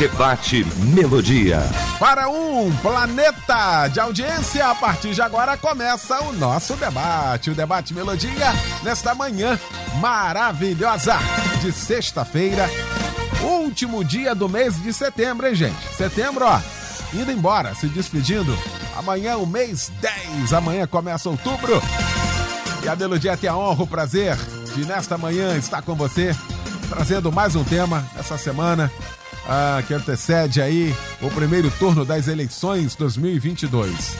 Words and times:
Debate 0.00 0.64
Melodia. 0.94 1.60
Para 1.98 2.26
um 2.26 2.74
planeta 2.76 3.86
de 3.88 4.00
audiência, 4.00 4.66
a 4.66 4.74
partir 4.74 5.12
de 5.12 5.20
agora 5.20 5.58
começa 5.58 6.22
o 6.22 6.32
nosso 6.32 6.74
debate. 6.74 7.50
O 7.50 7.54
Debate 7.54 7.92
Melodia, 7.92 8.50
nesta 8.82 9.14
manhã 9.14 9.60
maravilhosa 10.00 11.18
de 11.60 11.70
sexta-feira, 11.70 12.66
último 13.42 14.02
dia 14.02 14.34
do 14.34 14.48
mês 14.48 14.82
de 14.82 14.90
setembro, 14.90 15.46
hein, 15.46 15.54
gente? 15.54 15.94
Setembro, 15.94 16.46
ó, 16.46 16.58
indo 17.12 17.30
embora, 17.30 17.74
se 17.74 17.86
despedindo. 17.86 18.58
Amanhã, 18.96 19.36
o 19.36 19.46
mês 19.46 19.92
10, 20.00 20.54
amanhã 20.54 20.86
começa 20.86 21.28
outubro. 21.28 21.78
E 22.82 22.88
a 22.88 22.96
Melodia 22.96 23.36
tem 23.36 23.50
a 23.50 23.54
honra, 23.54 23.82
o 23.82 23.86
prazer 23.86 24.34
de 24.74 24.82
nesta 24.86 25.18
manhã 25.18 25.58
estar 25.58 25.82
com 25.82 25.94
você, 25.94 26.34
trazendo 26.88 27.30
mais 27.30 27.54
um 27.54 27.64
tema 27.64 28.02
essa 28.18 28.38
semana 28.38 28.90
ah, 29.48 29.82
que 29.86 29.94
antecede 29.94 30.60
aí 30.60 30.94
o 31.20 31.30
primeiro 31.30 31.70
turno 31.72 32.04
das 32.04 32.28
eleições 32.28 32.94
2022. 32.94 34.16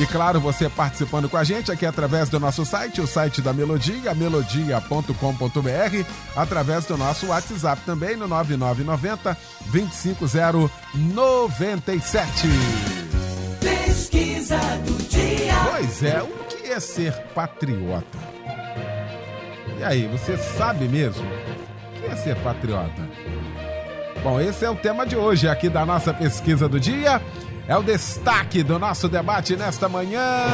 E 0.00 0.06
claro, 0.06 0.40
você 0.40 0.68
participando 0.68 1.28
com 1.28 1.36
a 1.36 1.44
gente 1.44 1.70
aqui 1.70 1.86
através 1.86 2.28
do 2.28 2.40
nosso 2.40 2.64
site, 2.64 3.00
o 3.00 3.06
site 3.06 3.40
da 3.40 3.52
Melodia, 3.52 4.12
melodia.com.br, 4.12 6.04
através 6.34 6.84
do 6.86 6.96
nosso 6.96 7.28
WhatsApp 7.28 7.80
também 7.86 8.16
no 8.16 8.26
9990 8.26 9.38
25097. 9.66 12.48
Pesquisa 13.60 14.58
do 14.84 15.00
dia. 15.08 15.54
Pois 15.70 16.02
é, 16.02 16.20
o 16.22 16.26
que 16.26 16.72
é 16.72 16.80
ser 16.80 17.12
patriota? 17.32 18.18
E 19.78 19.84
aí, 19.84 20.08
você 20.08 20.36
sabe 20.36 20.88
mesmo? 20.88 21.24
O 21.24 22.00
que 22.00 22.06
é 22.06 22.16
ser 22.16 22.34
patriota? 22.42 23.08
Bom, 24.24 24.40
esse 24.40 24.64
é 24.64 24.70
o 24.70 24.74
tema 24.74 25.04
de 25.04 25.14
hoje 25.14 25.46
aqui 25.46 25.68
da 25.68 25.84
nossa 25.84 26.14
pesquisa 26.14 26.66
do 26.66 26.80
dia. 26.80 27.20
É 27.68 27.76
o 27.76 27.82
destaque 27.82 28.62
do 28.62 28.78
nosso 28.78 29.06
debate 29.06 29.54
nesta 29.54 29.86
manhã. 29.86 30.46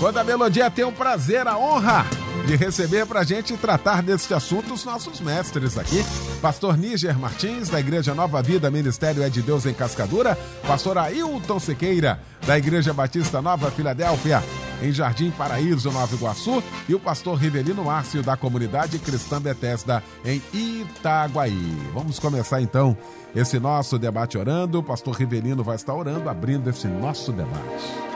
Quando 0.00 0.18
a 0.18 0.24
Melodia 0.24 0.68
tem 0.68 0.84
o 0.84 0.90
prazer, 0.90 1.46
a 1.46 1.56
honra 1.56 2.04
de 2.44 2.56
receber 2.56 3.06
para 3.06 3.20
a 3.20 3.24
gente 3.24 3.56
tratar 3.56 4.02
deste 4.02 4.34
assunto 4.34 4.74
os 4.74 4.84
nossos 4.84 5.20
mestres 5.20 5.78
aqui. 5.78 6.04
Pastor 6.42 6.76
Níger 6.76 7.16
Martins, 7.16 7.68
da 7.68 7.78
Igreja 7.78 8.16
Nova 8.16 8.42
Vida, 8.42 8.68
Ministério 8.68 9.22
é 9.22 9.28
de 9.28 9.40
Deus 9.40 9.64
em 9.64 9.72
Cascadura. 9.72 10.36
Pastor 10.66 10.98
Ailton 10.98 11.60
Sequeira, 11.60 12.18
da 12.44 12.58
Igreja 12.58 12.92
Batista 12.92 13.40
Nova 13.40 13.70
Filadélfia, 13.70 14.42
em 14.82 14.92
Jardim 14.92 15.30
Paraíso, 15.30 15.90
Nova 15.90 16.14
Iguaçu. 16.14 16.62
E 16.88 16.94
o 16.94 17.00
pastor 17.00 17.38
Rivelino 17.38 17.84
Márcio, 17.84 18.22
da 18.22 18.36
Comunidade 18.36 18.98
Cristã 18.98 19.40
Bethesda, 19.40 20.02
em 20.24 20.42
Itaguaí. 20.52 21.76
Vamos 21.92 22.18
começar 22.18 22.60
então 22.60 22.96
esse 23.34 23.58
nosso 23.58 23.98
debate 23.98 24.38
orando. 24.38 24.78
O 24.78 24.82
pastor 24.82 25.14
Rivelino 25.14 25.62
vai 25.62 25.76
estar 25.76 25.94
orando, 25.94 26.28
abrindo 26.28 26.68
esse 26.70 26.86
nosso 26.86 27.32
debate. 27.32 28.08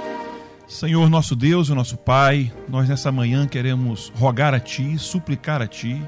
Senhor 0.72 1.10
nosso 1.10 1.36
Deus 1.36 1.68
e 1.68 1.74
nosso 1.74 1.98
Pai, 1.98 2.50
nós 2.66 2.88
nessa 2.88 3.12
manhã 3.12 3.46
queremos 3.46 4.10
rogar 4.14 4.54
a 4.54 4.60
Ti, 4.60 4.98
suplicar 4.98 5.60
a 5.60 5.66
Ti, 5.66 6.02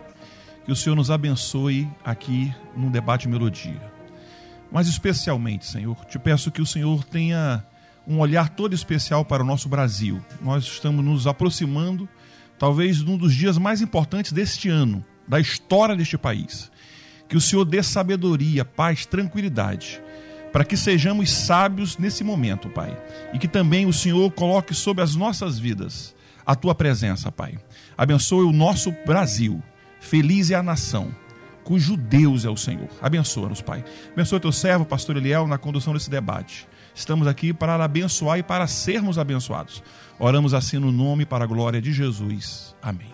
que 0.64 0.72
o 0.72 0.76
Senhor 0.76 0.96
nos 0.96 1.10
abençoe 1.10 1.86
aqui 2.02 2.54
no 2.74 2.88
debate 2.88 3.28
Melodia. 3.28 3.92
Mas 4.72 4.88
especialmente, 4.88 5.66
Senhor, 5.66 6.02
te 6.06 6.18
peço 6.18 6.50
que 6.50 6.62
o 6.62 6.66
Senhor 6.66 7.04
tenha 7.04 7.62
um 8.06 8.18
olhar 8.18 8.48
todo 8.50 8.74
especial 8.74 9.24
para 9.24 9.42
o 9.42 9.46
nosso 9.46 9.68
Brasil. 9.68 10.22
Nós 10.40 10.64
estamos 10.64 11.04
nos 11.04 11.26
aproximando, 11.26 12.08
talvez, 12.58 12.98
de 12.98 13.10
um 13.10 13.16
dos 13.16 13.34
dias 13.34 13.58
mais 13.58 13.80
importantes 13.80 14.32
deste 14.32 14.68
ano, 14.68 15.04
da 15.26 15.40
história 15.40 15.96
deste 15.96 16.18
país. 16.18 16.70
Que 17.28 17.36
o 17.36 17.40
Senhor 17.40 17.64
dê 17.64 17.82
sabedoria, 17.82 18.64
paz, 18.64 19.06
tranquilidade 19.06 20.02
para 20.52 20.64
que 20.64 20.76
sejamos 20.76 21.32
sábios 21.32 21.98
nesse 21.98 22.22
momento, 22.22 22.68
Pai. 22.68 22.96
E 23.32 23.40
que 23.40 23.48
também 23.48 23.86
o 23.86 23.92
Senhor 23.92 24.30
coloque 24.30 24.72
sobre 24.72 25.02
as 25.02 25.16
nossas 25.16 25.58
vidas 25.58 26.14
a 26.46 26.54
tua 26.54 26.76
presença, 26.76 27.32
Pai. 27.32 27.58
Abençoe 27.98 28.44
o 28.44 28.52
nosso 28.52 28.92
Brasil. 29.04 29.60
Feliz 29.98 30.52
é 30.52 30.54
a 30.54 30.62
nação 30.62 31.12
cujo 31.64 31.96
Deus 31.96 32.44
é 32.44 32.50
o 32.50 32.56
Senhor. 32.56 32.88
Abençoa-nos, 33.00 33.62
Pai. 33.62 33.82
Abençoa 34.12 34.38
teu 34.38 34.52
servo, 34.52 34.84
pastor 34.84 35.16
Eliel, 35.16 35.46
na 35.48 35.58
condução 35.58 35.94
desse 35.94 36.10
debate. 36.10 36.68
Estamos 36.94 37.26
aqui 37.26 37.52
para 37.52 37.74
abençoar 37.84 38.38
e 38.38 38.42
para 38.42 38.66
sermos 38.68 39.18
abençoados. 39.18 39.82
Oramos 40.18 40.54
assim 40.54 40.78
no 40.78 40.92
nome 40.92 41.26
para 41.26 41.42
a 41.44 41.46
glória 41.46 41.82
de 41.82 41.92
Jesus. 41.92 42.74
Amém. 42.80 43.12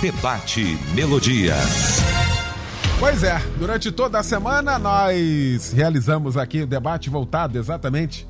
Debate 0.00 0.78
Melodia. 0.94 1.54
Pois 2.98 3.22
é, 3.22 3.38
durante 3.58 3.90
toda 3.90 4.18
a 4.18 4.22
semana 4.22 4.78
nós 4.78 5.72
realizamos 5.72 6.36
aqui 6.36 6.62
o 6.62 6.66
debate 6.66 7.10
voltado 7.10 7.58
exatamente 7.58 8.26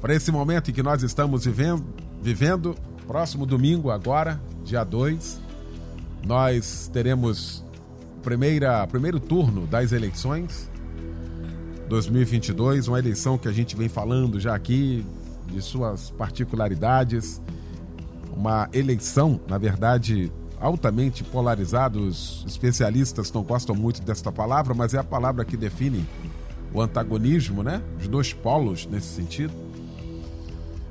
para 0.00 0.14
esse 0.14 0.32
momento 0.32 0.70
em 0.70 0.74
que 0.74 0.82
nós 0.82 1.02
estamos 1.02 1.44
vivendo, 1.44 1.84
vivendo. 2.22 2.74
Próximo 3.06 3.44
domingo, 3.44 3.90
agora, 3.90 4.40
dia 4.64 4.82
2, 4.82 5.40
nós 6.26 6.90
teremos 6.90 7.62
primeira, 8.22 8.86
primeiro 8.86 9.20
turno 9.20 9.66
das 9.66 9.92
eleições 9.92 10.70
2022, 11.94 12.88
uma 12.88 12.98
eleição 12.98 13.38
que 13.38 13.46
a 13.46 13.52
gente 13.52 13.76
vem 13.76 13.88
falando 13.88 14.40
já 14.40 14.52
aqui 14.52 15.06
de 15.46 15.62
suas 15.62 16.10
particularidades, 16.10 17.40
uma 18.36 18.68
eleição, 18.72 19.40
na 19.46 19.58
verdade, 19.58 20.32
altamente 20.60 21.22
polarizados. 21.22 22.44
Especialistas 22.48 23.30
não 23.30 23.44
gostam 23.44 23.76
muito 23.76 24.02
desta 24.02 24.32
palavra, 24.32 24.74
mas 24.74 24.92
é 24.92 24.98
a 24.98 25.04
palavra 25.04 25.44
que 25.44 25.56
define 25.56 26.04
o 26.72 26.82
antagonismo, 26.82 27.62
né? 27.62 27.80
Os 28.00 28.08
dois 28.08 28.32
polos 28.32 28.86
nesse 28.86 29.14
sentido. 29.14 29.54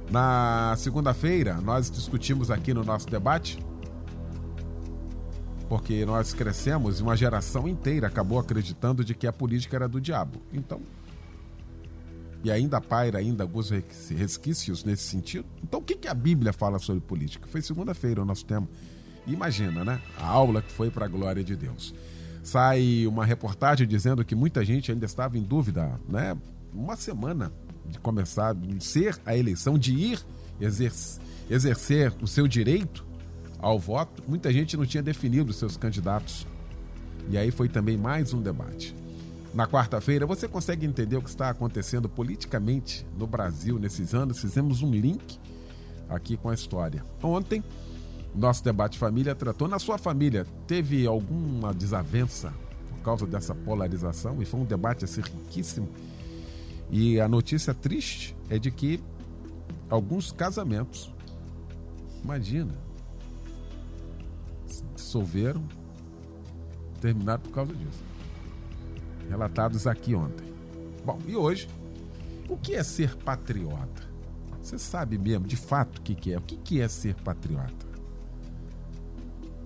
Na 0.10 0.74
segunda-feira, 0.78 1.60
nós 1.60 1.92
discutimos 1.92 2.50
aqui 2.50 2.74
no 2.74 2.82
nosso 2.86 3.08
debate, 3.08 3.60
porque 5.74 6.06
nós 6.06 6.36
crescemos 6.36 7.00
e 7.00 7.02
uma 7.02 7.18
geração 7.18 7.68
inteira 7.68 8.06
acabou 8.06 8.38
acreditando 8.38 9.04
de 9.04 9.16
que 9.16 9.26
a 9.26 9.34
política 9.34 9.76
era 9.76 9.88
do 9.88 10.00
diabo. 10.00 10.40
Então, 10.54 10.80
e 12.44 12.52
ainda 12.52 12.80
paira 12.80 13.18
ainda 13.18 13.44
alguns 13.44 13.72
resquícios 13.72 14.84
nesse 14.84 15.02
sentido. 15.02 15.46
Então, 15.64 15.80
o 15.80 15.84
que, 15.84 15.96
que 15.96 16.08
a 16.08 16.14
Bíblia 16.14 16.54
fala 16.54 16.78
sobre 16.78 17.02
política? 17.02 17.48
Foi 17.48 17.60
segunda-feira 17.60 18.22
o 18.22 18.26
nosso 18.26 18.46
tema. 18.46 18.70
Imagina, 19.26 19.84
né? 19.84 20.00
A 20.20 20.28
aula 20.28 20.62
que 20.62 20.72
foi 20.72 20.92
para 20.92 21.06
a 21.06 21.08
glória 21.08 21.44
de 21.44 21.56
Deus. 21.56 21.92
Sai 22.44 23.08
uma 23.08 23.26
reportagem 23.26 23.88
dizendo 23.88 24.24
que 24.24 24.36
muita 24.36 24.64
gente 24.64 24.92
ainda 24.92 25.08
estava 25.08 25.40
em 25.40 25.42
dúvida, 25.42 26.00
né? 26.08 26.38
Uma 26.72 26.96
semana 26.96 27.52
de 27.88 27.98
começar, 27.98 28.56
ser 28.80 29.20
a 29.26 29.36
eleição, 29.36 29.76
de 29.76 29.92
ir 29.92 30.20
exercer, 30.62 31.20
exercer 31.50 32.14
o 32.22 32.28
seu 32.28 32.48
direito 32.48 33.04
ao 33.64 33.80
voto, 33.80 34.22
muita 34.28 34.52
gente 34.52 34.76
não 34.76 34.86
tinha 34.86 35.02
definido 35.02 35.54
seus 35.54 35.78
candidatos. 35.78 36.46
E 37.30 37.38
aí 37.38 37.50
foi 37.50 37.70
também 37.70 37.98
mais 37.98 38.34
um 38.34 38.42
debate. 38.42 38.94
Na 39.54 39.66
quarta-feira, 39.66 40.26
você 40.26 40.50
consegue 40.50 40.86
entender 40.86 41.16
o 41.16 41.22
que 41.22 41.30
está 41.30 41.50
acontecendo 41.50 42.10
politicamente 42.10 43.06
no 43.18 43.26
Brasil 43.26 43.80
nesses 43.80 44.14
anos? 44.14 44.40
Fizemos 44.40 44.82
um 44.82 44.92
link 44.92 45.40
aqui 46.10 46.36
com 46.36 46.50
a 46.50 46.54
história. 46.54 47.06
Ontem, 47.22 47.64
nosso 48.36 48.62
debate 48.66 49.00
família 49.00 49.34
tratou. 49.34 49.70
Na 49.70 49.80
sua 49.80 49.98
família, 49.98 50.46
teve 50.68 51.08
alguma 51.08 51.74
desavença 51.74 52.54
por 52.90 53.02
causa 53.02 53.26
dessa 53.26 53.56
polarização? 53.56 54.42
E 54.42 54.46
foi 54.46 54.60
um 54.60 54.66
debate 54.66 55.06
assim, 55.06 55.22
riquíssimo. 55.22 55.88
E 56.92 57.18
a 57.22 57.30
notícia 57.30 57.74
triste 57.74 58.36
é 58.50 58.60
de 58.60 58.70
que 58.70 59.02
alguns 59.90 60.34
casamentos, 60.34 61.10
imagina, 62.22 62.74
dissolveram, 64.96 65.64
terminaram 67.02 67.42
por 67.42 67.52
causa 67.52 67.74
disso. 67.74 68.04
Relatados 69.30 69.88
aqui 69.88 70.16
ontem. 70.16 70.48
Bom, 71.06 71.20
e 71.28 71.36
hoje, 71.36 71.68
o 72.48 72.58
que 72.58 72.76
é 72.76 72.84
ser 72.84 73.16
patriota? 73.18 74.04
Você 74.62 74.80
sabe 74.80 75.18
mesmo, 75.18 75.46
de 75.46 75.58
fato, 75.58 75.98
o 75.98 76.02
que, 76.02 76.32
é? 76.32 76.38
O 76.38 76.42
que 76.42 76.80
é 76.80 76.88
ser 76.88 77.16
patriota? 77.16 77.86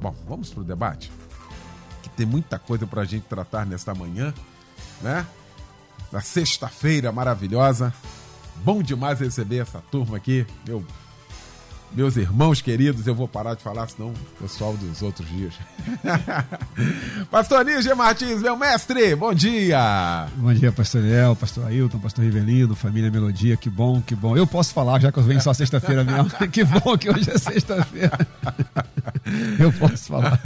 Bom, 0.01 0.15
vamos 0.27 0.49
para 0.49 0.61
o 0.61 0.63
debate? 0.63 1.11
Que 2.01 2.09
tem 2.09 2.25
muita 2.25 2.57
coisa 2.57 2.87
para 2.87 3.01
a 3.01 3.05
gente 3.05 3.23
tratar 3.23 3.65
nesta 3.65 3.93
manhã, 3.93 4.33
né? 5.01 5.25
Na 6.11 6.21
sexta-feira 6.21 7.11
maravilhosa. 7.11 7.93
Bom 8.63 8.81
demais 8.81 9.19
receber 9.19 9.57
essa 9.57 9.79
turma 9.91 10.17
aqui. 10.17 10.45
Meu 10.65 10.83
meus 11.93 12.15
irmãos 12.15 12.61
queridos, 12.61 13.07
eu 13.07 13.15
vou 13.15 13.27
parar 13.27 13.55
de 13.55 13.63
falar, 13.63 13.87
senão 13.87 14.09
o 14.09 14.41
pessoal 14.41 14.75
dos 14.75 15.01
outros 15.01 15.27
dias. 15.29 15.53
pastor 17.31 17.65
Níger 17.65 17.95
Martins, 17.95 18.41
meu 18.41 18.55
mestre, 18.55 19.15
bom 19.15 19.33
dia! 19.33 20.27
Bom 20.35 20.53
dia, 20.53 20.71
pastor 20.71 21.01
Léo, 21.01 21.35
pastor 21.35 21.65
Ailton, 21.67 21.99
pastor 21.99 22.23
Rivelino, 22.25 22.75
família 22.75 23.09
Melodia, 23.09 23.57
que 23.57 23.69
bom, 23.69 24.01
que 24.01 24.15
bom. 24.15 24.37
Eu 24.37 24.45
posso 24.45 24.73
falar, 24.73 24.99
já 24.99 25.11
que 25.11 25.19
eu 25.19 25.23
venho 25.23 25.41
só 25.41 25.53
sexta-feira 25.53 26.03
mesmo. 26.03 26.29
que 26.51 26.63
bom 26.63 26.97
que 26.97 27.09
hoje 27.09 27.31
é 27.31 27.37
sexta-feira. 27.37 28.17
eu 29.59 29.71
posso 29.73 30.05
falar. 30.05 30.39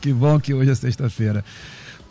Que 0.00 0.12
bom 0.12 0.38
que 0.40 0.54
hoje 0.54 0.70
é 0.70 0.74
sexta-feira. 0.74 1.44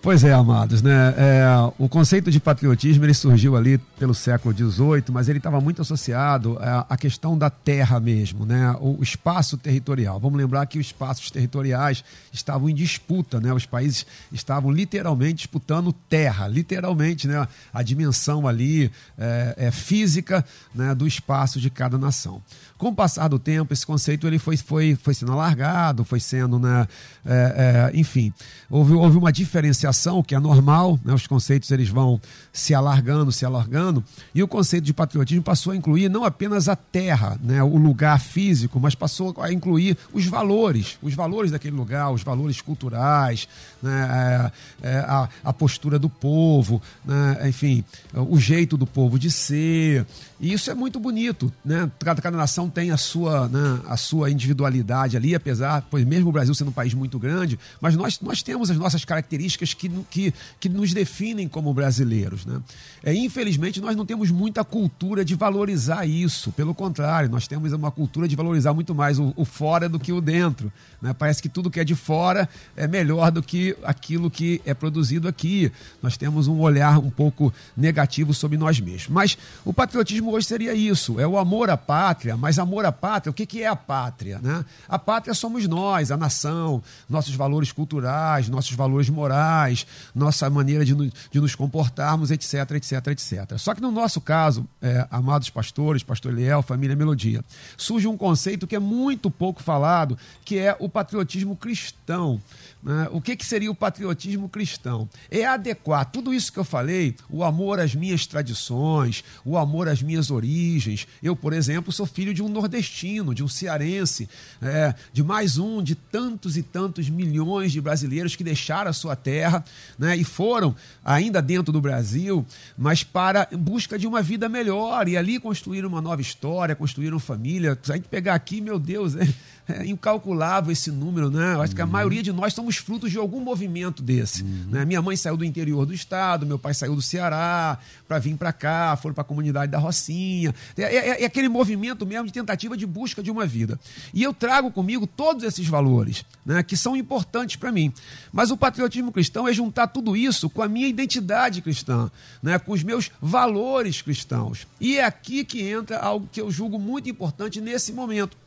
Pois 0.04 0.22
é, 0.26 0.34
amados, 0.34 0.82
né? 0.82 1.16
É, 1.16 1.46
o 1.80 1.88
conceito 1.88 2.30
de 2.30 2.38
patriotismo 2.38 3.06
ele 3.06 3.14
surgiu 3.14 3.56
ali 3.56 3.78
pelo 3.98 4.14
século 4.14 4.54
XVIII, 4.54 5.06
mas 5.14 5.30
ele 5.30 5.38
estava 5.38 5.62
muito 5.62 5.82
associado 5.82 6.58
à, 6.60 6.98
questão 6.98 7.38
da 7.38 7.50
terra 7.50 8.02
mesmo, 8.02 8.46
né? 8.46 8.76
O 8.82 9.02
espaço 9.02 9.58
territorial. 9.58 10.20
Vamos 10.20 10.38
lembrar 10.38 10.66
que 10.66 10.78
os 10.78 10.88
espaços 10.88 11.32
territoriais 11.32 12.04
estavam 12.34 12.68
em 12.68 12.76
disputa, 12.76 13.40
né? 13.40 13.54
Os 13.54 13.66
países 13.66 14.06
estavam 14.30 14.70
literalmente 14.72 15.36
disputando 15.36 15.94
terra, 15.94 16.50
literalmente, 16.50 17.26
né? 17.26 17.48
A 17.74 17.82
dimensão 17.82 18.46
ali 18.46 18.92
é, 19.18 19.56
é 19.56 19.72
física 19.72 20.44
né? 20.76 20.94
do 20.94 21.08
espaço 21.08 21.62
de 21.62 21.70
cada 21.70 21.98
nação. 21.98 22.42
Com 22.78 22.90
o 22.90 22.94
passar 22.94 23.30
do 23.30 23.40
tempo, 23.40 23.72
esse 23.72 23.86
conceito 23.86 24.28
ele 24.28 24.38
foi, 24.38 24.58
foi, 24.58 24.98
foi 25.02 25.14
sendo 25.14 25.32
alargado, 25.32 26.04
foi 26.04 26.20
sendo, 26.20 26.60
né? 26.60 26.86
É, 27.26 27.92
é, 27.94 27.98
enfim, 27.98 28.34
houve, 28.70 28.92
houve 28.92 29.18
uma 29.18 29.32
diferenciação 29.32 29.93
que 30.24 30.36
é 30.36 30.40
normal, 30.40 31.00
né? 31.04 31.14
os 31.14 31.28
conceitos 31.28 31.72
eles 31.72 31.90
vão 31.90 32.20
se 32.52 32.74
alargando, 32.74 33.32
se 33.32 33.46
alargando, 33.46 34.04
e 34.34 34.42
o 34.42 34.48
conceito 34.48 34.84
de 34.84 34.94
patriotismo 34.94 35.44
passou 35.44 35.74
a 35.74 35.76
incluir 35.76 36.10
não 36.10 36.24
apenas 36.24 36.68
a 36.68 36.76
terra, 36.76 37.40
né? 37.44 37.62
o 37.64 37.78
lugar 37.78 38.20
físico, 38.20 38.80
mas 38.80 38.96
passou 38.96 39.36
a 39.40 39.52
incluir 39.52 39.98
os 40.12 40.26
valores, 40.26 40.98
os 41.02 41.14
valores 41.14 41.52
daquele 41.52 41.76
lugar, 41.76 42.12
os 42.12 42.24
valores 42.24 42.62
culturais, 42.62 43.48
né? 43.82 44.52
é, 44.84 44.90
é, 44.90 44.98
a, 45.00 45.30
a, 45.44 45.54
postura 45.54 45.98
do 46.00 46.10
povo, 46.10 46.82
né? 47.06 47.48
enfim, 47.48 47.84
o 48.14 48.40
jeito 48.40 48.76
do 48.76 48.86
povo 48.86 49.20
de 49.20 49.30
ser, 49.30 50.06
e 50.44 50.52
isso 50.52 50.70
é 50.70 50.74
muito 50.74 51.00
bonito, 51.00 51.50
né? 51.64 51.90
Cada, 52.00 52.22
cada 52.22 52.36
nação 52.36 52.70
tem 52.70 52.92
a 52.92 52.98
sua, 52.98 53.48
né, 53.48 53.80
a 53.88 53.96
sua 53.96 54.30
individualidade 54.30 55.16
ali, 55.16 55.34
apesar, 55.34 55.88
pois 55.90 56.04
mesmo 56.04 56.28
o 56.28 56.34
Brasil 56.34 56.54
sendo 56.54 56.68
um 56.68 56.74
país 56.74 56.94
muito 56.94 57.18
grande, 57.18 57.58
mas 57.80 57.96
nós, 57.96 58.20
nós 58.20 58.44
temos 58.44 58.70
as 58.70 58.76
nossas 58.76 59.06
características 59.06 59.74
que, 59.74 59.88
que, 60.10 60.34
que 60.60 60.68
nos 60.68 60.94
definem 60.94 61.48
como 61.48 61.74
brasileiros, 61.74 62.46
né? 62.46 62.62
É, 63.02 63.14
infelizmente, 63.14 63.80
nós 63.80 63.96
não 63.96 64.06
temos 64.06 64.32
muita 64.32 64.66
cultura 64.66 65.24
de 65.24 65.34
valorizar 65.34 66.06
isso, 66.06 66.52
pelo 66.52 66.76
contrário, 66.76 67.30
nós 67.30 67.48
temos 67.48 67.72
uma 67.72 67.90
cultura 67.90 68.28
de 68.28 68.36
valorizar 68.36 68.74
muito 68.74 68.94
mais 68.94 69.20
o, 69.20 69.32
o 69.38 69.46
fora 69.46 69.88
do 69.88 69.98
que 69.98 70.12
o 70.12 70.20
dentro, 70.20 70.70
né? 71.02 71.16
Parece 71.18 71.42
que 71.42 71.48
tudo 71.48 71.72
que 71.72 71.80
é 71.80 71.86
de 71.86 71.96
fora 71.96 72.50
é 72.76 72.86
melhor 72.86 73.32
do 73.32 73.42
que 73.42 73.78
aquilo 73.82 74.30
que 74.30 74.62
é 74.66 74.74
produzido 74.74 75.26
aqui. 75.26 75.72
Nós 76.02 76.18
temos 76.18 76.50
um 76.50 76.60
olhar 76.60 77.00
um 77.00 77.10
pouco 77.10 77.54
negativo 77.78 78.34
sobre 78.34 78.58
nós 78.58 78.78
mesmos. 78.82 79.08
Mas 79.08 79.38
o 79.64 79.74
patriotismo 79.74 80.33
hoje 80.34 80.48
seria 80.48 80.74
isso, 80.74 81.20
é 81.20 81.28
o 81.28 81.38
amor 81.38 81.70
à 81.70 81.78
pátria, 81.78 82.36
mas 82.36 82.60
amor 82.60 82.86
à 82.86 82.92
pátria, 82.92 83.32
o 83.32 83.34
que, 83.34 83.46
que 83.46 83.62
é 83.62 83.68
a 83.68 83.76
pátria? 83.76 84.40
Né? 84.40 84.64
A 84.88 84.98
pátria 84.98 85.34
somos 85.34 85.68
nós, 85.68 86.12
a 86.12 86.18
nação, 86.18 86.82
nossos 87.10 87.36
valores 87.36 87.72
culturais, 87.72 88.50
nossos 88.50 88.76
valores 88.76 89.10
morais, 89.10 89.86
nossa 90.14 90.50
maneira 90.50 90.84
de, 90.84 90.94
de 90.94 91.42
nos 91.42 91.56
comportarmos, 91.56 92.32
etc, 92.32 92.72
etc, 92.72 93.08
etc. 93.08 93.58
Só 93.58 93.74
que 93.74 93.82
no 93.82 93.92
nosso 93.92 94.22
caso, 94.22 94.68
é, 94.82 95.08
amados 95.10 95.50
pastores, 95.50 96.04
pastor 96.04 96.32
Eliel, 96.32 96.62
família 96.62 96.96
Melodia, 96.96 97.44
surge 97.78 98.08
um 98.08 98.18
conceito 98.18 98.68
que 98.68 98.76
é 98.76 98.80
muito 98.80 99.30
pouco 99.30 99.62
falado, 99.62 100.18
que 100.44 100.58
é 100.58 100.76
o 100.80 100.90
patriotismo 100.90 101.56
cristão. 101.56 102.42
Né? 102.82 103.08
O 103.12 103.22
que, 103.22 103.36
que 103.36 103.46
seria 103.46 103.72
o 103.72 103.76
patriotismo 103.76 104.50
cristão? 104.50 105.08
É 105.32 105.46
adequar 105.46 106.06
tudo 106.06 106.34
isso 106.34 106.52
que 106.52 106.60
eu 106.60 106.64
falei, 106.64 107.16
o 107.30 107.44
amor 107.44 107.80
às 107.80 107.96
minhas 107.96 108.28
tradições, 108.28 109.24
o 109.46 109.58
amor 109.58 109.88
às 109.88 110.02
minhas 110.02 110.23
origens. 110.32 111.08
Eu, 111.22 111.36
por 111.36 111.54
exemplo, 111.54 111.92
sou 111.92 112.06
filho 112.06 112.34
de 112.34 112.42
um 112.42 112.48
nordestino, 112.48 113.34
de 113.34 113.44
um 113.44 113.48
cearense, 113.48 114.30
é, 114.62 114.94
de 115.12 115.24
mais 115.24 115.58
um 115.58 115.82
de 115.82 115.96
tantos 115.96 116.58
e 116.58 116.64
tantos 116.64 117.10
milhões 117.10 117.72
de 117.72 117.82
brasileiros 117.82 118.36
que 118.36 118.44
deixaram 118.44 118.90
a 118.90 118.94
sua 118.94 119.16
terra 119.16 119.64
né, 119.98 120.16
e 120.16 120.24
foram 120.24 120.76
ainda 121.04 121.42
dentro 121.42 121.72
do 121.72 121.82
Brasil, 121.82 122.46
mas 122.78 123.04
para 123.04 123.48
em 123.52 123.58
busca 123.58 123.98
de 123.98 124.08
uma 124.08 124.22
vida 124.22 124.48
melhor 124.48 125.08
e 125.08 125.18
ali 125.18 125.40
construir 125.40 125.86
uma 125.86 126.02
nova 126.02 126.22
história, 126.22 126.76
construir 126.76 127.12
uma 127.12 127.20
família. 127.20 127.78
Se 127.82 127.92
a 127.92 127.96
gente 127.96 128.08
pegar 128.08 128.36
aqui, 128.36 128.62
meu 128.62 128.80
Deus, 128.80 129.16
é, 129.16 129.28
é 129.68 129.86
incalculável 129.86 130.72
esse 130.72 130.92
número, 130.92 131.30
né? 131.30 131.54
Eu 131.54 131.62
acho 131.62 131.74
que 131.74 131.82
a 131.82 131.86
uhum. 131.86 131.92
maioria 131.92 132.22
de 132.22 132.34
nós 132.34 132.54
somos 132.54 132.76
frutos 132.76 133.12
de 133.12 133.18
algum 133.18 133.40
movimento 133.40 134.04
desse. 134.04 134.44
Uhum. 134.44 134.68
Né? 134.72 134.86
Minha 134.86 135.02
mãe 135.02 135.16
saiu 135.16 135.38
do 135.38 135.46
interior 135.46 135.86
do 135.86 135.94
estado, 135.94 136.46
meu 136.46 136.60
pai 136.60 136.74
saiu 136.74 136.96
do 136.96 137.02
Ceará 137.02 137.78
para 138.08 138.20
vir 138.20 138.36
para 138.36 138.52
cá, 138.52 138.98
foram 138.98 139.14
para 139.14 139.22
a 139.22 139.26
comunidade 139.26 139.72
da 139.72 139.78
Rocinha. 139.78 140.54
É, 140.78 140.84
é, 140.84 141.24
é, 141.24 141.26
aquele 141.26 141.48
movimento 141.48 142.06
mesmo 142.06 142.26
de 142.26 142.34
tentativa 142.34 142.76
de 142.76 142.86
busca 142.86 143.24
de 143.24 143.32
uma 143.32 143.46
vida. 143.46 143.80
E 144.14 144.22
eu 144.22 144.34
trago 144.34 144.70
comigo 144.70 145.08
todos 145.08 145.44
esses 145.44 145.68
valores, 145.68 146.26
né? 146.46 146.62
Que 146.62 146.76
são 146.76 146.96
importantes 146.96 147.56
para 147.56 147.72
mim. 147.72 147.94
Mas 148.34 148.52
o 148.52 148.58
patriotismo 148.58 149.12
cristão 149.12 149.48
é 149.48 149.54
juntar 149.54 149.88
tudo 149.88 150.18
isso 150.18 150.50
com 150.50 150.62
a 150.62 150.68
minha 150.68 150.88
identidade 150.88 151.62
cristã, 151.62 152.12
né? 152.42 152.60
Com 152.60 152.74
os 152.74 152.84
meus 152.84 153.10
valores 153.22 154.02
cristãos. 154.02 154.68
E 154.80 154.98
é 154.98 155.06
aqui 155.06 155.46
que 155.46 155.62
entra 155.62 156.00
algo 156.00 156.28
que 156.30 156.42
eu 156.42 156.52
julgo 156.52 156.78
muito 156.78 157.10
importante 157.10 157.62
nesse 157.62 157.94
momento. 157.94 158.38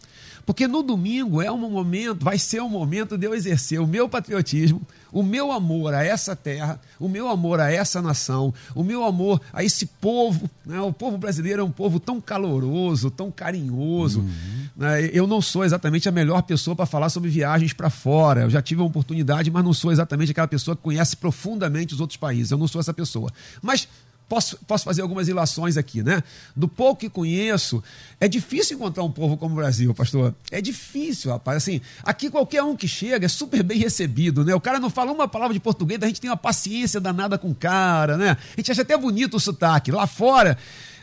Porque 0.47 0.69
no 0.69 0.81
domingo 0.81 1.43
é 1.43 1.51
um 1.51 1.69
momento, 1.69 2.25
vai 2.25 2.39
ser 2.39 2.63
um 2.63 2.69
momento 2.69 3.19
de 3.19 3.27
eu 3.27 3.35
exercer 3.35 3.81
o 3.81 3.87
meu 3.87 4.09
patriotismo, 4.09 4.81
o 5.13 5.21
meu 5.21 5.51
amor 5.51 5.93
a 5.93 6.05
essa 6.05 6.37
terra, 6.37 6.81
o 7.01 7.09
meu 7.09 7.29
amor 7.29 7.59
a 7.59 7.73
essa 7.73 8.01
nação, 8.01 8.55
o 8.73 8.85
meu 8.85 9.03
amor 9.03 9.41
a 9.53 9.65
esse 9.65 9.87
povo. 9.87 10.49
Né? 10.65 10.81
O 10.81 10.93
povo 10.93 11.19
brasileiro 11.19 11.63
é 11.63 11.65
um 11.65 11.71
povo 11.71 11.99
tão 11.99 12.21
caloroso, 12.21 13.11
tão 13.11 13.29
carinhoso. 13.29 14.21
Uhum. 14.21 14.67
Né? 14.77 15.11
Eu 15.13 15.27
não 15.27 15.43
sou 15.43 15.65
exatamente 15.65 16.09
a 16.09 16.13
melhor 16.13 16.43
pessoa 16.43 16.77
para 16.77 16.87
falar 16.87 17.09
sobre 17.09 17.29
viagens 17.29 17.73
para 17.73 17.91
fora. 17.91 18.43
Eu 18.43 18.51
já 18.51 18.63
tive 18.63 18.83
a 18.83 18.85
oportunidade, 18.85 19.51
mas 19.51 19.65
não 19.65 19.73
sou 19.73 19.91
exatamente 19.91 20.31
aquela 20.31 20.47
pessoa 20.47 20.77
que 20.77 20.83
conhece 20.83 21.17
profundamente 21.17 21.93
os 21.93 22.01
outros 22.01 22.17
países. 22.17 22.53
Eu 22.53 22.59
não 22.59 22.69
sou 22.69 22.81
essa 22.81 22.95
pessoa. 22.95 23.33
Mas 23.61 23.89
Posso, 24.29 24.59
posso 24.67 24.85
fazer 24.85 25.03
algumas 25.03 25.29
ilações 25.29 25.77
aqui, 25.77 26.03
né? 26.03 26.21
Do 26.55 26.67
pouco 26.67 27.01
que 27.01 27.09
conheço, 27.09 27.83
é 28.19 28.27
difícil 28.27 28.77
encontrar 28.77 29.05
um 29.05 29.11
povo 29.11 29.37
como 29.37 29.53
o 29.53 29.57
Brasil, 29.57 29.95
pastor. 29.95 30.35
É 30.51 30.61
difícil, 30.61 31.31
rapaz. 31.31 31.59
Assim, 31.59 31.81
aqui 32.03 32.29
qualquer 32.29 32.63
um 32.63 32.75
que 32.75 32.89
chega 32.89 33.27
é 33.27 33.29
super 33.29 33.63
bem 33.63 33.79
recebido, 33.79 34.45
né? 34.45 34.53
O 34.53 34.61
cara 34.61 34.81
não 34.81 34.91
fala 34.91 35.13
uma 35.13 35.29
palavra 35.29 35.55
de 35.55 35.61
português, 35.61 36.03
a 36.03 36.07
gente 36.07 36.21
tem 36.21 36.29
uma 36.29 36.37
paciência 36.37 37.01
danada 37.01 37.39
com 37.39 37.51
o 37.51 37.55
cara, 37.55 38.17
né? 38.17 38.37
A 38.53 38.61
gente 38.61 38.73
acha 38.73 38.83
até 38.83 38.97
bonito 38.97 39.37
o 39.37 39.41
sotaque. 39.41 39.93
Lá 39.93 40.09
fora, 40.09 40.59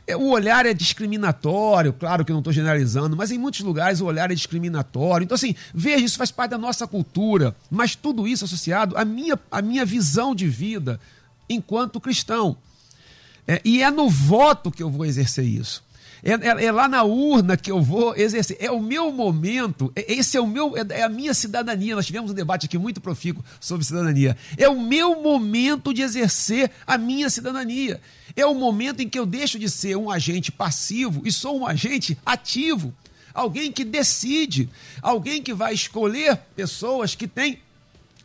é, 0.06 0.18
o 0.18 0.30
olhar 0.30 0.66
é 0.66 0.74
discriminatório, 0.74 1.94
claro 1.94 2.26
que 2.26 2.32
eu 2.32 2.34
não 2.34 2.42
estou 2.42 2.52
generalizando, 2.52 3.16
mas 3.16 3.32
em 3.32 3.38
muitos 3.38 3.62
lugares 3.62 4.02
o 4.02 4.06
olhar 4.06 4.30
é 4.30 4.36
discriminatório. 4.36 5.24
Então, 5.24 5.36
assim, 5.36 5.56
veja, 5.74 6.04
isso 6.04 6.18
faz 6.18 6.30
parte 6.30 6.52
da 6.52 6.58
nossa 6.58 6.86
cultura, 6.86 7.56
mas 7.72 7.96
tudo 7.96 8.28
isso 8.28 8.44
associado 8.44 8.98
à 8.98 9.06
minha, 9.06 9.40
à 9.50 9.62
minha 9.62 9.86
visão 9.86 10.36
de 10.36 10.46
vida 10.46 11.00
enquanto 11.50 12.02
cristão. 12.02 12.58
É, 13.48 13.62
e 13.64 13.82
é 13.82 13.92
no 13.92 14.10
voto 14.10 14.72
que 14.72 14.82
eu 14.82 14.90
vou 14.90 15.06
exercer 15.06 15.46
isso. 15.46 15.84
É, 16.24 16.32
é, 16.32 16.66
é, 16.66 16.72
lá 16.72 16.88
na 16.88 17.04
urna 17.04 17.58
que 17.58 17.70
eu 17.70 17.82
vou 17.82 18.16
exercer. 18.16 18.56
É 18.60 18.72
o 18.72 18.80
meu 18.80 19.12
momento, 19.12 19.92
é, 19.94 20.14
esse 20.14 20.38
é 20.38 20.42
o 20.42 20.48
meu, 20.48 20.74
é, 20.78 21.00
é 21.00 21.04
a 21.04 21.10
minha 21.10 21.34
cidadania. 21.34 21.96
Nós 21.96 22.06
tivemos 22.06 22.32
um 22.32 22.34
debate 22.34 22.66
aqui 22.66 22.78
muito 22.78 23.02
profícuo 23.02 23.44
sobre 23.60 23.86
cidadania. 23.86 24.38
É 24.58 24.70
o 24.70 24.80
meu 24.80 25.22
momento 25.22 25.94
de 25.94 26.02
exercer 26.02 26.72
a 26.88 26.98
minha 26.98 27.30
cidadania. 27.30 28.00
É 28.38 28.46
o 28.46 28.56
momento 28.56 29.02
em 29.02 29.10
que 29.10 29.20
eu 29.20 29.26
deixo 29.26 29.60
de 29.60 29.70
ser 29.70 29.98
um 29.98 30.10
agente 30.10 30.50
passivo 30.50 31.22
e 31.26 31.32
sou 31.32 31.60
um 31.60 31.68
agente 31.68 32.18
ativo. 32.26 32.94
Alguém 33.34 33.72
que 33.72 33.84
decide, 33.84 34.70
alguém 35.02 35.42
que 35.42 35.54
vai 35.54 35.74
escolher 35.74 36.38
pessoas 36.56 37.16
que 37.16 37.28
têm 37.28 37.60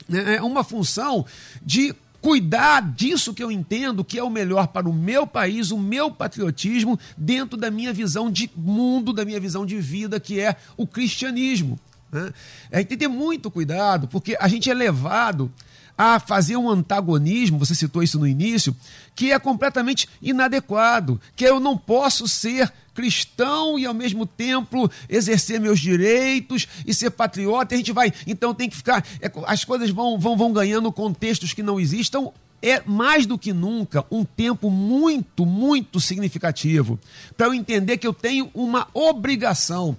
né, 0.08 0.40
uma 0.40 0.62
função 0.62 1.26
de 1.62 1.94
cuidar 2.20 2.80
disso 2.92 3.32
que 3.32 3.42
eu 3.42 3.50
entendo 3.50 4.04
que 4.04 4.18
é 4.18 4.22
o 4.22 4.30
melhor 4.30 4.68
para 4.68 4.88
o 4.88 4.92
meu 4.92 5.26
país, 5.26 5.70
o 5.70 5.78
meu 5.78 6.10
patriotismo, 6.10 6.98
dentro 7.16 7.56
da 7.56 7.70
minha 7.70 7.92
visão 7.92 8.30
de 8.30 8.50
mundo, 8.56 9.12
da 9.12 9.24
minha 9.24 9.40
visão 9.40 9.64
de 9.64 9.80
vida, 9.80 10.18
que 10.18 10.40
é 10.40 10.56
o 10.76 10.86
cristianismo. 10.86 11.78
Né? 12.10 12.32
É, 12.70 12.76
tem 12.78 12.86
que 12.86 12.96
ter 12.96 13.08
muito 13.08 13.50
cuidado, 13.50 14.08
porque 14.08 14.36
a 14.40 14.48
gente 14.48 14.70
é 14.70 14.74
levado 14.74 15.50
a 15.96 16.20
fazer 16.20 16.56
um 16.56 16.70
antagonismo, 16.70 17.58
você 17.58 17.74
citou 17.74 18.02
isso 18.04 18.20
no 18.20 18.26
início, 18.26 18.74
que 19.16 19.32
é 19.32 19.38
completamente 19.38 20.08
inadequado, 20.22 21.20
que 21.34 21.44
eu 21.44 21.58
não 21.58 21.76
posso 21.76 22.28
ser 22.28 22.72
cristão 22.98 23.78
e 23.78 23.86
ao 23.86 23.94
mesmo 23.94 24.26
tempo 24.26 24.90
exercer 25.08 25.60
meus 25.60 25.78
direitos 25.78 26.66
e 26.84 26.92
ser 26.92 27.10
patriota. 27.10 27.72
A 27.72 27.78
gente 27.78 27.92
vai, 27.92 28.12
então 28.26 28.52
tem 28.52 28.68
que 28.68 28.76
ficar, 28.76 29.06
é, 29.20 29.30
as 29.46 29.64
coisas 29.64 29.88
vão, 29.90 30.18
vão, 30.18 30.36
vão 30.36 30.52
ganhando 30.52 30.90
contextos 30.90 31.52
que 31.52 31.62
não 31.62 31.78
existam. 31.78 32.32
É 32.60 32.82
mais 32.84 33.24
do 33.24 33.38
que 33.38 33.52
nunca 33.52 34.04
um 34.10 34.24
tempo 34.24 34.68
muito, 34.68 35.46
muito 35.46 36.00
significativo 36.00 36.98
para 37.36 37.46
eu 37.46 37.54
entender 37.54 37.98
que 37.98 38.06
eu 38.06 38.12
tenho 38.12 38.50
uma 38.52 38.88
obrigação 38.92 39.96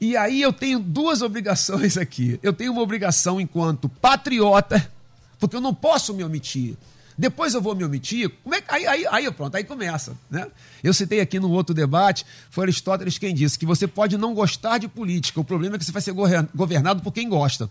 E 0.00 0.16
aí 0.16 0.42
eu 0.42 0.52
tenho 0.52 0.80
duas 0.80 1.22
obrigações 1.22 1.96
aqui. 1.96 2.40
Eu 2.42 2.52
tenho 2.52 2.72
uma 2.72 2.82
obrigação 2.82 3.40
enquanto 3.40 3.88
patriota, 3.88 4.90
porque 5.38 5.54
eu 5.54 5.60
não 5.60 5.72
posso 5.72 6.12
me 6.12 6.24
omitir. 6.24 6.74
Depois 7.16 7.54
eu 7.54 7.60
vou 7.60 7.74
me 7.74 7.84
omitir. 7.84 8.30
Como 8.42 8.54
é 8.54 8.60
que, 8.60 8.72
aí, 8.72 8.86
aí, 8.86 9.06
aí 9.06 9.30
pronto, 9.30 9.54
aí 9.56 9.64
começa. 9.64 10.16
Né? 10.30 10.46
Eu 10.82 10.92
citei 10.92 11.20
aqui 11.20 11.38
no 11.38 11.50
outro 11.50 11.74
debate, 11.74 12.26
foi 12.50 12.64
Aristóteles 12.64 13.18
quem 13.18 13.34
disse 13.34 13.58
que 13.58 13.66
você 13.66 13.86
pode 13.86 14.16
não 14.16 14.34
gostar 14.34 14.78
de 14.78 14.88
política, 14.88 15.40
o 15.40 15.44
problema 15.44 15.76
é 15.76 15.78
que 15.78 15.84
você 15.84 15.92
vai 15.92 16.02
ser 16.02 16.12
governado 16.12 17.02
por 17.02 17.12
quem 17.12 17.28
gosta. 17.28 17.70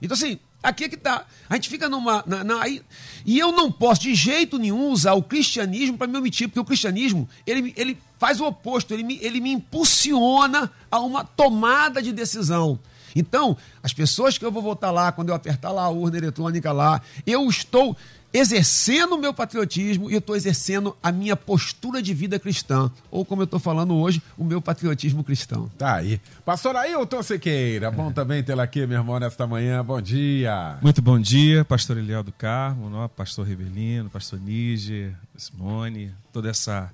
Então, 0.00 0.14
assim, 0.14 0.38
aqui 0.62 0.84
é 0.84 0.88
que 0.88 0.96
tá. 0.96 1.24
A 1.48 1.54
gente 1.54 1.68
fica 1.68 1.88
numa. 1.88 2.22
Na, 2.26 2.44
na, 2.44 2.62
aí, 2.62 2.82
e 3.26 3.38
eu 3.38 3.50
não 3.52 3.70
posso 3.70 4.02
de 4.02 4.14
jeito 4.14 4.58
nenhum 4.58 4.90
usar 4.90 5.14
o 5.14 5.22
cristianismo 5.22 5.98
para 5.98 6.06
me 6.06 6.18
omitir, 6.18 6.48
porque 6.48 6.60
o 6.60 6.64
cristianismo 6.64 7.28
ele, 7.46 7.72
ele 7.76 7.98
faz 8.18 8.40
o 8.40 8.46
oposto, 8.46 8.94
ele 8.94 9.02
me, 9.02 9.18
ele 9.20 9.40
me 9.40 9.50
impulsiona 9.50 10.70
a 10.90 11.00
uma 11.00 11.24
tomada 11.24 12.00
de 12.00 12.12
decisão. 12.12 12.78
Então, 13.16 13.56
as 13.82 13.92
pessoas 13.92 14.38
que 14.38 14.44
eu 14.44 14.52
vou 14.52 14.62
votar 14.62 14.92
lá, 14.92 15.10
quando 15.10 15.30
eu 15.30 15.34
apertar 15.34 15.72
lá 15.72 15.82
a 15.82 15.88
urna 15.88 16.18
eletrônica 16.18 16.70
lá, 16.70 17.00
eu 17.26 17.48
estou 17.48 17.96
exercendo 18.32 19.14
o 19.14 19.18
meu 19.18 19.32
patriotismo 19.32 20.10
e 20.10 20.12
eu 20.12 20.18
estou 20.18 20.36
exercendo 20.36 20.96
a 21.02 21.10
minha 21.10 21.36
postura 21.36 22.02
de 22.02 22.12
vida 22.12 22.38
cristã. 22.38 22.90
Ou, 23.10 23.24
como 23.24 23.42
eu 23.42 23.44
estou 23.44 23.58
falando 23.58 23.94
hoje, 23.94 24.22
o 24.36 24.44
meu 24.44 24.60
patriotismo 24.60 25.24
cristão. 25.24 25.70
Tá 25.78 25.96
aí. 25.96 26.20
Pastor 26.44 26.76
Ailton 26.76 27.22
Sequeira, 27.22 27.90
bom 27.90 28.12
também 28.12 28.42
tê-la 28.42 28.64
aqui, 28.64 28.86
meu 28.86 28.98
irmão, 28.98 29.18
nesta 29.18 29.46
manhã. 29.46 29.84
Bom 29.84 30.00
dia. 30.00 30.78
Muito 30.82 31.00
bom 31.00 31.18
dia, 31.18 31.64
pastor 31.64 31.98
Eliel 31.98 32.22
do 32.22 32.32
Carmo, 32.32 33.08
pastor 33.10 33.46
Rivelino, 33.46 34.10
pastor 34.10 34.38
Níger, 34.38 35.14
Simone, 35.36 36.12
toda 36.32 36.50
essa 36.50 36.92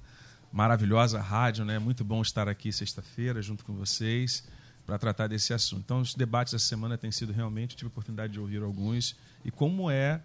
maravilhosa 0.52 1.20
rádio, 1.20 1.64
né? 1.64 1.80
Muito 1.80 2.04
bom 2.04 2.22
estar 2.22 2.48
aqui 2.48 2.72
sexta-feira 2.72 3.42
junto 3.42 3.64
com 3.64 3.72
vocês 3.74 4.44
para 4.86 4.98
tratar 4.98 5.26
desse 5.26 5.52
assunto. 5.52 5.82
Então, 5.84 6.00
os 6.00 6.14
debates 6.14 6.54
essa 6.54 6.66
semana 6.66 6.96
têm 6.96 7.10
sido 7.10 7.32
realmente, 7.32 7.74
tive 7.74 7.86
a 7.86 7.88
oportunidade 7.88 8.34
de 8.34 8.40
ouvir 8.40 8.62
alguns, 8.62 9.16
e 9.44 9.50
como 9.50 9.90
é, 9.90 10.20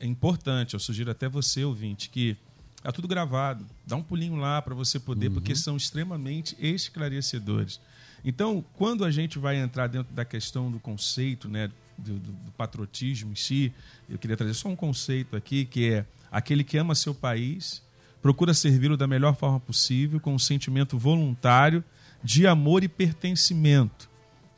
é 0.00 0.06
importante, 0.06 0.74
eu 0.74 0.80
sugiro 0.80 1.10
até 1.10 1.28
você, 1.28 1.64
ouvinte, 1.64 2.08
que 2.08 2.36
está 2.76 2.92
tudo 2.92 3.08
gravado, 3.08 3.64
dá 3.86 3.96
um 3.96 4.02
pulinho 4.02 4.36
lá 4.36 4.62
para 4.62 4.74
você 4.74 4.98
poder, 4.98 5.28
uhum. 5.28 5.34
porque 5.34 5.54
são 5.54 5.76
extremamente 5.76 6.56
esclarecedores. 6.60 7.80
Então, 8.24 8.64
quando 8.74 9.04
a 9.04 9.10
gente 9.10 9.38
vai 9.38 9.56
entrar 9.56 9.86
dentro 9.86 10.12
da 10.14 10.24
questão 10.24 10.70
do 10.70 10.78
conceito, 10.78 11.48
né, 11.48 11.70
do, 11.96 12.14
do, 12.14 12.32
do 12.32 12.50
patriotismo 12.52 13.32
em 13.32 13.36
si, 13.36 13.72
eu 14.08 14.18
queria 14.18 14.36
trazer 14.36 14.54
só 14.54 14.68
um 14.68 14.76
conceito 14.76 15.36
aqui, 15.36 15.64
que 15.64 15.90
é 15.90 16.06
aquele 16.30 16.62
que 16.62 16.76
ama 16.76 16.94
seu 16.94 17.14
país 17.14 17.82
procura 18.20 18.52
servi-lo 18.52 18.96
da 18.96 19.06
melhor 19.06 19.34
forma 19.34 19.60
possível, 19.60 20.20
com 20.20 20.34
um 20.34 20.38
sentimento 20.38 20.98
voluntário 20.98 21.82
de 22.22 22.46
amor 22.46 22.82
e 22.82 22.88
pertencimento. 22.88 24.07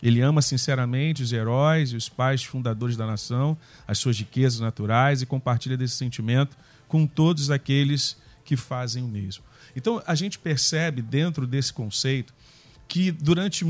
Ele 0.02 0.20
ama 0.20 0.40
sinceramente 0.40 1.22
os 1.22 1.32
heróis 1.32 1.90
e 1.92 1.96
os 1.96 2.08
pais 2.08 2.42
fundadores 2.42 2.96
da 2.96 3.06
nação, 3.06 3.56
as 3.86 3.98
suas 3.98 4.18
riquezas 4.18 4.60
naturais 4.60 5.22
e 5.22 5.26
compartilha 5.26 5.76
desse 5.76 5.96
sentimento 5.96 6.56
com 6.88 7.06
todos 7.06 7.50
aqueles 7.50 8.16
que 8.44 8.56
fazem 8.56 9.02
o 9.02 9.08
mesmo. 9.08 9.44
Então, 9.76 10.02
a 10.06 10.14
gente 10.14 10.38
percebe 10.38 11.02
dentro 11.02 11.46
desse 11.46 11.72
conceito 11.72 12.34
que 12.88 13.12
durante, 13.12 13.64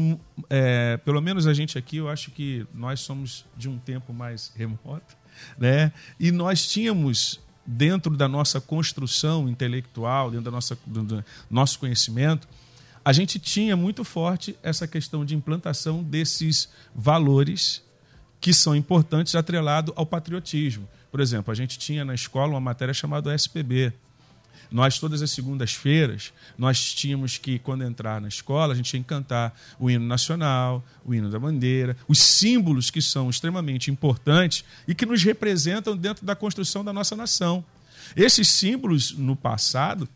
é, 0.49 0.97
pelo 1.05 1.21
menos 1.21 1.47
a 1.47 1.53
gente 1.53 1.77
aqui, 1.77 1.99
eu 1.99 2.09
acho 2.09 2.31
que 2.31 2.67
nós 2.73 3.01
somos 3.01 3.45
de 3.55 3.69
um 3.69 3.79
tempo 3.79 4.15
mais 4.15 4.51
remoto, 4.57 5.15
né? 5.59 5.93
E 6.19 6.33
nós 6.33 6.67
tínhamos 6.67 7.39
dentro 7.67 8.17
da 8.17 8.27
nossa 8.27 8.61
construção 8.61 9.47
intelectual, 9.47 10.31
dentro 10.31 10.47
da 10.47 10.51
nossa, 10.51 10.79
do 10.87 11.23
nosso 11.51 11.79
conhecimento, 11.79 12.49
a 13.05 13.13
gente 13.13 13.39
tinha 13.39 13.77
muito 13.77 14.05
forte 14.05 14.57
essa 14.63 14.87
questão 14.87 15.25
de 15.25 15.35
implantação 15.35 16.03
desses 16.03 16.69
valores 16.95 17.83
que 18.41 18.53
são 18.53 18.75
importantes 18.75 19.35
atrelado 19.35 19.93
ao 19.97 20.07
patriotismo. 20.07 20.89
Por 21.11 21.21
exemplo, 21.21 21.51
a 21.51 21.55
gente 21.55 21.79
tinha 21.79 22.05
na 22.05 22.15
escola 22.15 22.53
uma 22.53 22.61
matéria 22.61 22.95
chamada 22.95 23.35
SPB, 23.35 23.93
nós, 24.71 25.01
todas 25.01 25.21
as 25.21 25.33
segundas-feiras, 25.33 26.33
nós 26.57 26.95
tínhamos 26.95 27.37
que, 27.37 27.59
quando 27.59 27.83
entrar 27.83 28.21
na 28.21 28.29
escola, 28.29 28.73
a 28.73 28.77
gente 28.77 28.91
tinha 28.91 29.03
que 29.03 29.09
cantar 29.09 29.59
o 29.81 29.91
hino 29.91 30.07
nacional, 30.07 30.85
o 31.05 31.13
hino 31.13 31.29
da 31.29 31.41
bandeira, 31.41 31.97
os 32.07 32.21
símbolos 32.21 32.89
que 32.89 33.03
são 33.03 33.29
extremamente 33.29 33.91
importantes 33.91 34.65
e 34.87 34.95
que 34.95 35.05
nos 35.05 35.25
representam 35.25 35.97
dentro 35.97 36.25
da 36.25 36.37
construção 36.37 36.85
da 36.85 36.93
nossa 36.93 37.17
nação. 37.17 37.65
Esses 38.15 38.49
símbolos, 38.49 39.13
no 39.13 39.35
passado, 39.35 40.09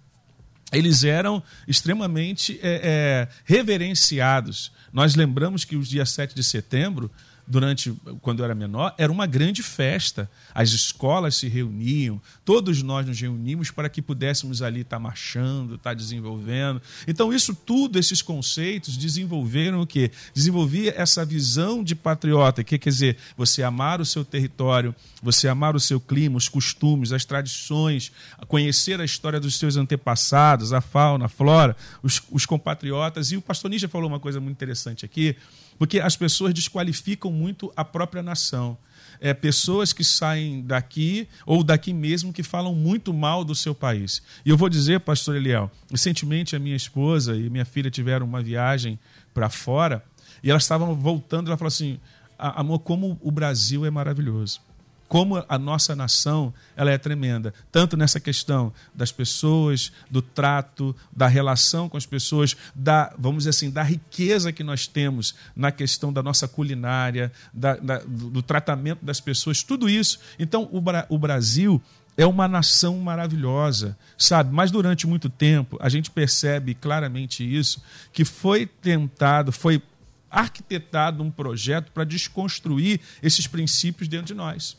eles 0.72 1.04
eram 1.04 1.42
extremamente 1.68 2.58
é, 2.62 2.80
é, 2.82 3.28
reverenciados. 3.44 4.72
Nós 4.92 5.14
lembramos 5.14 5.64
que 5.64 5.76
o 5.76 5.82
dia 5.82 6.06
7 6.06 6.34
de 6.34 6.42
setembro 6.42 7.10
durante 7.46 7.94
quando 8.20 8.40
eu 8.40 8.44
era 8.44 8.54
menor, 8.54 8.94
era 8.96 9.12
uma 9.12 9.26
grande 9.26 9.62
festa. 9.62 10.30
As 10.54 10.70
escolas 10.70 11.36
se 11.36 11.48
reuniam, 11.48 12.20
todos 12.44 12.82
nós 12.82 13.06
nos 13.06 13.20
reunimos 13.20 13.70
para 13.70 13.88
que 13.88 14.00
pudéssemos 14.00 14.62
ali 14.62 14.80
estar 14.80 14.98
marchando, 14.98 15.74
estar 15.74 15.94
desenvolvendo. 15.94 16.80
Então, 17.06 17.32
isso 17.32 17.54
tudo, 17.54 17.98
esses 17.98 18.22
conceitos, 18.22 18.96
desenvolveram 18.96 19.80
o 19.80 19.86
quê? 19.86 20.10
Desenvolvia 20.32 20.94
essa 20.96 21.24
visão 21.24 21.84
de 21.84 21.94
patriota, 21.94 22.64
que 22.64 22.78
quer 22.78 22.90
dizer, 22.90 23.16
você 23.36 23.62
amar 23.62 24.00
o 24.00 24.04
seu 24.04 24.24
território, 24.24 24.94
você 25.22 25.48
amar 25.48 25.76
o 25.76 25.80
seu 25.80 26.00
clima, 26.00 26.36
os 26.36 26.48
costumes, 26.48 27.12
as 27.12 27.24
tradições, 27.24 28.12
conhecer 28.48 29.00
a 29.00 29.04
história 29.04 29.40
dos 29.40 29.58
seus 29.58 29.76
antepassados, 29.76 30.72
a 30.72 30.80
fauna, 30.80 31.26
a 31.26 31.28
flora, 31.28 31.76
os, 32.02 32.22
os 32.30 32.46
compatriotas. 32.46 33.32
E 33.32 33.36
o 33.36 33.42
pastor 33.42 33.70
Nietzsche 33.70 33.88
falou 33.88 34.08
uma 34.08 34.20
coisa 34.20 34.40
muito 34.40 34.56
interessante 34.56 35.04
aqui, 35.04 35.36
porque 35.78 36.00
as 36.00 36.16
pessoas 36.16 36.54
desqualificam 36.54 37.30
muito 37.30 37.72
a 37.76 37.84
própria 37.84 38.22
nação. 38.22 38.76
É, 39.20 39.32
pessoas 39.32 39.92
que 39.92 40.02
saem 40.02 40.62
daqui 40.62 41.28
ou 41.46 41.62
daqui 41.62 41.92
mesmo 41.92 42.32
que 42.32 42.42
falam 42.42 42.74
muito 42.74 43.14
mal 43.14 43.44
do 43.44 43.54
seu 43.54 43.74
país. 43.74 44.22
E 44.44 44.50
eu 44.50 44.56
vou 44.56 44.68
dizer, 44.68 45.00
pastor 45.00 45.36
Eliel, 45.36 45.70
recentemente 45.90 46.56
a 46.56 46.58
minha 46.58 46.76
esposa 46.76 47.36
e 47.36 47.48
minha 47.48 47.64
filha 47.64 47.90
tiveram 47.90 48.26
uma 48.26 48.42
viagem 48.42 48.98
para 49.32 49.48
fora 49.48 50.04
e 50.42 50.50
elas 50.50 50.64
estavam 50.64 50.94
voltando, 50.94 51.48
ela 51.48 51.56
falou 51.56 51.68
assim: 51.68 51.98
amor, 52.38 52.80
como 52.80 53.18
o 53.22 53.30
Brasil 53.30 53.86
é 53.86 53.90
maravilhoso 53.90 54.60
como 55.08 55.44
a 55.48 55.58
nossa 55.58 55.94
nação 55.94 56.52
ela 56.76 56.90
é 56.90 56.98
tremenda, 56.98 57.52
tanto 57.70 57.96
nessa 57.96 58.18
questão 58.18 58.72
das 58.94 59.12
pessoas, 59.12 59.92
do 60.10 60.20
trato, 60.20 60.94
da 61.14 61.26
relação 61.26 61.88
com 61.88 61.96
as 61.96 62.06
pessoas, 62.06 62.56
da, 62.74 63.12
vamos 63.18 63.44
dizer 63.44 63.50
assim, 63.50 63.70
da 63.70 63.82
riqueza 63.82 64.52
que 64.52 64.64
nós 64.64 64.86
temos 64.86 65.34
na 65.54 65.70
questão 65.70 66.12
da 66.12 66.22
nossa 66.22 66.48
culinária, 66.48 67.30
da, 67.52 67.76
da, 67.76 67.98
do, 67.98 68.42
tratamento 68.42 69.04
das 69.04 69.20
pessoas, 69.20 69.62
tudo 69.62 69.88
isso. 69.88 70.18
Então, 70.38 70.68
o, 70.72 70.82
o 71.14 71.18
Brasil 71.18 71.80
é 72.16 72.26
uma 72.26 72.46
nação 72.46 72.98
maravilhosa, 72.98 73.96
sabe? 74.16 74.52
Mas 74.54 74.70
durante 74.70 75.06
muito 75.06 75.28
tempo 75.28 75.76
a 75.80 75.88
gente 75.88 76.10
percebe 76.10 76.74
claramente 76.74 77.44
isso, 77.44 77.82
que 78.12 78.24
foi 78.24 78.66
tentado, 78.66 79.52
foi 79.52 79.82
arquitetado 80.30 81.22
um 81.22 81.30
projeto 81.30 81.92
para 81.92 82.04
desconstruir 82.04 83.00
esses 83.22 83.46
princípios 83.46 84.08
dentro 84.08 84.26
de 84.26 84.34
nós. 84.34 84.76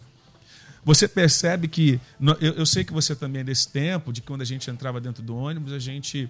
Você 0.86 1.08
percebe 1.08 1.68
que. 1.68 2.00
Eu, 2.40 2.54
eu 2.54 2.66
sei 2.66 2.84
que 2.84 2.94
você 2.94 3.16
também 3.16 3.42
é 3.42 3.44
desse 3.44 3.68
tempo, 3.68 4.14
de 4.14 4.22
quando 4.22 4.44
a 4.44 4.46
gente 4.46 4.70
entrava 4.70 5.02
dentro 5.02 5.24
do 5.24 5.36
ônibus, 5.36 5.74
a 5.74 5.80
gente 5.80 6.30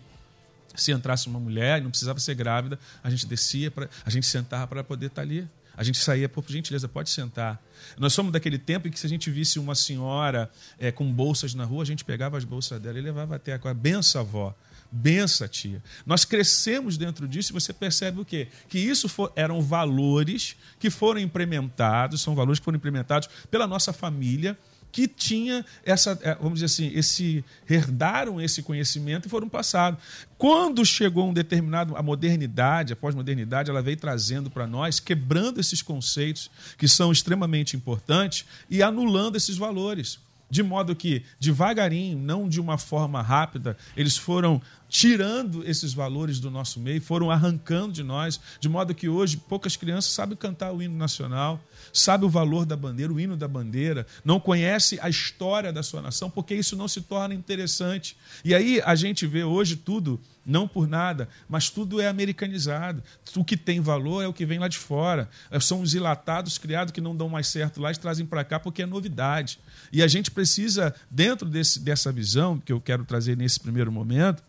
se 0.74 0.92
entrasse 0.92 1.28
uma 1.28 1.40
mulher, 1.40 1.82
não 1.82 1.90
precisava 1.90 2.20
ser 2.20 2.36
grávida, 2.36 2.80
a 3.04 3.10
gente 3.10 3.26
descia, 3.26 3.70
pra, 3.70 3.90
a 4.06 4.10
gente 4.10 4.26
sentava 4.26 4.68
para 4.68 4.84
poder 4.84 5.08
estar 5.08 5.18
tá 5.18 5.22
ali. 5.22 5.48
A 5.78 5.84
gente 5.84 5.98
saía, 5.98 6.30
por 6.30 6.46
gentileza, 6.48 6.88
pode 6.88 7.10
sentar. 7.10 7.62
Nós 7.98 8.14
somos 8.14 8.32
daquele 8.32 8.58
tempo 8.58 8.88
em 8.88 8.92
que 8.92 8.98
se 8.98 9.06
a 9.06 9.10
gente 9.10 9.30
visse 9.30 9.60
uma 9.60 9.76
senhora 9.76 10.50
é, 10.80 10.90
com 10.90 11.12
bolsas 11.12 11.54
na 11.54 11.66
rua, 11.66 11.84
a 11.84 11.86
gente 11.86 12.06
pegava 12.06 12.38
as 12.38 12.46
bolsas 12.46 12.80
dela 12.80 12.98
e 12.98 13.02
levava 13.02 13.36
até 13.36 13.60
a 13.62 13.74
benção 13.74 14.22
avó. 14.22 14.56
Bença, 14.98 15.46
tia. 15.46 15.84
Nós 16.06 16.24
crescemos 16.24 16.98
dentro 16.98 17.28
disso 17.28 17.52
e 17.52 17.54
você 17.54 17.74
percebe 17.74 18.22
o 18.22 18.26
quê? 18.26 18.48
Que 18.70 18.80
isso 18.80 19.10
for, 19.10 19.30
eram 19.36 19.62
valores 19.62 20.56
que 20.80 20.90
foram 20.90 21.20
implementados, 21.20 22.22
são 22.22 22.34
valores 22.34 22.60
que 22.60 22.64
foram 22.64 22.78
implementados 22.78 23.28
pela 23.52 23.68
nossa 23.68 23.92
família, 23.92 24.58
que 24.94 25.06
tinha 25.06 25.66
essa, 25.84 26.18
é, 26.22 26.36
vamos 26.36 26.62
dizer 26.62 26.68
assim, 26.68 26.98
esse 26.98 27.44
herdaram 27.70 28.40
esse 28.40 28.64
conhecimento 28.64 29.26
e 29.26 29.30
foram 29.30 29.50
passados. 29.50 30.00
Quando 30.38 30.86
chegou 30.86 31.28
um 31.28 31.34
determinado 31.34 31.98
a 31.98 32.02
modernidade, 32.02 32.94
a 32.94 32.96
pós-modernidade, 32.96 33.70
ela 33.70 33.82
veio 33.82 33.98
trazendo 33.98 34.50
para 34.50 34.66
nós, 34.66 35.02
quebrando 35.02 35.60
esses 35.60 35.82
conceitos 35.82 36.50
que 36.78 36.88
são 36.88 37.12
extremamente 37.12 37.76
importantes 37.76 38.46
e 38.70 38.82
anulando 38.82 39.36
esses 39.36 39.58
valores 39.58 40.20
de 40.50 40.64
modo 40.64 40.96
que, 40.96 41.24
devagarinho, 41.40 42.18
não 42.18 42.48
de 42.48 42.62
uma 42.62 42.78
forma 42.78 43.22
rápida, 43.22 43.76
eles 43.96 44.16
foram 44.16 44.62
tirando 44.90 45.68
esses 45.68 45.94
valores 45.94 46.40
do 46.40 46.50
nosso 46.50 46.80
meio, 46.80 47.02
foram 47.02 47.32
arrancando 47.32 47.94
de 47.94 48.04
nós, 48.04 48.40
de 48.60 48.70
modo 48.70 48.94
que 48.94 49.10
hoje 49.10 49.38
poucas 49.38 49.76
crianças 49.76 50.12
sabem 50.12 50.38
cantar 50.38 50.72
o 50.72 50.82
hino 50.82 50.96
nacional, 50.96 51.62
sabem 51.92 52.28
o 52.28 52.30
valor 52.30 52.66
da 52.66 52.76
bandeira, 52.76 53.12
o 53.12 53.20
hino 53.20 53.36
da 53.36 53.48
bandeira, 53.48 54.06
não 54.24 54.40
conhece 54.40 55.00
a 55.02 55.10
história 55.10 55.72
da 55.72 55.84
sua 55.84 56.02
nação, 56.02 56.30
porque 56.30 56.56
isso 56.56 56.76
não 56.76 56.88
se 56.88 57.02
torna 57.02 57.34
interessante. 57.34 58.16
E 58.44 58.54
aí 58.54 58.82
a 58.86 58.96
gente 58.96 59.26
vê 59.26 59.44
hoje 59.44 59.76
tudo, 59.76 60.20
não 60.46 60.68
por 60.68 60.88
nada, 60.88 61.28
mas 61.50 61.70
tudo 61.70 62.00
é 62.00 62.08
americanizado. 62.08 63.02
O 63.36 63.44
que 63.44 63.58
tem 63.58 63.82
valor 63.82 64.22
é 64.22 64.28
o 64.28 64.34
que 64.34 64.46
vem 64.46 64.60
lá 64.60 64.68
de 64.68 64.78
fora. 64.78 65.30
São 65.60 65.82
os 65.82 65.94
ilatados 65.94 66.58
criados 66.58 66.92
que 66.92 67.02
não 67.02 67.16
dão 67.16 67.28
mais 67.28 67.48
certo 67.48 67.82
lá 67.82 67.92
e 67.92 67.96
trazem 67.96 68.26
para 68.26 68.44
cá 68.44 68.60
porque 68.60 68.84
é 68.84 68.86
novidade. 68.86 69.60
E 69.92 70.04
a 70.04 70.08
gente 70.08 70.30
precisa, 70.30 70.94
dentro 71.10 71.50
desse, 71.50 71.80
dessa 71.80 72.12
visão 72.12 72.60
que 72.60 72.72
eu 72.72 72.80
quero 72.80 73.04
trazer 73.04 73.36
nesse 73.36 73.60
primeiro 73.60 73.92
momento, 73.92 74.44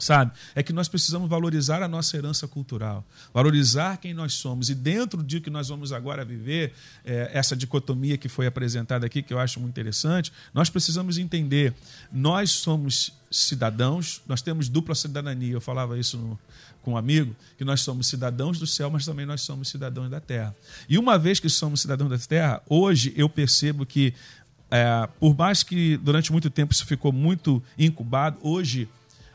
sabe? 0.00 0.32
É 0.54 0.62
que 0.62 0.72
nós 0.72 0.88
precisamos 0.88 1.28
valorizar 1.28 1.82
a 1.82 1.88
nossa 1.88 2.16
herança 2.16 2.48
cultural, 2.48 3.04
valorizar 3.32 3.98
quem 3.98 4.12
nós 4.12 4.34
somos. 4.34 4.70
E 4.70 4.74
dentro 4.74 5.22
de 5.22 5.40
que 5.40 5.50
nós 5.50 5.68
vamos 5.68 5.92
agora 5.92 6.24
viver, 6.24 6.72
é, 7.04 7.30
essa 7.32 7.54
dicotomia 7.54 8.16
que 8.16 8.28
foi 8.28 8.46
apresentada 8.46 9.06
aqui, 9.06 9.22
que 9.22 9.32
eu 9.32 9.38
acho 9.38 9.60
muito 9.60 9.72
interessante, 9.72 10.32
nós 10.52 10.70
precisamos 10.70 11.18
entender: 11.18 11.74
nós 12.12 12.50
somos 12.50 13.12
cidadãos, 13.30 14.22
nós 14.26 14.42
temos 14.42 14.68
dupla 14.68 14.94
cidadania. 14.94 15.52
Eu 15.52 15.60
falava 15.60 15.98
isso 15.98 16.18
no, 16.18 16.38
com 16.82 16.92
um 16.92 16.96
amigo, 16.96 17.36
que 17.56 17.64
nós 17.64 17.80
somos 17.80 18.06
cidadãos 18.08 18.58
do 18.58 18.66
céu, 18.66 18.90
mas 18.90 19.04
também 19.04 19.26
nós 19.26 19.42
somos 19.42 19.68
cidadãos 19.68 20.10
da 20.10 20.20
terra. 20.20 20.54
E 20.88 20.98
uma 20.98 21.18
vez 21.18 21.38
que 21.38 21.48
somos 21.48 21.80
cidadãos 21.80 22.10
da 22.10 22.18
terra, 22.18 22.62
hoje 22.68 23.12
eu 23.16 23.28
percebo 23.28 23.84
que, 23.84 24.14
é, 24.70 25.08
por 25.18 25.36
mais 25.36 25.62
que 25.62 25.96
durante 25.98 26.32
muito 26.32 26.50
tempo 26.50 26.72
isso 26.72 26.86
ficou 26.86 27.12
muito 27.12 27.62
incubado, 27.78 28.38
hoje 28.42 28.88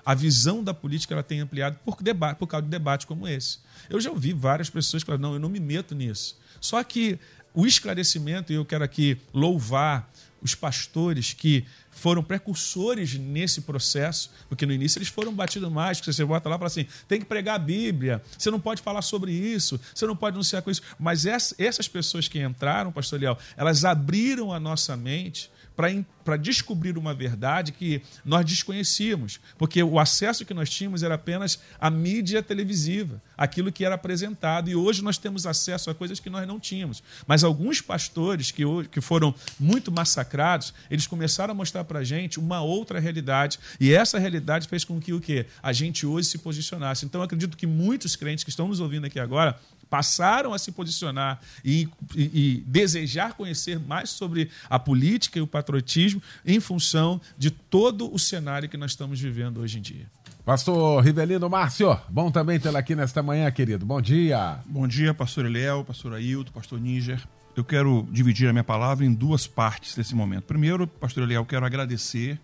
a 0.05 0.13
visão 0.13 0.63
da 0.63 0.73
política 0.73 1.13
ela 1.13 1.23
tem 1.23 1.39
ampliado 1.39 1.79
por, 1.83 2.01
debate, 2.01 2.37
por 2.37 2.47
causa 2.47 2.63
de 2.63 2.69
debate 2.69 3.07
como 3.07 3.27
esse. 3.27 3.57
Eu 3.89 3.99
já 3.99 4.11
ouvi 4.11 4.33
várias 4.33 4.69
pessoas 4.69 5.03
que 5.03 5.07
falam, 5.07 5.21
não, 5.21 5.33
eu 5.33 5.39
não 5.39 5.49
me 5.49 5.59
meto 5.59 5.95
nisso. 5.95 6.37
Só 6.61 6.81
que 6.83 7.19
o 7.53 7.65
esclarecimento, 7.65 8.51
e 8.51 8.55
eu 8.55 8.65
quero 8.65 8.83
aqui 8.83 9.17
louvar 9.33 10.11
os 10.41 10.53
pastores 10.53 11.33
que 11.33 11.65
foram 11.89 12.21
precursores 12.21 13.15
nesse 13.15 13.61
processo, 13.61 14.29
porque 14.47 14.65
no 14.65 14.73
início 14.73 14.99
eles 14.99 15.07
foram 15.07 15.33
batidos 15.33 15.71
mais, 15.71 15.99
que 15.99 16.05
você 16.05 16.23
bota 16.23 16.47
lá 16.47 16.55
e 16.55 16.59
fala 16.59 16.67
assim, 16.67 16.85
tem 17.07 17.19
que 17.19 17.25
pregar 17.25 17.55
a 17.55 17.59
Bíblia, 17.59 18.21
você 18.37 18.51
não 18.51 18.59
pode 18.59 18.81
falar 18.81 19.01
sobre 19.01 19.31
isso, 19.31 19.79
você 19.93 20.05
não 20.05 20.15
pode 20.15 20.35
anunciar 20.35 20.61
com 20.61 20.69
isso. 20.69 20.83
Mas 20.99 21.25
essas 21.25 21.87
pessoas 21.87 22.27
que 22.27 22.39
entraram, 22.39 22.91
pastor 22.91 23.19
Leal, 23.19 23.39
elas 23.57 23.83
abriram 23.85 24.53
a 24.53 24.59
nossa 24.59 24.95
mente 24.95 25.49
para 25.75 26.37
descobrir 26.37 26.97
uma 26.97 27.13
verdade 27.13 27.71
que 27.71 28.01
nós 28.23 28.45
desconhecíamos, 28.45 29.39
porque 29.57 29.81
o 29.83 29.99
acesso 29.99 30.45
que 30.45 30.53
nós 30.53 30.69
tínhamos 30.69 31.03
era 31.03 31.15
apenas 31.15 31.59
a 31.79 31.89
mídia 31.89 32.41
televisiva, 32.41 33.21
aquilo 33.37 33.71
que 33.71 33.85
era 33.85 33.95
apresentado, 33.95 34.69
e 34.69 34.75
hoje 34.75 35.03
nós 35.03 35.17
temos 35.17 35.45
acesso 35.45 35.89
a 35.89 35.95
coisas 35.95 36.19
que 36.19 36.29
nós 36.29 36.47
não 36.47 36.59
tínhamos. 36.59 37.03
Mas 37.27 37.43
alguns 37.43 37.81
pastores 37.81 38.51
que, 38.51 38.63
que 38.91 39.01
foram 39.01 39.33
muito 39.59 39.91
massacrados, 39.91 40.73
eles 40.89 41.07
começaram 41.07 41.51
a 41.51 41.55
mostrar 41.55 41.83
para 41.83 41.99
a 41.99 42.03
gente 42.03 42.39
uma 42.39 42.61
outra 42.61 42.99
realidade, 42.99 43.59
e 43.79 43.93
essa 43.93 44.17
realidade 44.17 44.67
fez 44.67 44.83
com 44.83 44.99
que 44.99 45.13
o 45.13 45.19
quê? 45.19 45.45
a 45.61 45.73
gente 45.73 46.05
hoje 46.05 46.27
se 46.27 46.37
posicionasse. 46.37 47.05
Então, 47.05 47.21
acredito 47.21 47.57
que 47.57 47.67
muitos 47.67 48.15
crentes 48.15 48.43
que 48.43 48.49
estão 48.49 48.67
nos 48.67 48.79
ouvindo 48.79 49.05
aqui 49.05 49.19
agora 49.19 49.59
passaram 49.89 50.53
a 50.53 50.59
se 50.59 50.71
posicionar 50.71 51.39
e, 51.63 51.87
e, 52.15 52.23
e, 52.23 52.63
desejar 52.67 53.33
conhecer 53.33 53.79
mais 53.79 54.09
sobre 54.09 54.49
a 54.69 54.77
política 54.79 55.39
e 55.39 55.41
o 55.41 55.47
patriotismo 55.47 56.21
em 56.45 56.59
função 56.59 57.21
de 57.37 57.51
todo 57.51 58.13
o 58.13 58.19
cenário 58.19 58.69
que 58.69 58.77
nós 58.77 58.91
estamos 58.91 59.19
vivendo 59.19 59.59
hoje 59.59 59.77
em 59.77 59.81
dia. 59.81 60.07
Pastor 60.45 61.03
Rivelino 61.03 61.49
Márcio, 61.49 61.99
bom 62.07 62.29
também 62.29 62.59
tê-lo 62.59 62.77
aqui 62.77 62.95
nesta 62.95 63.23
manhã, 63.23 63.49
querido. 63.49 63.83
Bom 63.83 63.99
dia. 63.99 64.59
Bom 64.65 64.87
dia, 64.87 65.11
pastor 65.11 65.45
Eliel, 65.45 65.83
pastor 65.83 66.13
Ailton, 66.13 66.51
pastor 66.51 66.79
Níger. 66.79 67.19
Eu 67.55 67.63
quero 67.63 68.07
dividir 68.11 68.47
a 68.47 68.53
minha 68.53 68.63
palavra 68.63 69.05
em 69.05 69.13
duas 69.13 69.47
partes 69.47 69.95
nesse 69.97 70.13
momento. 70.13 70.43
Primeiro, 70.43 70.85
pastor 70.85 71.23
Eliel, 71.23 71.41
eu 71.41 71.45
quero 71.45 71.65
agradecer 71.65 72.39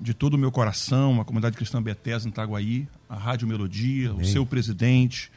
de 0.00 0.12
todo 0.12 0.34
o 0.34 0.38
meu 0.38 0.50
coração 0.52 1.20
a 1.20 1.24
comunidade 1.24 1.56
cristã 1.56 1.82
Bethesda 1.82 2.28
em 2.28 2.30
Itaguaí, 2.30 2.86
a 3.08 3.16
Rádio 3.16 3.48
Melodia, 3.48 4.10
Amém. 4.10 4.22
o 4.22 4.26
seu 4.26 4.44
presidente, 4.44 5.30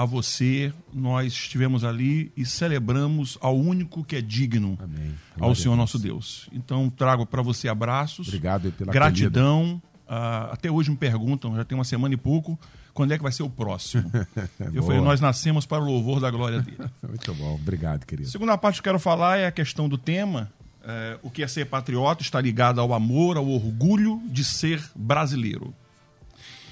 a 0.00 0.04
você, 0.06 0.72
nós 0.94 1.34
estivemos 1.34 1.84
ali 1.84 2.32
e 2.34 2.46
celebramos 2.46 3.36
ao 3.38 3.54
único 3.54 4.02
que 4.02 4.16
é 4.16 4.22
digno, 4.22 4.78
Amém. 4.82 5.14
ao 5.38 5.54
Senhor 5.54 5.76
nosso 5.76 5.98
Deus. 5.98 6.48
Então, 6.52 6.88
trago 6.88 7.26
para 7.26 7.42
você 7.42 7.68
abraços, 7.68 8.28
Obrigado 8.28 8.72
pela 8.72 8.90
gratidão. 8.90 9.74
Uh, 10.08 10.52
até 10.52 10.70
hoje 10.70 10.90
me 10.90 10.96
perguntam, 10.96 11.54
já 11.54 11.66
tem 11.66 11.76
uma 11.76 11.84
semana 11.84 12.14
e 12.14 12.16
pouco, 12.16 12.58
quando 12.94 13.12
é 13.12 13.18
que 13.18 13.22
vai 13.22 13.30
ser 13.30 13.42
o 13.42 13.50
próximo? 13.50 14.10
eu 14.72 14.82
falei, 14.82 15.02
nós 15.02 15.20
nascemos 15.20 15.66
para 15.66 15.82
o 15.82 15.86
louvor 15.86 16.18
da 16.18 16.30
glória 16.30 16.62
dele. 16.62 16.78
Muito 17.06 17.34
bom, 17.34 17.56
obrigado, 17.56 18.06
querido. 18.06 18.30
Segunda 18.30 18.56
parte 18.56 18.76
que 18.76 18.80
eu 18.80 18.92
quero 18.92 18.98
falar 18.98 19.36
é 19.36 19.48
a 19.48 19.52
questão 19.52 19.86
do 19.86 19.98
tema. 19.98 20.50
É, 20.82 21.18
o 21.22 21.28
que 21.28 21.42
é 21.42 21.46
ser 21.46 21.66
patriota 21.66 22.22
está 22.22 22.40
ligado 22.40 22.80
ao 22.80 22.94
amor, 22.94 23.36
ao 23.36 23.46
orgulho 23.46 24.18
de 24.24 24.44
ser 24.44 24.82
brasileiro. 24.96 25.74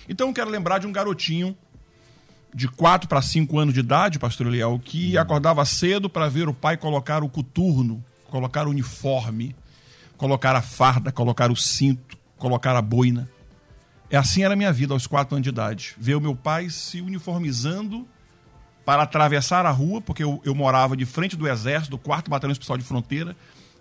Então 0.09 0.29
eu 0.29 0.33
quero 0.33 0.49
lembrar 0.49 0.79
de 0.79 0.87
um 0.87 0.93
garotinho 0.93 1.55
de 2.55 2.69
4 2.69 3.09
para 3.09 3.21
5 3.21 3.59
anos 3.59 3.75
de 3.75 3.81
idade, 3.81 4.19
pastor 4.19 4.47
Eliel, 4.47 4.81
que 4.83 5.17
hum. 5.17 5.21
acordava 5.21 5.65
cedo 5.65 6.09
para 6.09 6.29
ver 6.29 6.49
o 6.49 6.55
pai 6.55 6.77
colocar 6.77 7.23
o 7.23 7.29
coturno, 7.29 8.05
colocar 8.31 8.67
o 8.67 8.71
uniforme, 8.71 9.55
colocar 10.17 10.57
a 10.57 10.63
farda, 10.63 11.13
colocar 11.13 11.51
o 11.51 11.57
cinto, 11.57 12.17
colocar 12.37 12.77
a 12.77 12.83
boina. 12.83 13.29
É 14.11 14.17
assim 14.17 14.43
era 14.43 14.55
a 14.55 14.57
minha 14.57 14.73
vida 14.73 14.95
aos 14.95 15.07
4 15.07 15.35
anos 15.35 15.45
de 15.45 15.51
idade. 15.51 15.95
Ver 15.99 16.15
o 16.15 16.21
meu 16.21 16.35
pai 16.35 16.71
se 16.71 17.01
uniformizando 17.01 18.07
para 18.85 19.03
atravessar 19.03 19.67
a 19.67 19.71
rua, 19.71 20.01
porque 20.01 20.25
eu, 20.25 20.41
eu 20.45 20.55
morava 20.55 20.97
de 20.97 21.05
frente 21.05 21.37
do 21.37 21.47
exército, 21.47 21.91
do 21.91 21.99
4 21.99 22.31
Batalhão 22.31 22.53
Especial 22.53 22.79
de 22.79 22.85
Fronteira. 22.85 23.37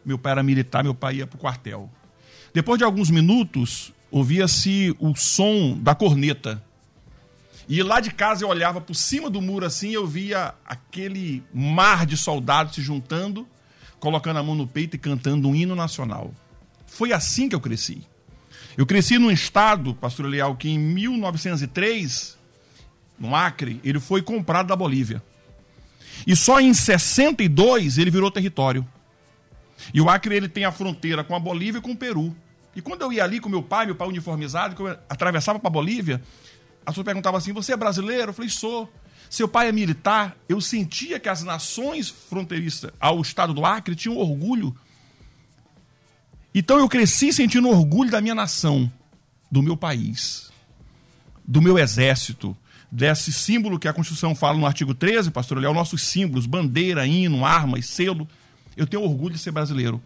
Meu 0.06 0.18
pai 0.18 0.34
era 0.34 0.44
militar, 0.44 0.84
meu 0.84 0.94
pai 0.94 1.16
ia 1.16 1.28
para 1.28 1.38
o 1.38 1.40
quartel. 1.40 1.90
Depois 2.54 2.78
de 2.78 2.84
alguns 2.84 3.10
minutos, 3.10 3.94
ouvia-se 4.12 4.94
o 5.00 5.16
som 5.16 5.78
da 5.80 5.96
corneta 5.96 6.62
e 7.68 7.84
lá 7.84 8.00
de 8.00 8.12
casa 8.12 8.46
eu 8.46 8.50
olhava 8.50 8.80
por 8.80 8.96
cima 8.96 9.30
do 9.30 9.42
muro 9.42 9.66
assim 9.66 9.92
eu 9.92 10.08
via 10.08 10.54
aquele 10.66 11.44
mar 11.54 12.06
de 12.06 12.16
soldados 12.16 12.76
se 12.76 12.82
juntando, 12.82 13.48
colocando 14.00 14.38
a 14.38 14.44
mão 14.44 14.56
no 14.56 14.66
peito 14.66 14.96
e 14.96 15.00
cantando 15.00 15.50
um 15.50 15.56
hino 15.56 15.76
nacional. 15.76 16.34
Foi 16.86 17.12
assim 17.12 17.50
que 17.50 17.56
eu 17.56 17.60
cresci. 17.60 18.02
Eu 18.78 18.86
cresci 18.86 19.18
num 19.18 19.32
estado, 19.32 19.94
pastor 19.96 20.28
Leal, 20.28 20.56
que 20.56 20.70
em 20.70 20.80
1903, 20.80 22.38
no 23.20 23.36
Acre, 23.36 23.82
ele 23.84 24.00
foi 24.00 24.22
comprado 24.22 24.68
da 24.68 24.76
Bolívia. 24.76 25.22
E 26.26 26.36
só 26.36 26.62
em 26.62 26.74
62 26.74 27.98
ele 27.98 28.10
virou 28.10 28.32
território. 28.32 28.88
E 29.94 30.00
o 30.00 30.10
Acre 30.10 30.36
ele 30.36 30.48
tem 30.48 30.64
a 30.64 30.72
fronteira 30.72 31.24
com 31.24 31.36
a 31.36 31.40
Bolívia 31.40 31.80
e 31.80 31.82
com 31.82 31.92
o 31.92 31.98
Peru. 31.98 32.36
E 32.76 32.82
quando 32.82 33.02
eu 33.02 33.12
ia 33.12 33.24
ali 33.24 33.40
com 33.40 33.50
meu 33.50 33.64
pai, 33.64 33.88
meu 33.88 33.96
pai 33.96 34.08
uniformizado, 34.08 34.76
que 34.76 34.82
eu 34.82 34.88
atravessava 35.10 35.60
para 35.60 35.68
a 35.68 35.72
Bolívia, 35.72 36.22
a 36.88 36.92
pessoa 36.92 37.04
perguntava 37.04 37.38
assim: 37.38 37.52
Você 37.52 37.74
é 37.74 37.78
brasileiro? 37.78 38.30
Eu 38.30 38.34
falei: 38.34 38.50
Sou. 38.50 38.90
Seu 39.30 39.46
pai 39.46 39.68
é 39.68 39.72
militar? 39.74 40.38
Eu 40.48 40.62
sentia 40.62 41.20
que 41.20 41.28
as 41.28 41.44
nações 41.44 42.08
fronteiriças 42.08 42.90
ao 42.98 43.20
estado 43.22 43.54
do 43.54 43.66
Acre 43.66 43.94
tinham 43.94 44.16
orgulho. 44.16 44.74
Então 46.56 46.80
eu 46.80 46.88
cresci 46.88 47.34
sentindo 47.34 47.68
orgulho 47.68 48.10
da 48.10 48.22
minha 48.22 48.34
nação, 48.34 48.90
do 49.52 49.62
meu 49.62 49.76
país, 49.76 50.50
do 51.46 51.62
meu 51.62 51.78
exército, 51.78 52.56
desse 52.90 53.34
símbolo 53.34 53.78
que 53.78 53.90
a 53.90 53.94
Constituição 53.94 54.34
fala 54.34 54.58
no 54.58 54.66
artigo 54.66 54.94
13, 54.94 55.30
pastor 55.30 55.60
Léo, 55.60 55.74
nossos 55.74 56.02
símbolos, 56.04 56.46
bandeira, 56.46 57.06
hino, 57.06 57.46
armas, 57.46 57.86
selo. 57.86 58.26
Eu 58.78 58.88
tenho 58.88 59.04
orgulho 59.04 59.36
de 59.36 59.42
ser 59.42 59.52
brasileiro. 59.52 60.02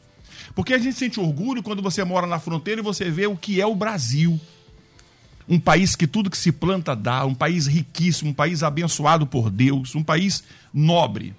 Porque 0.55 0.73
a 0.73 0.79
gente 0.79 0.97
sente 0.97 1.19
orgulho 1.19 1.61
quando 1.61 1.83
você 1.83 2.03
mora 2.03 2.25
na 2.25 2.39
fronteira 2.39 2.81
e 2.81 2.83
você 2.83 3.11
vê 3.11 3.27
o 3.27 3.37
que 3.37 3.61
é 3.61 3.67
o 3.67 3.75
Brasil 3.75 4.41
um 5.51 5.59
país 5.59 5.97
que 5.97 6.07
tudo 6.07 6.29
que 6.29 6.37
se 6.37 6.49
planta 6.49 6.95
dá, 6.95 7.25
um 7.25 7.35
país 7.35 7.67
riquíssimo, 7.67 8.31
um 8.31 8.33
país 8.33 8.63
abençoado 8.63 9.27
por 9.27 9.49
Deus, 9.49 9.93
um 9.95 10.01
país 10.01 10.45
nobre. 10.73 11.35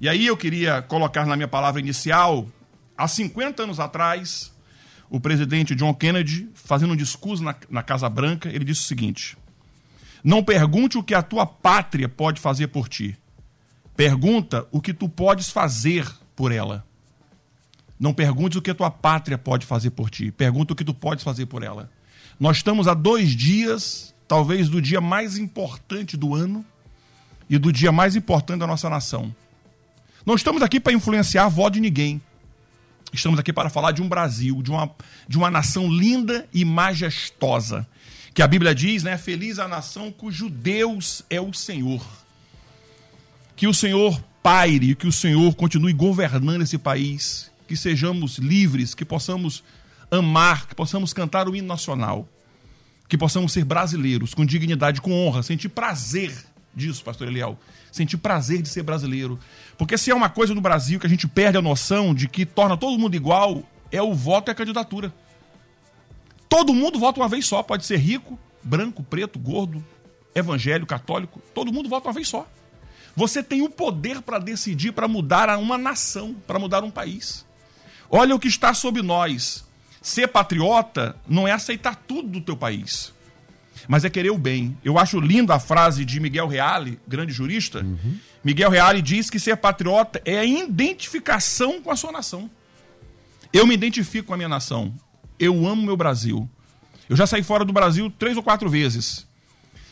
E 0.00 0.08
aí 0.08 0.26
eu 0.26 0.36
queria 0.36 0.82
colocar 0.82 1.24
na 1.24 1.36
minha 1.36 1.46
palavra 1.46 1.80
inicial, 1.80 2.48
há 2.96 3.06
50 3.06 3.62
anos 3.62 3.78
atrás, 3.78 4.52
o 5.08 5.20
presidente 5.20 5.76
John 5.76 5.94
Kennedy, 5.94 6.50
fazendo 6.52 6.94
um 6.94 6.96
discurso 6.96 7.44
na, 7.44 7.54
na 7.70 7.80
Casa 7.80 8.08
Branca, 8.08 8.48
ele 8.48 8.64
disse 8.64 8.80
o 8.80 8.86
seguinte: 8.86 9.38
Não 10.24 10.42
pergunte 10.42 10.98
o 10.98 11.02
que 11.04 11.14
a 11.14 11.22
tua 11.22 11.46
pátria 11.46 12.08
pode 12.08 12.40
fazer 12.40 12.66
por 12.66 12.88
ti. 12.88 13.16
Pergunta 13.96 14.66
o 14.72 14.80
que 14.80 14.92
tu 14.92 15.08
podes 15.08 15.48
fazer 15.48 16.04
por 16.34 16.50
ela. 16.50 16.84
Não 18.00 18.12
pergunte 18.12 18.58
o 18.58 18.62
que 18.62 18.72
a 18.72 18.74
tua 18.74 18.90
pátria 18.90 19.38
pode 19.38 19.64
fazer 19.64 19.90
por 19.90 20.10
ti. 20.10 20.32
Pergunta 20.32 20.72
o 20.72 20.76
que 20.76 20.84
tu 20.84 20.92
podes 20.92 21.22
fazer 21.22 21.46
por 21.46 21.62
ela. 21.62 21.88
Nós 22.38 22.58
estamos 22.58 22.86
a 22.86 22.94
dois 22.94 23.30
dias, 23.30 24.14
talvez, 24.28 24.68
do 24.68 24.80
dia 24.80 25.00
mais 25.00 25.36
importante 25.36 26.16
do 26.16 26.34
ano 26.34 26.64
e 27.50 27.58
do 27.58 27.72
dia 27.72 27.90
mais 27.90 28.14
importante 28.14 28.60
da 28.60 28.66
nossa 28.66 28.88
nação. 28.88 29.34
Não 30.24 30.36
estamos 30.36 30.62
aqui 30.62 30.78
para 30.78 30.92
influenciar 30.92 31.46
a 31.46 31.48
voz 31.48 31.72
de 31.72 31.80
ninguém. 31.80 32.20
Estamos 33.12 33.40
aqui 33.40 33.52
para 33.52 33.70
falar 33.70 33.90
de 33.90 34.02
um 34.02 34.08
Brasil, 34.08 34.62
de 34.62 34.70
uma, 34.70 34.90
de 35.26 35.36
uma 35.36 35.50
nação 35.50 35.90
linda 35.90 36.46
e 36.52 36.64
majestosa, 36.64 37.86
que 38.32 38.42
a 38.42 38.46
Bíblia 38.46 38.74
diz, 38.74 39.02
né? 39.02 39.18
Feliz 39.18 39.58
a 39.58 39.66
nação 39.66 40.12
cujo 40.12 40.48
Deus 40.48 41.24
é 41.28 41.40
o 41.40 41.52
Senhor. 41.52 42.06
Que 43.56 43.66
o 43.66 43.74
Senhor 43.74 44.22
paire, 44.42 44.94
que 44.94 45.08
o 45.08 45.12
Senhor 45.12 45.54
continue 45.56 45.92
governando 45.92 46.62
esse 46.62 46.78
país, 46.78 47.50
que 47.66 47.76
sejamos 47.76 48.38
livres, 48.38 48.94
que 48.94 49.04
possamos 49.04 49.64
amar, 50.10 50.66
que 50.66 50.74
possamos 50.74 51.12
cantar 51.12 51.48
o 51.48 51.56
hino 51.56 51.68
nacional, 51.68 52.28
que 53.08 53.16
possamos 53.16 53.52
ser 53.52 53.64
brasileiros 53.64 54.34
com 54.34 54.44
dignidade, 54.44 55.00
com 55.00 55.12
honra, 55.12 55.42
sentir 55.42 55.68
prazer 55.68 56.34
disso, 56.74 57.02
pastor 57.02 57.28
Eliel. 57.28 57.58
Sentir 57.90 58.16
prazer 58.18 58.62
de 58.62 58.68
ser 58.68 58.82
brasileiro. 58.82 59.38
Porque 59.76 59.98
se 59.98 60.10
é 60.10 60.14
uma 60.14 60.28
coisa 60.28 60.54
no 60.54 60.60
Brasil 60.60 61.00
que 61.00 61.06
a 61.06 61.10
gente 61.10 61.26
perde 61.26 61.58
a 61.58 61.62
noção 61.62 62.14
de 62.14 62.28
que 62.28 62.46
torna 62.46 62.76
todo 62.76 62.98
mundo 62.98 63.14
igual, 63.14 63.62
é 63.90 64.00
o 64.00 64.14
voto 64.14 64.50
e 64.50 64.52
a 64.52 64.54
candidatura. 64.54 65.12
Todo 66.48 66.74
mundo 66.74 66.98
vota 66.98 67.20
uma 67.20 67.28
vez 67.28 67.46
só, 67.46 67.62
pode 67.62 67.84
ser 67.84 67.96
rico, 67.96 68.38
branco, 68.62 69.02
preto, 69.02 69.38
gordo, 69.38 69.84
evangélico, 70.34 70.86
católico, 70.86 71.42
todo 71.54 71.72
mundo 71.72 71.88
vota 71.88 72.08
uma 72.08 72.14
vez 72.14 72.28
só. 72.28 72.46
Você 73.14 73.42
tem 73.42 73.62
o 73.62 73.68
poder 73.68 74.22
para 74.22 74.38
decidir, 74.38 74.92
para 74.92 75.08
mudar 75.08 75.58
uma 75.58 75.76
nação, 75.76 76.36
para 76.46 76.58
mudar 76.58 76.84
um 76.84 76.90
país. 76.90 77.44
Olha 78.08 78.34
o 78.34 78.38
que 78.38 78.48
está 78.48 78.72
sob 78.72 79.02
nós. 79.02 79.67
Ser 80.00 80.28
patriota 80.28 81.16
não 81.28 81.46
é 81.46 81.52
aceitar 81.52 81.96
tudo 81.96 82.28
do 82.28 82.40
teu 82.40 82.56
país, 82.56 83.12
mas 83.86 84.04
é 84.04 84.10
querer 84.10 84.30
o 84.30 84.38
bem. 84.38 84.76
Eu 84.84 84.98
acho 84.98 85.20
linda 85.20 85.54
a 85.54 85.60
frase 85.60 86.04
de 86.04 86.20
Miguel 86.20 86.46
Reale, 86.46 86.98
grande 87.06 87.32
jurista. 87.32 87.80
Uhum. 87.80 88.18
Miguel 88.44 88.70
Reale 88.70 89.02
diz 89.02 89.28
que 89.28 89.38
ser 89.38 89.56
patriota 89.56 90.22
é 90.24 90.38
a 90.38 90.44
identificação 90.44 91.82
com 91.82 91.90
a 91.90 91.96
sua 91.96 92.12
nação. 92.12 92.48
Eu 93.52 93.66
me 93.66 93.74
identifico 93.74 94.28
com 94.28 94.34
a 94.34 94.36
minha 94.36 94.48
nação. 94.48 94.94
Eu 95.38 95.66
amo 95.66 95.82
meu 95.82 95.96
Brasil. 95.96 96.48
Eu 97.08 97.16
já 97.16 97.26
saí 97.26 97.42
fora 97.42 97.64
do 97.64 97.72
Brasil 97.72 98.12
três 98.18 98.36
ou 98.36 98.42
quatro 98.42 98.68
vezes. 98.68 99.26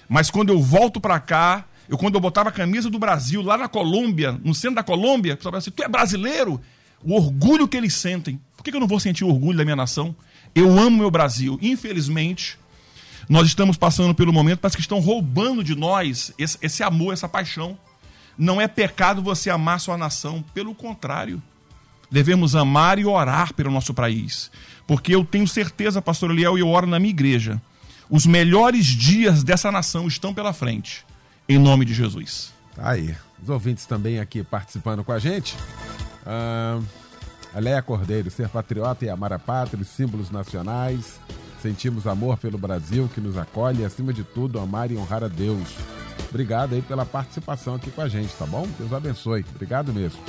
Mas 0.08 0.30
quando 0.30 0.50
eu 0.50 0.62
volto 0.62 1.00
para 1.00 1.18
cá, 1.18 1.64
eu 1.88 1.96
quando 1.96 2.14
eu 2.14 2.20
botava 2.20 2.50
a 2.50 2.52
camisa 2.52 2.90
do 2.90 2.98
Brasil 2.98 3.42
lá 3.42 3.56
na 3.56 3.68
Colômbia, 3.68 4.38
no 4.44 4.54
centro 4.54 4.76
da 4.76 4.82
Colômbia, 4.82 5.34
o 5.34 5.36
pessoal 5.36 5.54
assim, 5.56 5.70
tu 5.70 5.82
é 5.82 5.88
brasileiro? 5.88 6.60
O 7.06 7.14
orgulho 7.14 7.68
que 7.68 7.76
eles 7.76 7.94
sentem. 7.94 8.40
Por 8.56 8.64
que 8.64 8.74
eu 8.74 8.80
não 8.80 8.88
vou 8.88 8.98
sentir 8.98 9.22
orgulho 9.24 9.56
da 9.56 9.64
minha 9.64 9.76
nação? 9.76 10.12
Eu 10.52 10.76
amo 10.76 10.98
meu 10.98 11.10
Brasil. 11.10 11.56
Infelizmente, 11.62 12.58
nós 13.28 13.46
estamos 13.46 13.76
passando 13.76 14.12
pelo 14.12 14.32
momento, 14.32 14.58
parece 14.58 14.76
que 14.76 14.82
estão 14.82 14.98
roubando 14.98 15.62
de 15.62 15.76
nós 15.76 16.34
esse, 16.36 16.58
esse 16.60 16.82
amor, 16.82 17.12
essa 17.12 17.28
paixão. 17.28 17.78
Não 18.36 18.60
é 18.60 18.66
pecado 18.66 19.22
você 19.22 19.50
amar 19.50 19.78
sua 19.78 19.96
nação, 19.96 20.44
pelo 20.52 20.74
contrário. 20.74 21.40
Devemos 22.10 22.56
amar 22.56 22.98
e 22.98 23.04
orar 23.04 23.54
pelo 23.54 23.70
nosso 23.70 23.94
país. 23.94 24.50
Porque 24.84 25.14
eu 25.14 25.24
tenho 25.24 25.46
certeza, 25.46 26.02
pastor 26.02 26.32
Eliel, 26.32 26.58
e 26.58 26.60
eu 26.60 26.68
oro 26.68 26.88
na 26.88 26.98
minha 26.98 27.10
igreja, 27.10 27.62
os 28.10 28.26
melhores 28.26 28.84
dias 28.84 29.44
dessa 29.44 29.70
nação 29.70 30.08
estão 30.08 30.34
pela 30.34 30.52
frente. 30.52 31.04
Em 31.48 31.56
nome 31.56 31.84
de 31.84 31.94
Jesus. 31.94 32.52
Tá 32.74 32.90
aí. 32.90 33.14
Os 33.40 33.48
ouvintes 33.48 33.86
também 33.86 34.18
aqui 34.18 34.42
participando 34.42 35.04
com 35.04 35.12
a 35.12 35.20
gente. 35.20 35.54
Ah, 36.26 36.80
Leia 37.54 37.80
Cordeiro, 37.80 38.30
ser 38.30 38.48
patriota 38.48 39.04
e 39.04 39.08
amar 39.08 39.32
a 39.32 39.38
pátria, 39.38 39.80
os 39.80 39.88
símbolos 39.88 40.30
nacionais. 40.30 41.18
Sentimos 41.62 42.06
amor 42.06 42.36
pelo 42.36 42.58
Brasil 42.58 43.08
que 43.14 43.20
nos 43.20 43.36
acolhe 43.38 43.82
e, 43.82 43.84
acima 43.84 44.12
de 44.12 44.22
tudo, 44.22 44.58
amar 44.58 44.90
e 44.90 44.96
honrar 44.96 45.24
a 45.24 45.28
Deus. 45.28 45.74
Obrigado 46.28 46.74
aí 46.74 46.82
pela 46.82 47.06
participação 47.06 47.76
aqui 47.76 47.90
com 47.90 48.02
a 48.02 48.08
gente, 48.08 48.34
tá 48.34 48.44
bom? 48.44 48.68
Deus 48.78 48.92
abençoe. 48.92 49.44
Obrigado 49.54 49.92
mesmo. 49.92 50.20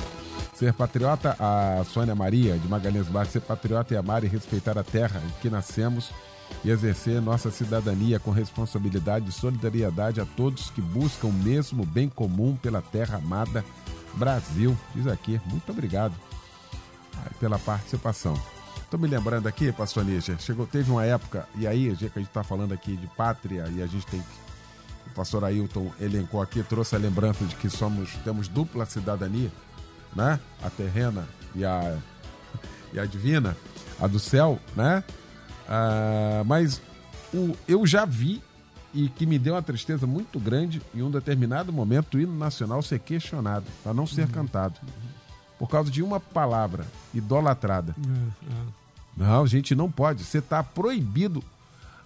Ser 0.54 0.74
patriota, 0.74 1.36
a 1.40 1.84
Sônia 1.84 2.16
Maria, 2.16 2.58
de 2.58 2.68
Magalhães 2.68 3.08
Barros, 3.08 3.32
ser 3.32 3.42
patriota 3.42 3.94
e 3.94 3.98
amar 3.98 4.24
e 4.24 4.28
respeitar 4.28 4.78
a 4.78 4.84
terra 4.84 5.22
em 5.24 5.42
que 5.42 5.50
nascemos 5.50 6.12
e 6.64 6.70
exercer 6.70 7.22
nossa 7.22 7.52
cidadania 7.52 8.20
com 8.20 8.32
responsabilidade 8.32 9.30
e 9.30 9.34
solidariedade 9.34 10.22
a 10.22 10.26
todos 10.26 10.70
que 10.70 10.82
buscam 10.82 11.28
o 11.28 11.34
mesmo 11.34 11.86
bem 11.86 12.10
comum 12.10 12.56
pela 12.56 12.82
terra 12.82 13.18
amada 13.18 13.64
Brasil. 14.18 14.78
Diz 14.94 15.08
aqui, 15.08 15.40
muito 15.46 15.72
obrigado 15.72 16.14
pela 17.40 17.58
participação. 17.60 18.34
Estou 18.78 19.00
me 19.00 19.08
lembrando 19.08 19.48
aqui, 19.48 19.72
pastor 19.72 20.06
Níger, 20.06 20.40
chegou, 20.40 20.66
teve 20.66 20.90
uma 20.90 21.06
época, 21.06 21.48
e 21.56 21.68
aí, 21.68 21.94
já 21.94 22.10
que 22.10 22.20
a 22.20 22.22
gente 22.22 22.30
está 22.30 22.44
falando 22.44 22.74
aqui 22.74 22.96
de 22.96 23.08
pátria, 23.08 23.66
e 23.76 23.82
a 23.82 23.88
gente 23.88 24.06
tem 24.06 24.24
o 25.06 25.10
pastor 25.14 25.44
Ailton 25.44 25.92
elencou 26.00 26.42
aqui, 26.42 26.64
trouxe 26.64 26.96
a 26.96 27.00
lembrança 27.00 27.44
de 27.46 27.56
que 27.56 27.70
somos, 27.70 28.12
temos 28.24 28.48
dupla 28.48 28.86
cidadania, 28.86 29.52
né? 30.16 30.40
A 30.62 30.70
terrena 30.70 31.28
e 31.56 31.66
a, 31.66 31.98
e 32.94 33.00
a 33.00 33.06
divina, 33.06 33.58
a 34.00 34.08
do 34.08 34.20
céu, 34.20 34.60
né? 34.76 35.04
Ah, 35.68 36.44
mas 36.46 36.82
o, 37.34 37.56
eu 37.68 37.86
já 37.86 38.06
vi 38.06 38.42
e 38.98 39.10
que 39.10 39.28
me 39.28 39.38
deu 39.38 39.54
uma 39.54 39.62
tristeza 39.62 40.08
muito 40.08 40.40
grande 40.40 40.82
em 40.96 41.04
um 41.04 41.12
determinado 41.12 41.72
momento 41.72 42.16
o 42.16 42.20
hino 42.20 42.36
nacional 42.36 42.82
ser 42.82 42.98
questionado, 42.98 43.68
para 43.84 43.94
não 43.94 44.08
ser 44.08 44.24
uhum. 44.24 44.32
cantado. 44.32 44.80
Por 45.60 45.70
causa 45.70 45.92
de 45.92 46.02
uma 46.02 46.20
palavra, 46.20 46.84
idolatrada. 47.14 47.96
É. 47.96 48.54
Não, 49.16 49.44
a 49.44 49.48
gente 49.48 49.76
não 49.76 49.92
pode. 49.92 50.24
Você 50.24 50.40
está 50.40 50.64
proibido. 50.64 51.44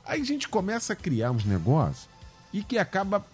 Aí 0.06 0.20
a 0.20 0.26
gente 0.26 0.50
começa 0.50 0.92
a 0.92 0.96
criar 0.96 1.32
uns 1.32 1.46
negócios 1.46 2.10
e 2.52 2.62
que 2.62 2.78
acaba 2.78 3.26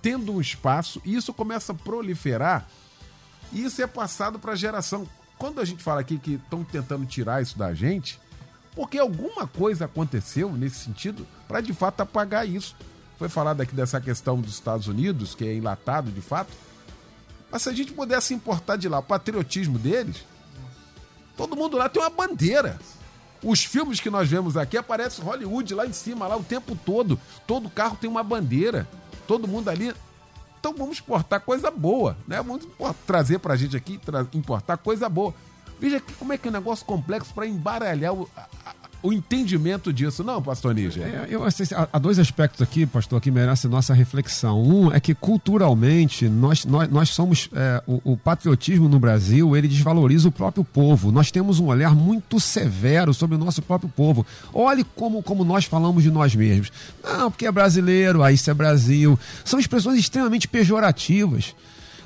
tendo 0.00 0.32
um 0.32 0.40
espaço 0.40 0.98
e 1.04 1.14
isso 1.14 1.34
começa 1.34 1.72
a 1.72 1.74
proliferar 1.74 2.66
e 3.52 3.62
isso 3.64 3.82
é 3.82 3.86
passado 3.86 4.38
para 4.38 4.52
a 4.52 4.56
geração. 4.56 5.06
Quando 5.36 5.60
a 5.60 5.64
gente 5.66 5.82
fala 5.82 6.00
aqui 6.00 6.18
que 6.18 6.34
estão 6.34 6.64
tentando 6.64 7.04
tirar 7.04 7.42
isso 7.42 7.58
da 7.58 7.74
gente, 7.74 8.18
porque 8.74 8.98
alguma 8.98 9.46
coisa 9.46 9.86
aconteceu 9.86 10.52
nesse 10.52 10.80
sentido 10.80 11.26
para 11.48 11.60
de 11.60 11.72
fato 11.72 12.00
apagar 12.00 12.48
isso. 12.48 12.76
Foi 13.18 13.28
falado 13.28 13.60
aqui 13.60 13.74
dessa 13.74 14.00
questão 14.00 14.40
dos 14.40 14.54
Estados 14.54 14.86
Unidos, 14.86 15.34
que 15.34 15.44
é 15.44 15.54
enlatado 15.54 16.10
de 16.10 16.20
fato. 16.20 16.52
Mas 17.50 17.62
se 17.62 17.68
a 17.68 17.72
gente 17.72 17.92
pudesse 17.92 18.32
importar 18.32 18.76
de 18.76 18.88
lá 18.88 19.00
o 19.00 19.02
patriotismo 19.02 19.78
deles, 19.78 20.24
todo 21.36 21.56
mundo 21.56 21.76
lá 21.76 21.88
tem 21.88 22.00
uma 22.00 22.10
bandeira. 22.10 22.78
Os 23.42 23.64
filmes 23.64 24.00
que 24.00 24.10
nós 24.10 24.28
vemos 24.28 24.56
aqui 24.56 24.76
aparece 24.76 25.20
Hollywood 25.20 25.74
lá 25.74 25.86
em 25.86 25.92
cima, 25.92 26.26
lá 26.26 26.36
o 26.36 26.44
tempo 26.44 26.76
todo. 26.76 27.18
Todo 27.46 27.68
carro 27.70 27.96
tem 28.00 28.08
uma 28.08 28.22
bandeira. 28.22 28.88
Todo 29.26 29.48
mundo 29.48 29.68
ali. 29.68 29.94
Então 30.58 30.74
vamos 30.74 31.00
importar 31.00 31.40
coisa 31.40 31.70
boa, 31.70 32.16
né? 32.28 32.42
Vamos 32.42 32.66
trazer 33.06 33.38
pra 33.38 33.56
gente 33.56 33.76
aqui, 33.76 33.98
importar 34.34 34.76
coisa 34.76 35.08
boa. 35.08 35.34
Veja 35.80 36.02
como 36.18 36.32
é 36.32 36.38
que 36.38 36.46
é 36.46 36.50
um 36.50 36.54
negócio 36.54 36.84
complexo 36.84 37.32
para 37.34 37.46
embaralhar 37.46 38.12
o, 38.12 38.28
o 39.02 39.12
entendimento 39.12 39.92
disso, 39.92 40.22
não, 40.22 40.42
pastor 40.42 40.74
Níger? 40.74 41.02
É, 41.02 41.26
eu, 41.30 41.42
assim, 41.42 41.64
há 41.90 41.98
dois 41.98 42.18
aspectos 42.18 42.60
aqui, 42.60 42.84
pastor, 42.84 43.18
que 43.20 43.30
merecem 43.30 43.70
nossa 43.70 43.94
reflexão. 43.94 44.62
Um 44.62 44.92
é 44.92 45.00
que 45.00 45.14
culturalmente 45.14 46.28
nós, 46.28 46.66
nós, 46.66 46.88
nós 46.90 47.08
somos. 47.10 47.48
É, 47.54 47.82
o, 47.86 48.12
o, 48.12 48.16
patriotismo 48.16 48.88
no 48.88 48.98
Brasil 48.98 49.56
ele 49.56 49.68
desvaloriza 49.68 50.28
o 50.28 50.32
próprio 50.32 50.62
povo. 50.62 51.10
Nós 51.10 51.30
temos 51.30 51.58
um 51.58 51.66
olhar 51.66 51.94
muito 51.94 52.38
severo 52.38 53.14
sobre 53.14 53.36
o 53.36 53.38
nosso 53.38 53.62
próprio 53.62 53.88
povo. 53.88 54.26
Olhe 54.52 54.84
como, 54.84 55.22
como 55.22 55.44
nós 55.44 55.64
falamos 55.64 56.02
de 56.02 56.10
nós 56.10 56.34
mesmos. 56.34 56.70
Não, 57.02 57.30
porque 57.30 57.46
é 57.46 57.52
brasileiro, 57.52 58.22
aí 58.22 58.34
isso 58.34 58.50
é 58.50 58.54
Brasil. 58.54 59.18
São 59.44 59.58
expressões 59.58 59.98
extremamente 59.98 60.46
pejorativas 60.46 61.54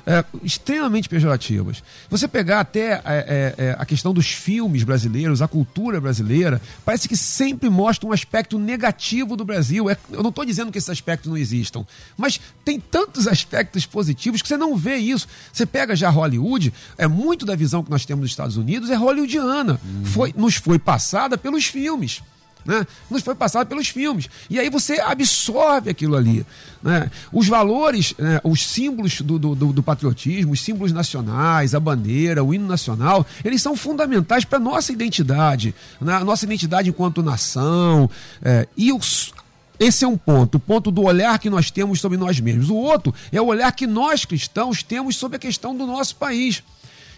é, 0.05 0.23
extremamente 0.43 1.09
pejorativas. 1.09 1.83
Você 2.09 2.27
pegar 2.27 2.59
até 2.59 2.93
é, 2.93 3.01
é, 3.05 3.55
é, 3.57 3.75
a 3.77 3.85
questão 3.85 4.13
dos 4.13 4.27
filmes 4.27 4.83
brasileiros, 4.83 5.41
a 5.41 5.47
cultura 5.47 5.99
brasileira, 5.99 6.61
parece 6.83 7.07
que 7.07 7.17
sempre 7.17 7.69
mostra 7.69 8.07
um 8.07 8.11
aspecto 8.11 8.59
negativo 8.59 9.35
do 9.35 9.43
Brasil. 9.43 9.89
É, 9.89 9.97
eu 10.11 10.21
não 10.21 10.29
estou 10.29 10.45
dizendo 10.45 10.71
que 10.71 10.77
esses 10.77 10.89
aspectos 10.89 11.29
não 11.29 11.37
existam, 11.37 11.85
mas 12.15 12.39
tem 12.63 12.79
tantos 12.79 13.27
aspectos 13.27 13.85
positivos 13.85 14.41
que 14.41 14.47
você 14.47 14.57
não 14.57 14.75
vê 14.75 14.97
isso. 14.97 15.27
Você 15.51 15.65
pega 15.65 15.95
já 15.95 16.09
Hollywood, 16.09 16.73
é 16.97 17.07
muito 17.07 17.45
da 17.45 17.55
visão 17.55 17.83
que 17.83 17.89
nós 17.89 18.05
temos 18.05 18.21
dos 18.21 18.31
Estados 18.31 18.57
Unidos 18.57 18.89
é 18.89 18.95
hollywoodiana. 18.95 19.79
Uhum. 19.83 20.05
Foi, 20.05 20.33
nos 20.35 20.55
foi 20.55 20.77
passada 20.79 21.37
pelos 21.37 21.65
filmes 21.65 22.21
né? 22.65 22.85
nos 23.09 23.21
foi 23.21 23.35
passado 23.35 23.67
pelos 23.67 23.87
filmes. 23.87 24.29
E 24.49 24.59
aí 24.59 24.69
você 24.69 24.99
absorve 24.99 25.89
aquilo 25.89 26.15
ali. 26.15 26.45
Né? 26.81 27.09
Os 27.31 27.47
valores, 27.47 28.13
né? 28.17 28.41
os 28.43 28.65
símbolos 28.65 29.21
do, 29.21 29.37
do, 29.37 29.55
do, 29.55 29.83
patriotismo, 29.83 30.53
os 30.53 30.61
símbolos 30.61 30.91
nacionais, 30.91 31.75
a 31.75 31.79
bandeira, 31.79 32.43
o 32.43 32.53
hino 32.53 32.67
nacional, 32.67 33.25
eles 33.43 33.61
são 33.61 33.75
fundamentais 33.75 34.43
para 34.43 34.59
nossa 34.59 34.91
identidade, 34.91 35.75
né? 36.01 36.15
a 36.15 36.23
nossa 36.23 36.45
identidade 36.45 36.89
enquanto 36.89 37.21
nação. 37.21 38.09
É, 38.41 38.67
e 38.75 38.91
os, 38.91 39.33
esse 39.79 40.05
é 40.05 40.07
um 40.07 40.17
ponto, 40.17 40.55
o 40.55 40.59
ponto 40.59 40.89
do 40.89 41.03
olhar 41.03 41.37
que 41.39 41.49
nós 41.49 41.69
temos 41.69 41.99
sobre 41.99 42.17
nós 42.17 42.39
mesmos. 42.39 42.69
O 42.69 42.75
outro 42.75 43.13
é 43.31 43.41
o 43.41 43.45
olhar 43.45 43.71
que 43.71 43.85
nós 43.85 44.25
cristãos 44.25 44.81
temos 44.81 45.15
sobre 45.15 45.37
a 45.37 45.39
questão 45.39 45.75
do 45.75 45.85
nosso 45.85 46.15
país. 46.15 46.63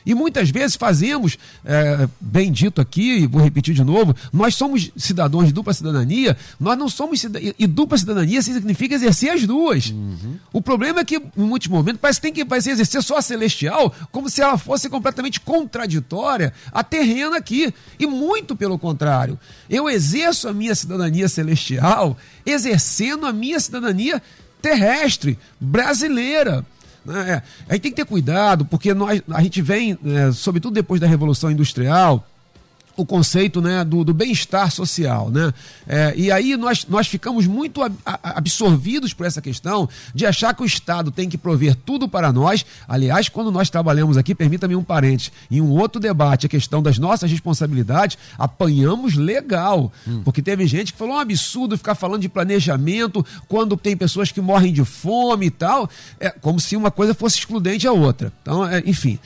E 0.08 0.16
muitas 0.16 0.50
vezes 0.50 0.78
fazemos, 0.78 1.38
é, 1.66 2.08
bem 2.22 2.50
dito 2.50 2.80
aqui, 2.80 3.24
e 3.24 3.28
vou 3.28 3.44
repetir 3.44 3.76
de 3.76 3.84
novo, 3.84 4.16
nós 4.32 4.56
somos 4.56 4.90
cidadãos 4.96 5.48
de 5.48 5.52
dupla 5.52 5.74
cidadania, 5.74 6.38
nós 6.58 6.78
não 6.78 6.88
somos 6.88 7.22
e 7.60 7.68
dupla 7.68 7.98
cidadania 7.98 8.42
significa 8.42 8.96
exercer 8.96 9.32
as 9.32 9.46
duas. 9.46 9.90
Uhum. 9.90 10.38
O 10.54 10.62
problema 10.62 11.02
é 11.02 11.04
que, 11.04 11.18
em 11.18 11.42
muitos 11.42 11.68
momentos, 11.68 12.00
parece 12.00 12.22
que 12.22 12.32
tem 12.32 12.46
que 12.46 12.62
se 12.62 12.72
exercer 12.72 13.04
só 13.04 13.18
a 13.18 13.22
celestial, 13.22 13.94
como 14.10 14.30
se 14.30 14.42
ela 14.42 14.58
fosse 14.58 14.90
completamente 14.90 15.42
contraditória 15.42 16.54
a 16.72 16.86
terrena 16.86 17.36
aqui. 17.36 17.74
E 18.00 18.08
muito 18.08 18.56
pelo 18.56 18.80
contrário. 18.80 19.38
Eu 19.70 19.90
exerço 19.90 20.48
a 20.48 20.54
minha 20.54 20.74
cidadania 20.74 21.28
celestial 21.28 22.18
exercendo 22.46 23.26
a 23.26 23.34
minha 23.34 23.60
cidadania 23.60 24.22
terrestre, 24.62 25.38
brasileira. 25.60 26.66
É, 27.16 27.42
aí 27.70 27.80
tem 27.80 27.92
que 27.92 27.98
ter 27.98 28.06
cuidado, 28.06 28.66
porque 28.66 28.94
nós, 28.94 29.22
a 29.30 29.42
gente 29.42 29.62
vem, 29.62 29.98
é, 30.06 30.32
sobretudo 30.32 30.74
depois 30.74 31.00
da 31.00 31.08
Revolução 31.08 31.50
Industrial, 31.52 32.26
o 32.98 33.06
conceito 33.06 33.62
né, 33.62 33.86
do, 33.86 34.04
do 34.04 34.14
bem-estar 34.14 34.72
social. 34.72 35.30
Né? 35.30 35.54
É, 35.88 36.14
e 36.18 36.32
aí 36.32 36.58
nós, 36.58 36.86
nós 36.90 37.08
ficamos 37.08 37.46
muito 37.46 37.84
ab 37.84 37.96
absorvidos 38.24 39.14
por 39.14 39.26
essa 39.26 39.42
questão 39.42 39.88
de 40.14 40.26
achar 40.26 40.54
que 40.56 40.64
o 40.64 40.66
Estado 40.66 41.12
tem 41.12 41.30
que 41.30 41.38
prover 41.38 41.76
tudo 41.76 42.10
para 42.10 42.34
nós. 42.34 42.66
Aliás, 42.88 43.30
quando 43.30 43.52
nós 43.52 43.70
trabalhamos 43.70 44.18
aqui, 44.18 44.34
permita-me 44.34 44.76
um 44.76 44.84
parente, 44.84 45.32
em 45.50 45.62
um 45.62 45.70
outro 45.70 46.02
debate, 46.02 46.48
a 46.48 46.50
questão 46.50 46.82
das 46.82 46.98
nossas 46.98 47.30
responsabilidades, 47.30 48.18
apanhamos 48.38 49.16
legal. 49.16 49.92
Hum. 50.08 50.22
Porque 50.24 50.42
teve 50.42 50.66
gente 50.66 50.92
que 50.92 51.00
falou 51.00 51.16
um 51.16 51.20
absurdo 51.20 51.78
ficar 51.78 51.96
falando 51.96 52.22
de 52.22 52.30
planejamento 52.30 53.24
quando 53.48 53.78
tem 53.78 53.96
pessoas 53.96 54.32
que 54.32 54.42
morrem 54.42 54.74
de 54.74 54.84
fome 54.84 55.46
e 55.46 55.52
tal, 55.52 55.88
é 56.20 56.32
como 56.32 56.60
se 56.60 56.76
uma 56.76 56.90
coisa 56.90 57.14
fosse 57.14 57.38
excludente 57.38 57.88
à 57.88 57.92
outra. 57.92 58.34
Então, 58.42 58.66
é, 58.66 58.82
enfim. 58.86 59.20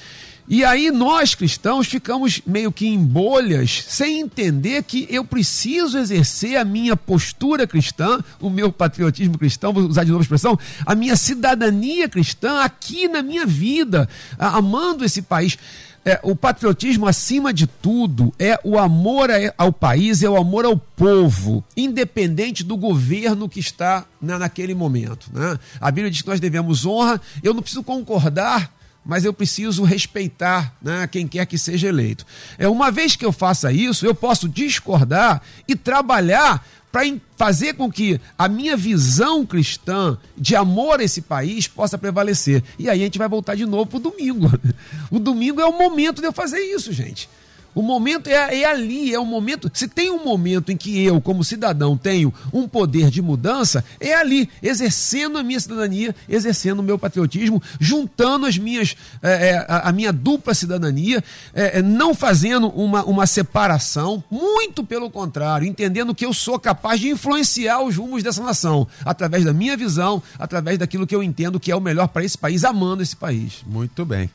E 0.52 0.66
aí 0.66 0.92
nós 0.92 1.34
cristãos 1.34 1.88
ficamos 1.88 2.42
meio 2.46 2.74
que 2.74 2.86
em 2.86 3.02
bolhas, 3.02 3.86
sem 3.88 4.20
entender 4.20 4.84
que 4.84 5.08
eu 5.10 5.24
preciso 5.24 5.98
exercer 5.98 6.58
a 6.58 6.66
minha 6.66 6.98
postura 6.98 7.66
cristã, 7.66 8.20
o 8.38 8.50
meu 8.50 8.70
patriotismo 8.70 9.38
cristão, 9.38 9.72
vou 9.72 9.84
usar 9.84 10.04
de 10.04 10.12
novo 10.12 10.20
a 10.20 10.24
expressão, 10.24 10.60
a 10.86 10.94
minha 10.94 11.16
cidadania 11.16 12.10
cristã 12.10 12.64
aqui 12.64 13.08
na 13.08 13.22
minha 13.22 13.46
vida, 13.46 14.10
amando 14.38 15.06
esse 15.06 15.22
país. 15.22 15.58
É, 16.04 16.20
o 16.22 16.36
patriotismo, 16.36 17.08
acima 17.08 17.54
de 17.54 17.66
tudo, 17.66 18.34
é 18.38 18.60
o 18.62 18.78
amor 18.78 19.30
ao 19.58 19.72
país, 19.72 20.22
é 20.22 20.30
o 20.30 20.36
amor 20.36 20.66
ao 20.66 20.76
povo, 20.76 21.64
independente 21.78 22.62
do 22.62 22.76
governo 22.76 23.48
que 23.48 23.62
está 23.62 24.04
na, 24.22 24.38
naquele 24.38 24.76
momento. 24.76 25.30
Né? 25.32 25.58
A 25.80 25.90
Bíblia 25.90 26.12
diz 26.12 26.22
que 26.22 26.28
nós 26.28 26.42
devemos 26.42 26.86
honra, 26.86 27.22
eu 27.42 27.54
não 27.54 27.62
preciso 27.62 27.84
concordar 27.84 28.81
mas 29.06 29.26
eu 29.26 29.34
preciso 29.34 29.84
respeitar 29.84 30.76
né, 30.82 31.08
quem 31.08 31.28
quer 31.28 31.46
que 31.46 31.58
seja 31.58 31.88
eleito. 31.88 32.26
É 32.58 32.68
uma 32.68 32.92
vez 32.92 33.16
que 33.16 33.26
eu 33.26 33.32
faça 33.32 33.72
isso, 33.72 34.06
eu 34.06 34.14
posso 34.14 34.48
discordar 34.48 35.42
e 35.68 35.76
trabalhar 35.76 36.66
para 36.92 37.04
fazer 37.38 37.74
com 37.74 37.90
que 37.90 38.20
a 38.38 38.50
minha 38.50 38.76
visão 38.76 39.46
cristã 39.46 40.18
de 40.38 40.56
amor 40.56 41.00
a 41.00 41.04
esse 41.04 41.22
país 41.22 41.68
possa 41.68 41.98
prevalecer. 41.98 42.62
E 42.78 42.90
aí 42.90 43.02
a 43.02 43.04
gente 43.06 43.18
vai 43.18 43.30
voltar 43.30 43.56
de 43.56 43.66
novo 43.66 43.86
para 43.86 43.98
o 43.98 44.02
domingo. 44.02 44.52
O 45.10 45.20
domingo 45.20 45.60
é 45.60 45.66
o 45.66 45.78
momento 45.78 46.22
de 46.22 46.28
eu 46.28 46.32
fazer 46.32 46.60
isso, 46.60 46.94
gente. 46.94 47.30
O 47.74 47.82
momento 47.82 48.28
é, 48.28 48.62
é, 48.62 48.66
ali, 48.66 49.14
é 49.14 49.20
o 49.20 49.26
momento. 49.26 49.72
Se 49.74 49.88
tem 49.88 50.10
um 50.12 50.24
momento 50.24 50.72
em 50.72 50.78
que 50.78 51.04
eu, 51.04 51.22
como 51.22 51.44
cidadão, 51.44 51.98
tenho 51.98 52.34
um 52.52 52.68
poder 52.68 53.10
de 53.10 53.22
mudança, 53.22 53.84
é 54.00 54.14
ali, 54.14 54.50
exercendo 54.62 55.38
a 55.38 55.44
minha 55.44 55.60
cidadania, 55.60 56.14
exercendo 56.28 56.80
o 56.80 56.84
meu 56.84 57.00
patriotismo, 57.00 57.62
juntando 57.80 58.46
as 58.46 58.58
minhas, 58.58 58.96
é, 59.22 59.50
é 59.50 59.66
a, 59.68 59.92
minha 59.92 60.12
dupla 60.12 60.54
cidadania, 60.54 61.24
é, 61.54 61.80
é, 61.80 61.82
não 61.82 62.14
fazendo 62.14 62.68
uma, 62.70 63.04
uma 63.06 63.26
separação, 63.26 64.24
muito 64.30 64.84
pelo 64.84 65.10
contrário, 65.10 65.68
entendendo 65.68 66.14
que 66.14 66.26
eu 66.26 66.34
sou 66.34 66.60
capaz 66.60 67.00
de 67.00 67.10
influenciar 67.10 67.82
os 67.82 67.96
rumos 67.96 68.24
dessa 68.24 68.44
nação, 68.44 68.88
através 69.06 69.46
da 69.46 69.54
minha 69.54 69.78
visão, 69.78 70.22
através 70.38 70.78
daquilo 70.78 71.08
que 71.08 71.16
eu 71.16 71.24
entendo 71.24 71.60
que 71.60 71.72
é 71.72 71.76
o 71.76 71.82
melhor 71.82 72.08
para 72.08 72.24
esse 72.24 72.38
país, 72.38 72.64
amando 72.64 73.02
esse 73.02 73.16
país. 73.16 73.64
Muito 73.66 74.06
bem. 74.06 74.30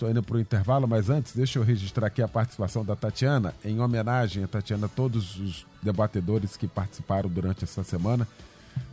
Estou 0.00 0.10
indo 0.10 0.22
para 0.22 0.36
o 0.38 0.40
intervalo, 0.40 0.88
mas 0.88 1.10
antes, 1.10 1.36
deixa 1.36 1.58
eu 1.58 1.62
registrar 1.62 2.06
aqui 2.06 2.22
a 2.22 2.26
participação 2.26 2.82
da 2.82 2.96
Tatiana, 2.96 3.54
em 3.62 3.80
homenagem 3.80 4.42
a 4.42 4.48
Tatiana, 4.48 4.86
a 4.86 4.88
todos 4.88 5.38
os 5.38 5.66
debatedores 5.82 6.56
que 6.56 6.66
participaram 6.66 7.28
durante 7.28 7.64
essa 7.64 7.84
semana. 7.84 8.26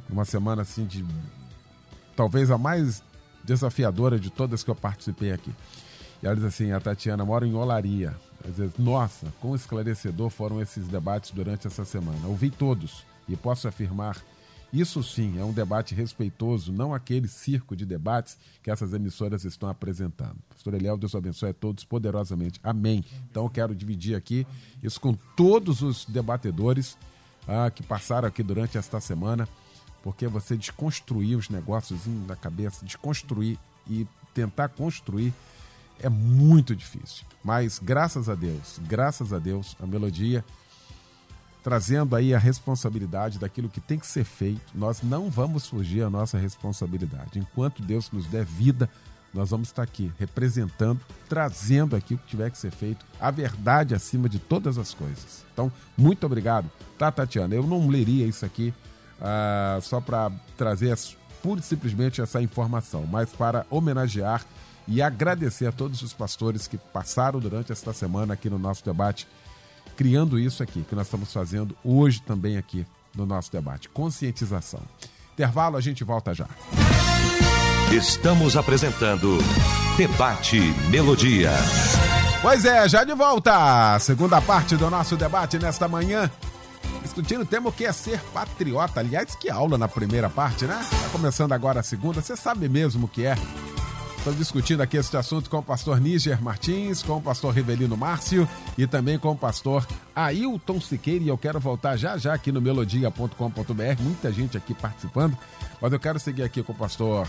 Uma 0.10 0.26
semana, 0.26 0.64
assim, 0.64 0.86
de. 0.86 1.06
talvez 2.14 2.52
a 2.52 2.58
mais 2.58 3.02
desafiadora 3.42 4.20
de 4.20 4.30
todas 4.30 4.66
que 4.66 4.70
eu 4.70 4.76
participei 4.76 5.32
aqui. 5.32 5.56
E 6.22 6.26
ela 6.26 6.36
diz 6.36 6.44
assim: 6.44 6.74
a 6.74 6.80
Tatiana 6.82 7.24
mora 7.24 7.48
em 7.48 7.54
Olaria. 7.54 8.14
Às 8.46 8.58
vezes, 8.58 8.78
nossa, 8.78 9.28
quão 9.40 9.56
esclarecedor 9.56 10.30
foram 10.30 10.62
esses 10.62 10.90
debates 10.90 11.32
durante 11.32 11.68
essa 11.68 11.86
semana. 11.86 12.28
Ouvi 12.28 12.50
todos 12.50 13.06
e 13.30 13.38
posso 13.38 13.66
afirmar 13.66 14.18
isso 14.72 15.02
sim 15.02 15.40
é 15.40 15.46
um 15.46 15.54
debate 15.54 15.96
respeitoso, 15.96 16.72
não 16.72 16.94
aquele 16.94 17.28
circo 17.28 17.76
de 17.76 17.86
debates 17.86 18.38
que 18.62 18.70
essas 18.70 18.94
emissoras 18.94 19.46
estão 19.46 19.70
apresentando. 19.70 20.38
Pastor 20.50 20.74
Eliel, 20.74 20.98
Deus 20.98 21.16
abençoe 21.16 21.50
a 21.50 21.54
todos 21.54 21.86
poderosamente. 21.86 22.60
Amém. 22.64 23.04
Então 23.30 23.44
eu 23.44 23.50
quero 23.50 23.74
dividir 23.74 24.16
aqui 24.16 24.46
isso 24.84 25.00
com 25.00 25.14
todos 25.36 25.82
os 25.82 26.06
debatedores 26.06 26.98
ah, 27.48 27.72
que 27.72 27.82
passaram 27.82 28.28
aqui 28.28 28.44
durante 28.44 28.78
esta 28.78 29.00
semana, 29.00 29.48
porque 30.04 30.28
você 30.28 30.58
desconstruir 30.58 31.38
os 31.38 31.50
negócios 31.50 32.02
da 32.28 32.36
cabeça, 32.36 32.86
desconstruir 32.86 33.58
e 33.90 34.06
tentar 34.34 34.70
construir 34.70 35.34
é 36.00 36.10
muito 36.10 36.76
difícil. 36.76 37.26
Mas 37.44 37.80
graças 37.80 38.30
a 38.30 38.36
Deus, 38.36 38.80
graças 38.88 39.34
a 39.34 39.40
Deus, 39.40 39.76
a 39.80 39.88
melodia 39.88 40.44
trazendo 41.68 42.16
aí 42.16 42.34
a 42.34 42.40
responsabilidade 42.40 43.38
daquilo 43.38 43.68
que 43.68 43.82
tem 43.82 44.00
que 44.00 44.08
ser 44.08 44.24
feito. 44.24 44.62
Nós 44.74 45.02
não 45.04 45.30
vamos 45.30 45.68
fugir 45.68 46.02
à 46.02 46.10
nossa 46.10 46.38
responsabilidade. 46.38 47.38
Enquanto 47.38 47.82
Deus 47.82 48.10
nos 48.10 48.26
der 48.26 48.46
vida, 48.46 48.90
nós 49.34 49.50
vamos 49.50 49.68
estar 49.68 49.84
aqui 49.84 50.10
representando, 50.18 51.02
trazendo 51.28 51.94
aqui 51.94 52.14
o 52.14 52.18
que 52.18 52.26
tiver 52.26 52.50
que 52.52 52.58
ser 52.58 52.72
feito, 52.72 53.06
a 53.20 53.30
verdade 53.30 53.94
acima 53.94 54.30
de 54.30 54.40
todas 54.40 54.78
as 54.78 54.94
coisas. 54.94 55.44
Então, 55.52 55.70
muito 55.98 56.26
obrigado. 56.26 56.72
Tá, 56.98 57.12
Tatiana? 57.12 57.54
Eu 57.54 57.64
não 57.64 57.90
leria 57.90 58.26
isso 58.26 58.46
aqui 58.46 58.74
uh, 59.20 59.82
só 59.82 60.00
para 60.00 60.32
trazer 60.56 60.98
pura 61.44 61.60
e 61.60 61.64
simplesmente 61.64 62.22
essa 62.22 62.42
informação, 62.42 63.06
mas 63.06 63.30
para 63.32 63.66
homenagear 63.70 64.46
e 64.88 65.02
agradecer 65.02 65.66
a 65.66 65.74
todos 65.74 66.02
os 66.02 66.14
pastores 66.14 66.66
que 66.66 66.78
passaram 66.78 67.42
durante 67.42 67.74
esta 67.74 67.92
semana 67.92 68.36
aqui 68.36 68.50
no 68.50 68.58
nosso 68.58 68.86
debate 68.86 69.28
criando 69.98 70.40
isso 70.40 70.62
aqui, 70.62 70.86
que 70.88 70.96
nós 70.96 71.08
estamos 71.08 71.34
fazendo 71.34 71.76
hoje 71.84 72.22
também 72.22 72.56
aqui 72.56 72.86
no 73.16 73.26
nosso 73.26 73.52
debate. 73.52 73.90
Conscientização. 73.90 74.80
Intervalo, 75.34 75.76
a 75.76 75.82
gente 75.82 76.04
volta 76.04 76.34
já. 76.34 76.48
Estamos 77.92 78.56
apresentando 78.56 79.38
Debate 79.98 80.60
Melodia. 80.90 81.52
Pois 82.42 82.64
é, 82.66 82.88
já 82.88 83.04
de 83.04 83.14
volta. 83.14 83.98
Segunda 84.00 84.40
parte 84.40 84.78
do 84.78 84.90
nosso 84.90 85.18
debate 85.18 85.58
nesta 85.58 85.88
manhã. 85.88 86.30
Discutindo 87.02 87.42
o 87.42 87.46
tema 87.46 87.70
o 87.70 87.72
que 87.72 87.86
é 87.86 87.92
ser 87.92 88.20
patriota. 88.34 89.00
Aliás, 89.00 89.36
que 89.36 89.50
aula 89.50 89.78
na 89.78 89.88
primeira 89.88 90.30
parte, 90.30 90.66
né? 90.66 90.80
Tá 90.90 91.10
começando 91.12 91.54
agora 91.54 91.80
a 91.80 91.84
segunda. 91.84 92.22
Você 92.22 92.36
sabe 92.36 92.70
mesmo 92.70 93.06
o 93.06 93.08
que 93.08 93.26
é 93.26 93.36
Estamos 94.18 94.40
discutindo 94.40 94.82
aqui 94.82 94.98
este 94.98 95.16
assunto 95.16 95.50
com 95.50 95.60
o 95.60 95.64
pastor 95.64 96.02
Níger 96.02 96.42
Martins, 96.42 97.02
com 97.02 97.18
o 97.18 97.22
pastor 97.22 97.54
Rivelino 97.54 97.96
Márcio 97.96 98.48
e 98.78 98.86
também 98.86 99.18
com 99.18 99.32
o 99.32 99.38
pastor 99.38 99.88
Ailton 100.14 100.82
Siqueira. 100.82 101.24
E 101.24 101.28
eu 101.30 101.38
quero 101.38 101.60
voltar 101.60 101.96
já 101.96 102.18
já 102.18 102.34
aqui 102.34 102.52
no 102.52 102.60
melodia.com.br. 102.60 104.02
Muita 104.02 104.32
gente 104.32 104.58
aqui 104.58 104.74
participando, 104.74 105.38
mas 105.82 105.94
eu 105.94 106.00
quero 106.00 106.20
seguir 106.20 106.44
aqui 106.44 106.62
com 106.62 106.74
o 106.74 106.76
pastor 106.76 107.26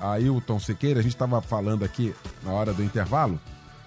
Ailton 0.00 0.58
Siqueira. 0.58 0.98
A 0.98 1.02
gente 1.02 1.14
estava 1.14 1.40
falando 1.40 1.84
aqui 1.84 2.12
na 2.42 2.50
hora 2.50 2.72
do 2.72 2.82
intervalo 2.82 3.38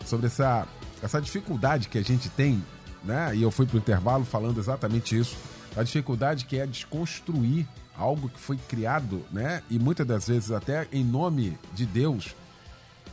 sobre 0.06 0.28
essa, 0.28 0.66
essa 1.04 1.22
dificuldade 1.22 1.90
que 1.90 1.98
a 1.98 2.04
gente 2.04 2.30
tem, 2.30 2.64
né? 3.04 3.36
E 3.36 3.42
eu 3.42 3.52
fui 3.52 3.66
para 3.66 3.76
o 3.76 3.80
intervalo 3.80 4.24
falando 4.24 4.60
exatamente 4.60 5.18
isso. 5.18 5.36
A 5.76 5.84
dificuldade 5.84 6.46
que 6.46 6.58
é 6.58 6.66
desconstruir 6.66 7.68
algo 7.98 8.30
que 8.30 8.40
foi 8.40 8.58
criado, 8.58 9.26
né? 9.32 9.64
E 9.70 9.80
muitas 9.80 10.06
das 10.06 10.28
vezes 10.28 10.52
até 10.52 10.88
em 10.92 11.04
nome 11.04 11.58
de 11.74 11.86
Deus 11.86 12.36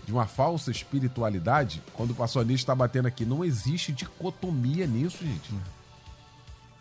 de 0.05 0.13
uma 0.13 0.27
falsa 0.27 0.71
espiritualidade, 0.71 1.83
quando 1.93 2.11
o 2.11 2.15
pastor 2.15 2.45
Nietzsche 2.45 2.65
está 2.65 2.75
batendo 2.75 3.07
aqui, 3.07 3.25
não 3.25 3.45
existe 3.45 3.93
dicotomia 3.93 4.87
nisso, 4.87 5.19
gente. 5.25 5.55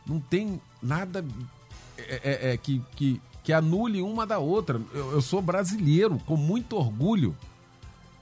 Não 0.06 0.20
tem 0.20 0.60
nada 0.82 1.24
é, 1.98 2.22
é, 2.24 2.52
é, 2.52 2.58
que, 2.58 2.82
que, 2.96 3.22
que 3.44 3.54
anule 3.54 4.02
uma 4.02 4.26
da 4.26 4.40
outra. 4.40 4.82
Eu, 4.94 5.12
eu 5.12 5.22
sou 5.22 5.42
brasileiro, 5.42 6.20
com 6.26 6.36
muito 6.36 6.76
orgulho. 6.76 7.36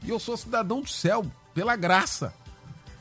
E 0.04 0.10
eu 0.10 0.20
sou 0.20 0.36
cidadão 0.36 0.82
do 0.82 0.90
céu, 0.90 1.26
pela 1.54 1.76
graça. 1.76 2.34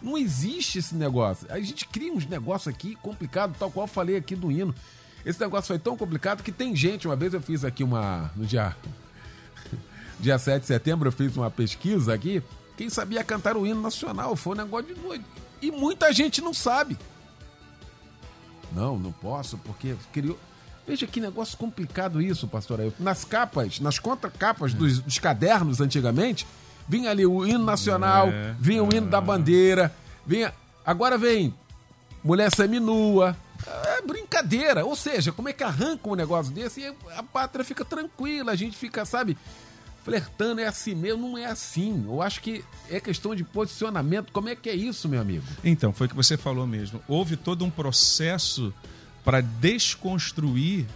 Não 0.00 0.16
existe 0.16 0.78
esse 0.78 0.94
negócio. 0.94 1.46
A 1.50 1.58
gente 1.58 1.86
cria 1.86 2.12
uns 2.12 2.26
negócios 2.26 2.72
aqui 2.72 2.94
complicados, 2.96 3.58
tal 3.58 3.70
qual 3.70 3.84
eu 3.84 3.92
falei 3.92 4.16
aqui 4.16 4.36
do 4.36 4.50
hino. 4.50 4.74
Esse 5.24 5.40
negócio 5.40 5.68
foi 5.68 5.78
tão 5.78 5.96
complicado 5.96 6.42
que 6.42 6.52
tem 6.52 6.74
gente. 6.74 7.06
Uma 7.06 7.16
vez 7.16 7.34
eu 7.34 7.40
fiz 7.40 7.64
aqui 7.64 7.82
uma. 7.84 8.30
No 8.36 8.46
dia 8.46 8.74
dia 10.18 10.38
7 10.38 10.60
de 10.62 10.66
setembro 10.66 11.08
eu 11.08 11.12
fiz 11.12 11.36
uma 11.36 11.50
pesquisa 11.50 12.14
aqui 12.14 12.42
quem 12.78 12.88
sabia 12.88 13.24
cantar 13.24 13.56
o 13.56 13.66
hino 13.66 13.82
nacional. 13.82 14.36
Foi 14.36 14.54
um 14.54 14.56
negócio 14.56 14.94
de 14.94 15.00
doido. 15.00 15.24
E 15.60 15.68
muita 15.72 16.12
gente 16.12 16.40
não 16.40 16.54
sabe. 16.54 16.96
Não, 18.72 18.96
não 18.96 19.10
posso, 19.10 19.58
porque 19.58 19.96
criou. 20.12 20.38
Veja 20.86 21.04
que 21.04 21.20
negócio 21.20 21.58
complicado 21.58 22.22
isso, 22.22 22.46
pastor 22.46 22.80
Ailton. 22.80 23.02
Nas 23.02 23.24
capas, 23.24 23.80
nas 23.80 23.98
contracapas 23.98 24.72
dos, 24.72 25.00
dos 25.00 25.18
cadernos 25.18 25.80
antigamente, 25.80 26.46
vinha 26.88 27.10
ali 27.10 27.26
o 27.26 27.44
hino 27.44 27.64
nacional, 27.64 28.28
É, 28.28 28.54
vinha 28.60 28.82
o 28.82 28.94
hino 28.94 29.08
da 29.08 29.20
bandeira, 29.20 29.92
vinha. 30.24 30.54
Agora 30.86 31.18
vem 31.18 31.52
mulher 32.22 32.54
seminua. 32.54 33.36
É 33.66 34.02
brincadeira. 34.02 34.84
Ou 34.84 34.96
seja, 34.96 35.32
como 35.32 35.48
é 35.48 35.52
que 35.52 35.64
arranca 35.64 36.08
um 36.08 36.14
negócio 36.14 36.52
desse 36.52 36.80
e 36.80 36.94
a 37.16 37.22
pátria 37.22 37.64
fica 37.64 37.84
tranquila, 37.84 38.52
a 38.52 38.56
gente 38.56 38.76
fica, 38.76 39.04
sabe, 39.04 39.36
flertando, 40.04 40.60
é 40.60 40.66
assim 40.66 40.94
mesmo, 40.94 41.28
não 41.28 41.38
é 41.38 41.46
assim. 41.46 42.04
Eu 42.06 42.22
acho 42.22 42.40
que 42.40 42.64
é 42.88 42.98
questão 42.98 43.34
de 43.34 43.44
posicionamento. 43.44 44.32
Como 44.32 44.48
é 44.48 44.56
que 44.56 44.70
é 44.70 44.74
isso, 44.74 45.08
meu 45.08 45.20
amigo? 45.20 45.44
Então, 45.62 45.92
foi 45.92 46.06
o 46.06 46.10
que 46.10 46.16
você 46.16 46.36
falou 46.36 46.66
mesmo. 46.66 47.02
Houve 47.06 47.36
todo 47.36 47.64
um 47.64 47.70
processo 47.70 48.72
para 49.24 49.40
desconstruir 49.40 50.86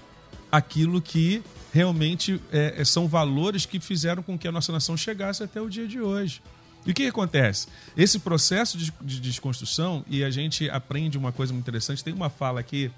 aquilo 0.51 1.01
que 1.03 1.43
realmente 1.73 2.41
é, 2.51 2.83
são 2.85 3.09
valores 3.09 3.67
que 3.67 3.81
fizeram 3.81 4.23
com 4.23 4.39
que 4.39 4.47
a 4.47 4.53
nossa 4.53 4.73
nação 4.73 4.97
chegasse 4.97 5.43
até 5.43 5.61
o 5.61 5.69
dia 5.69 5.87
de 5.87 6.01
hoje. 6.01 6.43
E 6.85 6.91
o 6.91 6.95
que, 6.95 7.07
acontece? 7.07 7.69
Esse 7.97 8.19
processo 8.19 8.77
de, 8.77 8.93
de 9.01 9.21
desconstrução, 9.21 10.05
e 10.09 10.25
a 10.25 10.31
gente 10.31 10.69
aprende 10.69 11.17
uma 11.17 11.31
coisa 11.31 11.53
muito 11.53 11.65
interessante, 11.65 12.03
tem 12.03 12.13
uma 12.13 12.29
fala 12.29 12.61
aqui 12.61 12.91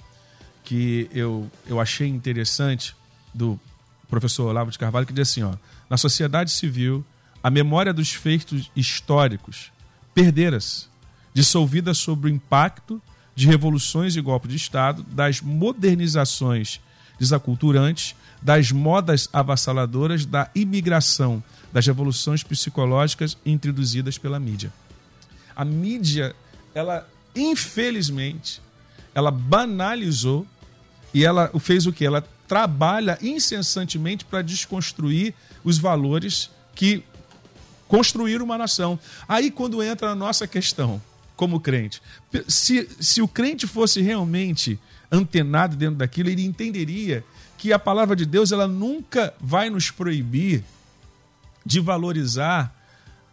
que 0.63 1.09
eu, 1.13 1.51
eu 1.67 1.79
achei 1.79 2.09
interessante 2.09 2.97
do 3.33 3.61
professor 4.09 4.49
Olavo 4.49 4.71
de 4.71 4.79
Carvalho, 4.79 5.07
que 5.07 5.13
diz 5.13 5.29
assim: 5.29 5.43
ó, 5.43 5.55
na 5.91 5.97
sociedade 5.97 6.51
civil, 6.51 7.05
a 7.43 7.51
memória 7.51 7.93
dos 7.93 8.13
feitos 8.13 8.71
históricos 8.75 9.71
perdera-se, 10.15 10.87
dissolvida 11.35 11.93
sob 11.93 12.27
o 12.27 12.31
impacto 12.31 13.03
de 13.35 13.47
revoluções 13.47 14.17
e 14.17 14.21
golpes 14.21 14.51
de 14.51 14.57
Estado, 14.57 15.03
das 15.03 15.41
modernizações 15.41 16.81
desaculturantes, 17.19 18.15
das 18.41 18.71
modas 18.71 19.29
avassaladoras, 19.33 20.25
da 20.25 20.51
imigração, 20.55 21.43
das 21.75 21.85
revoluções 21.85 22.45
psicológicas 22.45 23.37
introduzidas 23.45 24.17
pela 24.17 24.39
mídia. 24.39 24.73
A 25.57 25.65
mídia, 25.65 26.35
ela, 26.73 27.07
infelizmente, 27.35 28.63
ela 29.13 29.33
banalizou 29.33 30.47
e 31.13 31.25
ela 31.25 31.51
fez 31.59 31.85
o 31.85 31.93
que? 31.93 32.07
Ela 32.07 32.25
trabalha 32.47 33.19
incessantemente 33.21 34.25
para 34.25 34.41
desconstruir 34.41 35.35
os 35.65 35.77
valores 35.77 36.49
que 36.77 37.03
construíram 37.89 38.45
uma 38.45 38.57
nação. 38.57 38.97
Aí, 39.27 39.51
quando 39.51 39.83
entra 39.83 40.11
a 40.11 40.15
nossa 40.15 40.47
questão, 40.47 41.03
como 41.35 41.59
crente, 41.59 42.01
se, 42.47 42.89
se 43.01 43.21
o 43.21 43.27
crente 43.27 43.67
fosse 43.67 44.01
realmente 44.01 44.79
antenado 45.11 45.75
dentro 45.75 45.97
daquilo, 45.97 46.29
ele 46.29 46.45
entenderia 46.45 47.25
que 47.59 47.73
a 47.73 47.81
palavra 47.81 48.15
de 48.15 48.25
Deus 48.25 48.53
ela 48.53 48.69
nunca 48.69 49.35
vai 49.41 49.71
nos 49.71 49.91
proibir 49.91 50.63
de 51.65 51.81
valorizar 51.81 52.75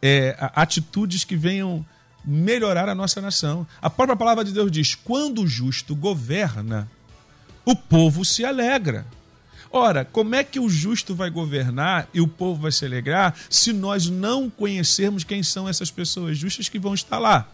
é, 0.01 0.35
atitudes 0.55 1.23
que 1.23 1.35
venham 1.35 1.85
melhorar 2.23 2.89
a 2.89 2.95
nossa 2.95 3.21
nação. 3.21 3.65
A 3.81 3.89
própria 3.89 4.15
palavra 4.15 4.43
de 4.43 4.51
Deus 4.51 4.71
diz: 4.71 4.95
quando 4.95 5.41
o 5.41 5.47
justo 5.47 5.95
governa, 5.95 6.89
o 7.65 7.75
povo 7.75 8.23
se 8.25 8.43
alegra. 8.43 9.05
Ora, 9.73 10.03
como 10.03 10.35
é 10.35 10.43
que 10.43 10.59
o 10.59 10.69
justo 10.69 11.15
vai 11.15 11.29
governar 11.29 12.07
e 12.13 12.19
o 12.19 12.27
povo 12.27 12.63
vai 12.63 12.71
se 12.73 12.85
alegrar 12.85 13.33
se 13.49 13.71
nós 13.71 14.09
não 14.09 14.49
conhecermos 14.49 15.23
quem 15.23 15.41
são 15.41 15.67
essas 15.67 15.89
pessoas 15.89 16.37
justas 16.37 16.67
que 16.67 16.77
vão 16.77 16.93
estar 16.93 17.19
lá? 17.19 17.47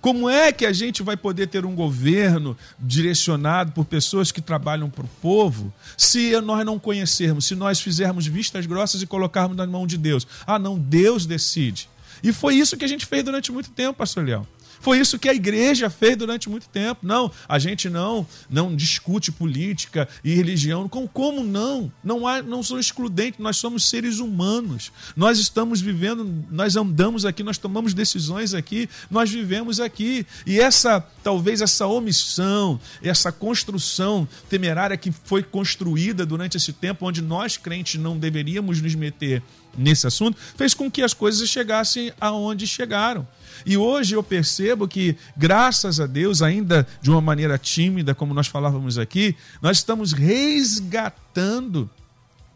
Como 0.00 0.28
é 0.28 0.52
que 0.52 0.66
a 0.66 0.72
gente 0.72 1.02
vai 1.02 1.16
poder 1.16 1.46
ter 1.46 1.64
um 1.64 1.74
governo 1.74 2.56
direcionado 2.78 3.72
por 3.72 3.84
pessoas 3.84 4.30
que 4.30 4.40
trabalham 4.40 4.90
para 4.90 5.04
o 5.04 5.10
povo 5.20 5.72
se 5.96 6.38
nós 6.40 6.64
não 6.64 6.78
conhecermos, 6.78 7.46
se 7.46 7.54
nós 7.54 7.80
fizermos 7.80 8.26
vistas 8.26 8.66
grossas 8.66 9.02
e 9.02 9.06
colocarmos 9.06 9.56
na 9.56 9.66
mão 9.66 9.86
de 9.86 9.96
Deus? 9.96 10.26
Ah, 10.46 10.58
não, 10.58 10.78
Deus 10.78 11.26
decide. 11.26 11.88
E 12.22 12.32
foi 12.32 12.54
isso 12.54 12.76
que 12.76 12.84
a 12.84 12.88
gente 12.88 13.06
fez 13.06 13.22
durante 13.22 13.52
muito 13.52 13.70
tempo, 13.70 13.98
pastor 13.98 14.24
Leão. 14.24 14.46
Foi 14.80 14.98
isso 14.98 15.18
que 15.18 15.28
a 15.28 15.34
igreja 15.34 15.88
fez 15.90 16.16
durante 16.16 16.48
muito 16.48 16.68
tempo. 16.68 17.00
Não, 17.02 17.30
a 17.48 17.58
gente 17.58 17.88
não 17.88 18.26
não 18.48 18.74
discute 18.74 19.32
política 19.32 20.08
e 20.22 20.34
religião. 20.34 20.88
Como, 20.88 21.08
como 21.08 21.42
não? 21.42 21.92
Não 22.02 22.26
há, 22.26 22.42
não 22.42 22.62
sou 22.62 22.78
excludente. 22.78 23.40
Nós 23.40 23.56
somos 23.56 23.88
seres 23.88 24.18
humanos. 24.18 24.92
Nós 25.16 25.38
estamos 25.38 25.80
vivendo, 25.80 26.44
nós 26.50 26.76
andamos 26.76 27.24
aqui, 27.24 27.42
nós 27.42 27.58
tomamos 27.58 27.94
decisões 27.94 28.54
aqui, 28.54 28.88
nós 29.10 29.30
vivemos 29.30 29.80
aqui. 29.80 30.26
E 30.46 30.60
essa, 30.60 31.00
talvez 31.22 31.60
essa 31.60 31.86
omissão, 31.86 32.80
essa 33.02 33.32
construção 33.32 34.28
temerária 34.48 34.96
que 34.96 35.12
foi 35.24 35.42
construída 35.42 36.26
durante 36.26 36.56
esse 36.56 36.72
tempo, 36.72 37.06
onde 37.06 37.22
nós 37.22 37.56
crentes 37.56 38.00
não 38.00 38.18
deveríamos 38.18 38.80
nos 38.80 38.94
meter 38.94 39.42
nesse 39.76 40.06
assunto, 40.06 40.38
fez 40.56 40.72
com 40.72 40.90
que 40.90 41.02
as 41.02 41.12
coisas 41.12 41.48
chegassem 41.48 42.12
aonde 42.20 42.66
chegaram. 42.66 43.26
E 43.64 43.76
hoje 43.76 44.14
eu 44.14 44.22
percebo 44.22 44.88
que, 44.88 45.16
graças 45.36 46.00
a 46.00 46.06
Deus, 46.06 46.42
ainda 46.42 46.86
de 47.00 47.10
uma 47.10 47.20
maneira 47.20 47.58
tímida, 47.58 48.14
como 48.14 48.34
nós 48.34 48.46
falávamos 48.46 48.98
aqui, 48.98 49.36
nós 49.60 49.78
estamos 49.78 50.12
resgatando 50.12 51.90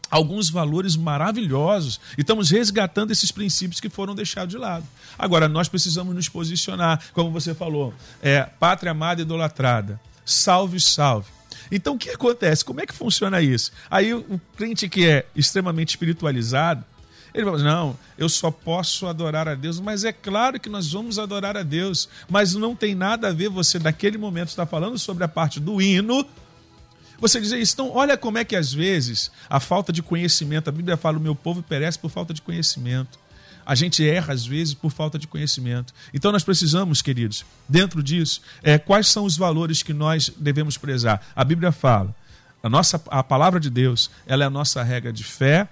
alguns 0.09 0.49
valores 0.49 0.95
maravilhosos 0.95 1.99
e 2.17 2.21
estamos 2.21 2.49
resgatando 2.49 3.11
esses 3.11 3.31
princípios 3.31 3.79
que 3.79 3.89
foram 3.89 4.15
deixados 4.15 4.49
de 4.49 4.57
lado. 4.57 4.85
Agora, 5.17 5.47
nós 5.47 5.67
precisamos 5.67 6.15
nos 6.15 6.27
posicionar, 6.27 7.01
como 7.13 7.31
você 7.31 7.53
falou, 7.53 7.93
é, 8.21 8.43
pátria 8.43 8.91
amada 8.91 9.21
e 9.21 9.23
idolatrada, 9.23 9.99
salve, 10.25 10.79
salve. 10.79 11.29
Então, 11.71 11.95
o 11.95 11.97
que 11.97 12.09
acontece? 12.09 12.65
Como 12.65 12.81
é 12.81 12.85
que 12.85 12.93
funciona 12.93 13.41
isso? 13.41 13.71
Aí, 13.89 14.13
o 14.13 14.41
crente 14.55 14.89
que 14.89 15.07
é 15.07 15.25
extremamente 15.35 15.89
espiritualizado, 15.89 16.83
ele 17.39 17.49
fala, 17.49 17.63
não, 17.63 17.97
eu 18.17 18.29
só 18.29 18.51
posso 18.51 19.07
adorar 19.07 19.47
a 19.47 19.55
Deus, 19.55 19.79
mas 19.79 20.03
é 20.03 20.11
claro 20.11 20.59
que 20.59 20.69
nós 20.69 20.91
vamos 20.91 21.17
adorar 21.17 21.57
a 21.57 21.63
Deus, 21.63 22.09
mas 22.29 22.53
não 22.53 22.75
tem 22.75 22.95
nada 22.95 23.29
a 23.29 23.33
ver 23.33 23.49
você, 23.49 23.79
naquele 23.79 24.17
momento, 24.17 24.49
está 24.49 24.65
falando 24.65 24.97
sobre 24.97 25.23
a 25.23 25.27
parte 25.27 25.59
do 25.59 25.81
hino, 25.81 26.25
você 27.19 27.39
dizer 27.39 27.59
isso. 27.59 27.73
Então, 27.73 27.91
olha 27.91 28.17
como 28.17 28.37
é 28.37 28.45
que 28.45 28.55
às 28.55 28.73
vezes 28.73 29.31
a 29.49 29.59
falta 29.59 29.91
de 29.91 30.01
conhecimento, 30.01 30.69
a 30.69 30.71
Bíblia 30.71 30.97
fala, 30.97 31.17
o 31.17 31.21
meu 31.21 31.35
povo 31.35 31.61
perece 31.61 31.99
por 31.99 32.09
falta 32.09 32.33
de 32.33 32.41
conhecimento. 32.41 33.19
A 33.65 33.75
gente 33.75 34.07
erra 34.07 34.33
às 34.33 34.45
vezes 34.45 34.73
por 34.73 34.89
falta 34.89 35.19
de 35.19 35.27
conhecimento. 35.27 35.93
Então 36.13 36.31
nós 36.31 36.43
precisamos, 36.43 37.01
queridos, 37.01 37.45
dentro 37.67 38.01
disso, 38.01 38.41
é, 38.63 38.79
quais 38.79 39.07
são 39.07 39.25
os 39.25 39.37
valores 39.37 39.83
que 39.83 39.93
nós 39.93 40.31
devemos 40.37 40.77
prezar? 40.77 41.21
A 41.35 41.43
Bíblia 41.43 41.71
fala, 41.71 42.15
a 42.63 42.69
nossa 42.69 43.01
a 43.07 43.23
palavra 43.23 43.59
de 43.59 43.69
Deus, 43.69 44.09
ela 44.25 44.43
é 44.43 44.47
a 44.47 44.49
nossa 44.49 44.81
regra 44.81 45.13
de 45.13 45.23
fé 45.23 45.67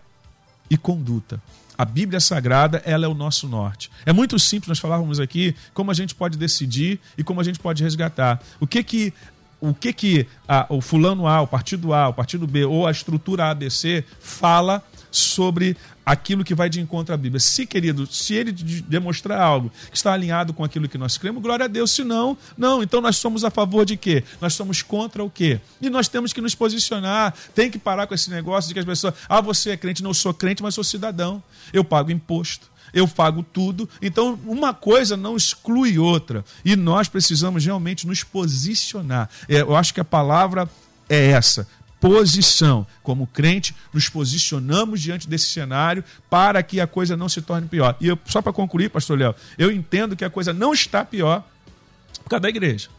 e 0.69 0.77
conduta. 0.77 1.41
A 1.77 1.85
Bíblia 1.85 2.19
Sagrada, 2.19 2.81
ela 2.85 3.05
é 3.05 3.07
o 3.07 3.13
nosso 3.13 3.47
norte. 3.47 3.91
É 4.05 4.11
muito 4.11 4.39
simples, 4.39 4.69
nós 4.69 4.79
falávamos 4.79 5.19
aqui, 5.19 5.55
como 5.73 5.91
a 5.91 5.93
gente 5.93 6.15
pode 6.15 6.37
decidir 6.37 6.99
e 7.17 7.23
como 7.23 7.39
a 7.39 7.43
gente 7.43 7.59
pode 7.59 7.83
resgatar. 7.83 8.41
O 8.59 8.65
que 8.65 8.83
que 8.83 9.13
o 9.59 9.73
que 9.73 9.91
que 9.91 10.27
a, 10.47 10.67
o 10.69 10.81
fulano 10.81 11.27
A, 11.27 11.41
o 11.41 11.47
partido 11.47 11.93
A, 11.93 12.09
o 12.09 12.13
partido 12.13 12.45
B 12.45 12.65
ou 12.65 12.87
a 12.87 12.91
estrutura 12.91 13.49
ABC 13.49 14.03
fala 14.19 14.83
sobre 15.11 15.75
aquilo 16.05 16.43
que 16.43 16.55
vai 16.55 16.69
de 16.69 16.79
encontro 16.79 17.13
à 17.13 17.17
Bíblia. 17.17 17.39
Se, 17.39 17.65
querido, 17.65 18.07
se 18.07 18.33
ele 18.33 18.51
demonstrar 18.51 19.41
algo 19.41 19.69
que 19.91 19.97
está 19.97 20.13
alinhado 20.13 20.53
com 20.53 20.63
aquilo 20.63 20.87
que 20.87 20.97
nós 20.97 21.17
cremos, 21.17 21.41
glória 21.43 21.65
a 21.65 21.67
Deus. 21.67 21.91
Se 21.91 22.03
não, 22.03 22.37
não. 22.57 22.81
Então 22.81 23.01
nós 23.01 23.17
somos 23.17 23.43
a 23.43 23.49
favor 23.49 23.85
de 23.85 23.97
quê? 23.97 24.23
Nós 24.39 24.53
somos 24.53 24.81
contra 24.81 25.23
o 25.23 25.29
quê? 25.29 25.59
E 25.81 25.89
nós 25.89 26.07
temos 26.07 26.31
que 26.31 26.39
nos 26.39 26.55
posicionar. 26.55 27.33
Tem 27.53 27.69
que 27.69 27.77
parar 27.77 28.07
com 28.07 28.13
esse 28.13 28.29
negócio 28.29 28.69
de 28.69 28.73
que 28.73 28.79
as 28.79 28.85
pessoas, 28.85 29.13
ah, 29.27 29.41
você 29.41 29.71
é 29.71 29.77
crente, 29.77 30.01
não 30.01 30.13
sou 30.13 30.33
crente, 30.33 30.63
mas 30.63 30.75
sou 30.75 30.83
cidadão. 30.83 31.43
Eu 31.73 31.83
pago 31.83 32.11
imposto 32.11 32.77
eu 32.93 33.07
pago 33.07 33.43
tudo. 33.43 33.87
Então, 34.01 34.39
uma 34.45 34.73
coisa 34.73 35.17
não 35.17 35.35
exclui 35.35 35.99
outra. 35.99 36.43
E 36.63 36.75
nós 36.75 37.07
precisamos 37.07 37.65
realmente 37.65 38.07
nos 38.07 38.23
posicionar. 38.23 39.29
É, 39.47 39.61
eu 39.61 39.75
acho 39.75 39.93
que 39.93 39.99
a 39.99 40.05
palavra 40.05 40.69
é 41.09 41.31
essa. 41.31 41.67
Posição. 41.99 42.85
Como 43.01 43.27
crente, 43.27 43.75
nos 43.93 44.09
posicionamos 44.09 45.01
diante 45.01 45.27
desse 45.27 45.47
cenário 45.47 46.03
para 46.29 46.61
que 46.61 46.79
a 46.79 46.87
coisa 46.87 47.17
não 47.17 47.27
se 47.27 47.41
torne 47.41 47.67
pior. 47.67 47.95
E 47.99 48.07
eu, 48.07 48.19
só 48.25 48.41
para 48.41 48.53
concluir, 48.53 48.89
pastor 48.89 49.17
Léo, 49.17 49.35
eu 49.57 49.71
entendo 49.71 50.15
que 50.15 50.25
a 50.25 50.29
coisa 50.29 50.53
não 50.53 50.73
está 50.73 51.03
pior 51.03 51.43
por 52.23 52.29
causa 52.29 52.41
da 52.41 52.49
igreja. 52.49 52.89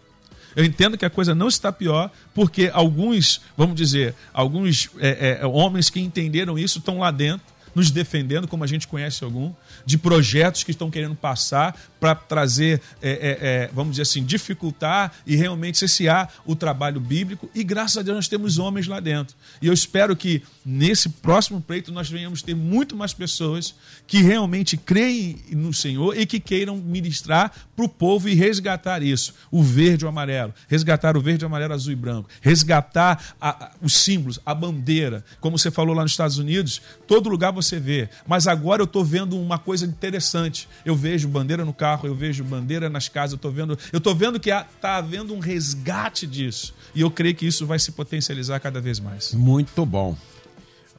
Eu 0.56 0.64
entendo 0.64 0.98
que 0.98 1.04
a 1.04 1.10
coisa 1.10 1.34
não 1.34 1.48
está 1.48 1.70
pior 1.70 2.10
porque 2.34 2.70
alguns, 2.72 3.40
vamos 3.56 3.76
dizer, 3.76 4.14
alguns 4.32 4.90
é, 4.98 5.38
é, 5.40 5.46
homens 5.46 5.90
que 5.90 6.00
entenderam 6.00 6.58
isso 6.58 6.78
estão 6.78 6.98
lá 6.98 7.10
dentro 7.10 7.46
nos 7.74 7.92
defendendo, 7.92 8.48
como 8.48 8.64
a 8.64 8.66
gente 8.66 8.88
conhece 8.88 9.22
algum, 9.22 9.52
de 9.86 9.96
projetos 9.96 10.64
que 10.64 10.72
estão 10.72 10.90
querendo 10.90 11.14
passar 11.14 11.78
para 12.00 12.14
trazer, 12.14 12.80
é, 13.02 13.10
é, 13.10 13.38
é, 13.40 13.70
vamos 13.72 13.92
dizer 13.92 14.02
assim, 14.02 14.24
dificultar 14.24 15.12
e 15.26 15.36
realmente 15.36 15.78
cessear 15.78 16.32
o 16.44 16.54
trabalho 16.54 17.00
bíblico. 17.00 17.50
E 17.54 17.64
graças 17.64 17.98
a 17.98 18.02
Deus 18.02 18.16
nós 18.16 18.28
temos 18.28 18.58
homens 18.58 18.86
lá 18.86 19.00
dentro. 19.00 19.36
E 19.60 19.66
eu 19.66 19.72
espero 19.72 20.14
que 20.16 20.42
nesse 20.64 21.08
próximo 21.08 21.60
pleito 21.60 21.92
nós 21.92 22.08
venhamos 22.08 22.42
ter 22.42 22.54
muito 22.54 22.96
mais 22.96 23.12
pessoas 23.12 23.74
que 24.06 24.22
realmente 24.22 24.76
creem 24.76 25.36
no 25.50 25.72
Senhor 25.72 26.16
e 26.16 26.26
que 26.26 26.40
queiram 26.40 26.76
ministrar 26.76 27.52
para 27.74 27.84
o 27.84 27.88
povo 27.88 28.28
e 28.28 28.34
resgatar 28.34 29.02
isso. 29.02 29.34
O 29.50 29.62
verde 29.62 30.04
e 30.04 30.06
o 30.06 30.08
amarelo. 30.08 30.54
Resgatar 30.68 31.16
o 31.16 31.20
verde, 31.20 31.44
o 31.44 31.46
amarelo, 31.46 31.74
azul 31.74 31.92
e 31.92 31.96
branco. 31.96 32.28
Resgatar 32.40 33.34
a, 33.40 33.50
a, 33.50 33.70
os 33.80 33.96
símbolos, 33.96 34.38
a 34.44 34.54
bandeira. 34.54 35.24
Como 35.40 35.58
você 35.58 35.70
falou 35.70 35.94
lá 35.94 36.02
nos 36.02 36.12
Estados 36.12 36.38
Unidos, 36.38 36.80
todo 37.06 37.28
lugar 37.28 37.52
você 37.52 37.78
vê. 37.78 38.08
Mas 38.26 38.46
agora 38.46 38.82
eu 38.82 38.84
estou 38.84 39.04
vendo 39.04 39.40
uma 39.40 39.58
coisa 39.58 39.86
interessante. 39.86 40.68
Eu 40.84 40.94
vejo 40.94 41.28
bandeira 41.28 41.64
no 41.64 41.72
carro, 41.72 41.87
eu 42.02 42.14
vejo 42.14 42.42
bandeira 42.44 42.90
nas 42.90 43.08
casas, 43.08 43.32
eu 43.32 43.36
estou 43.36 43.52
vendo, 43.52 43.78
eu 43.92 44.00
tô 44.00 44.14
vendo 44.14 44.40
que 44.40 44.50
está 44.50 44.96
havendo 44.96 45.34
um 45.34 45.38
resgate 45.38 46.26
disso. 46.26 46.74
E 46.94 47.00
eu 47.00 47.10
creio 47.10 47.34
que 47.34 47.46
isso 47.46 47.66
vai 47.66 47.78
se 47.78 47.92
potencializar 47.92 48.58
cada 48.60 48.80
vez 48.80 48.98
mais. 48.98 49.32
Muito 49.32 49.86
bom. 49.86 50.16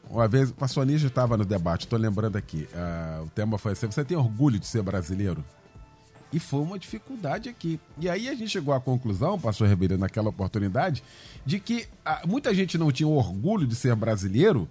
Uma 0.09 0.27
vez, 0.27 0.49
o 0.49 0.53
pastor 0.53 0.85
Níger 0.85 1.07
estava 1.07 1.37
no 1.37 1.45
debate, 1.45 1.85
estou 1.85 1.99
lembrando 1.99 2.35
aqui. 2.35 2.67
Uh, 2.73 3.25
o 3.25 3.29
tema 3.29 3.57
foi 3.59 3.73
assim: 3.73 3.85
você 3.85 4.03
tem 4.03 4.17
orgulho 4.17 4.57
de 4.57 4.65
ser 4.65 4.81
brasileiro? 4.81 5.43
E 6.31 6.39
foi 6.39 6.61
uma 6.61 6.77
dificuldade 6.77 7.49
aqui. 7.49 7.79
E 7.97 8.09
aí 8.09 8.27
a 8.27 8.33
gente 8.33 8.49
chegou 8.49 8.73
à 8.73 8.79
conclusão, 8.79 9.39
pastor 9.39 9.67
Ribeiro, 9.67 9.97
naquela 9.97 10.29
oportunidade, 10.29 11.03
de 11.45 11.59
que 11.59 11.87
uh, 12.05 12.27
muita 12.27 12.53
gente 12.53 12.77
não 12.77 12.91
tinha 12.91 13.07
orgulho 13.07 13.67
de 13.67 13.75
ser 13.75 13.95
brasileiro 13.95 14.67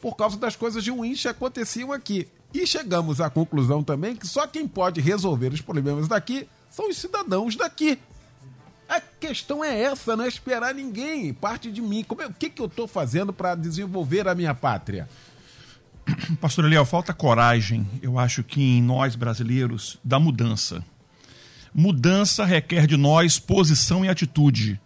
por 0.00 0.16
causa 0.16 0.36
das 0.36 0.56
coisas 0.56 0.86
ruins 0.86 1.22
que 1.22 1.28
aconteciam 1.28 1.92
aqui. 1.92 2.26
E 2.52 2.66
chegamos 2.66 3.20
à 3.20 3.30
conclusão 3.30 3.82
também 3.82 4.16
que 4.16 4.26
só 4.26 4.46
quem 4.46 4.66
pode 4.66 5.00
resolver 5.00 5.52
os 5.52 5.60
problemas 5.60 6.08
daqui 6.08 6.48
são 6.70 6.88
os 6.88 6.96
cidadãos 6.96 7.56
daqui. 7.56 7.98
A 8.88 9.00
questão 9.00 9.64
é 9.64 9.80
essa, 9.80 10.16
não 10.16 10.24
é 10.24 10.28
esperar 10.28 10.74
ninguém. 10.74 11.32
Parte 11.32 11.70
de 11.70 11.80
mim. 11.80 12.02
Como 12.02 12.22
é, 12.22 12.26
o 12.26 12.32
que, 12.32 12.50
que 12.50 12.60
eu 12.60 12.66
estou 12.66 12.88
fazendo 12.88 13.32
para 13.32 13.54
desenvolver 13.54 14.26
a 14.26 14.34
minha 14.34 14.52
pátria? 14.52 15.08
Pastor 16.40 16.64
Eliel, 16.64 16.84
falta 16.84 17.14
coragem, 17.14 17.86
eu 18.02 18.18
acho 18.18 18.42
que 18.42 18.60
em 18.60 18.82
nós 18.82 19.14
brasileiros, 19.14 19.98
da 20.02 20.18
mudança. 20.18 20.84
Mudança 21.72 22.44
requer 22.44 22.86
de 22.86 22.96
nós 22.96 23.38
posição 23.38 24.04
e 24.04 24.08
atitude. 24.08 24.80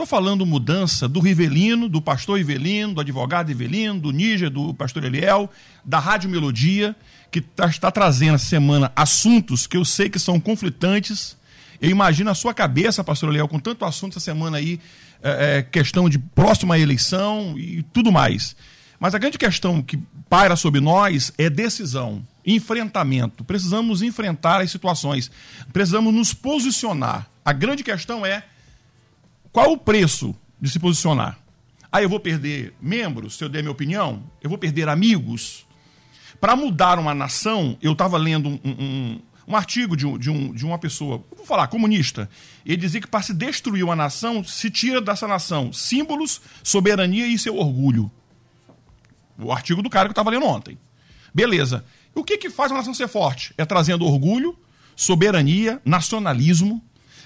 Estou 0.00 0.08
falando 0.18 0.46
mudança 0.46 1.06
do 1.06 1.20
Rivelino, 1.20 1.86
do 1.86 2.00
pastor 2.00 2.38
Rivelino, 2.38 2.94
do 2.94 3.02
advogado 3.02 3.48
Rivelino, 3.48 4.00
do 4.00 4.10
Níger, 4.10 4.48
do 4.48 4.72
pastor 4.72 5.04
Eliel, 5.04 5.50
da 5.84 5.98
Rádio 5.98 6.30
Melodia, 6.30 6.96
que 7.30 7.42
tá, 7.42 7.66
está 7.66 7.90
trazendo 7.90 8.36
essa 8.36 8.46
semana 8.46 8.90
assuntos 8.96 9.66
que 9.66 9.76
eu 9.76 9.84
sei 9.84 10.08
que 10.08 10.18
são 10.18 10.40
conflitantes, 10.40 11.36
eu 11.82 11.90
imagino 11.90 12.30
a 12.30 12.34
sua 12.34 12.54
cabeça, 12.54 13.04
pastor 13.04 13.28
Leal, 13.28 13.46
com 13.46 13.58
tanto 13.58 13.84
assunto 13.84 14.12
essa 14.12 14.20
semana 14.20 14.56
aí, 14.56 14.80
é, 15.22 15.58
é, 15.58 15.62
questão 15.62 16.08
de 16.08 16.18
próxima 16.18 16.78
eleição 16.78 17.58
e 17.58 17.82
tudo 17.92 18.10
mais. 18.10 18.56
Mas 18.98 19.14
a 19.14 19.18
grande 19.18 19.36
questão 19.36 19.82
que 19.82 19.98
paira 20.30 20.56
sobre 20.56 20.80
nós 20.80 21.30
é 21.36 21.50
decisão, 21.50 22.26
enfrentamento. 22.46 23.44
Precisamos 23.44 24.00
enfrentar 24.00 24.62
as 24.62 24.70
situações, 24.70 25.30
precisamos 25.74 26.14
nos 26.14 26.32
posicionar. 26.32 27.28
A 27.44 27.52
grande 27.52 27.84
questão 27.84 28.24
é 28.24 28.44
qual 29.52 29.72
o 29.72 29.78
preço 29.78 30.34
de 30.60 30.70
se 30.70 30.78
posicionar. 30.78 31.38
Ah, 31.90 32.00
eu 32.00 32.08
vou 32.08 32.20
perder 32.20 32.72
membros, 32.80 33.36
se 33.36 33.42
eu 33.42 33.48
der 33.48 33.62
minha 33.62 33.72
opinião? 33.72 34.22
Eu 34.40 34.48
vou 34.48 34.58
perder 34.58 34.88
amigos? 34.88 35.66
Para 36.40 36.54
mudar 36.54 36.98
uma 36.98 37.12
nação, 37.12 37.76
eu 37.82 37.92
estava 37.92 38.16
lendo 38.16 38.48
um, 38.48 38.60
um, 38.64 39.20
um 39.48 39.56
artigo 39.56 39.96
de, 39.96 40.06
de, 40.18 40.30
um, 40.30 40.52
de 40.54 40.64
uma 40.64 40.78
pessoa, 40.78 41.24
vou 41.36 41.44
falar, 41.44 41.66
comunista. 41.66 42.30
Ele 42.64 42.76
dizia 42.76 43.00
que 43.00 43.08
para 43.08 43.22
se 43.22 43.34
destruir 43.34 43.84
uma 43.84 43.96
nação, 43.96 44.44
se 44.44 44.70
tira 44.70 45.00
dessa 45.00 45.26
nação 45.26 45.72
símbolos, 45.72 46.40
soberania 46.62 47.26
e 47.26 47.36
seu 47.38 47.56
orgulho. 47.56 48.10
O 49.36 49.52
artigo 49.52 49.82
do 49.82 49.90
cara 49.90 50.06
que 50.06 50.10
eu 50.10 50.12
estava 50.12 50.30
lendo 50.30 50.46
ontem. 50.46 50.78
Beleza. 51.34 51.84
O 52.14 52.22
que, 52.22 52.38
que 52.38 52.50
faz 52.50 52.70
uma 52.70 52.78
nação 52.78 52.94
ser 52.94 53.08
forte? 53.08 53.52
É 53.58 53.64
trazendo 53.64 54.06
orgulho, 54.06 54.56
soberania, 54.94 55.80
nacionalismo. 55.84 56.82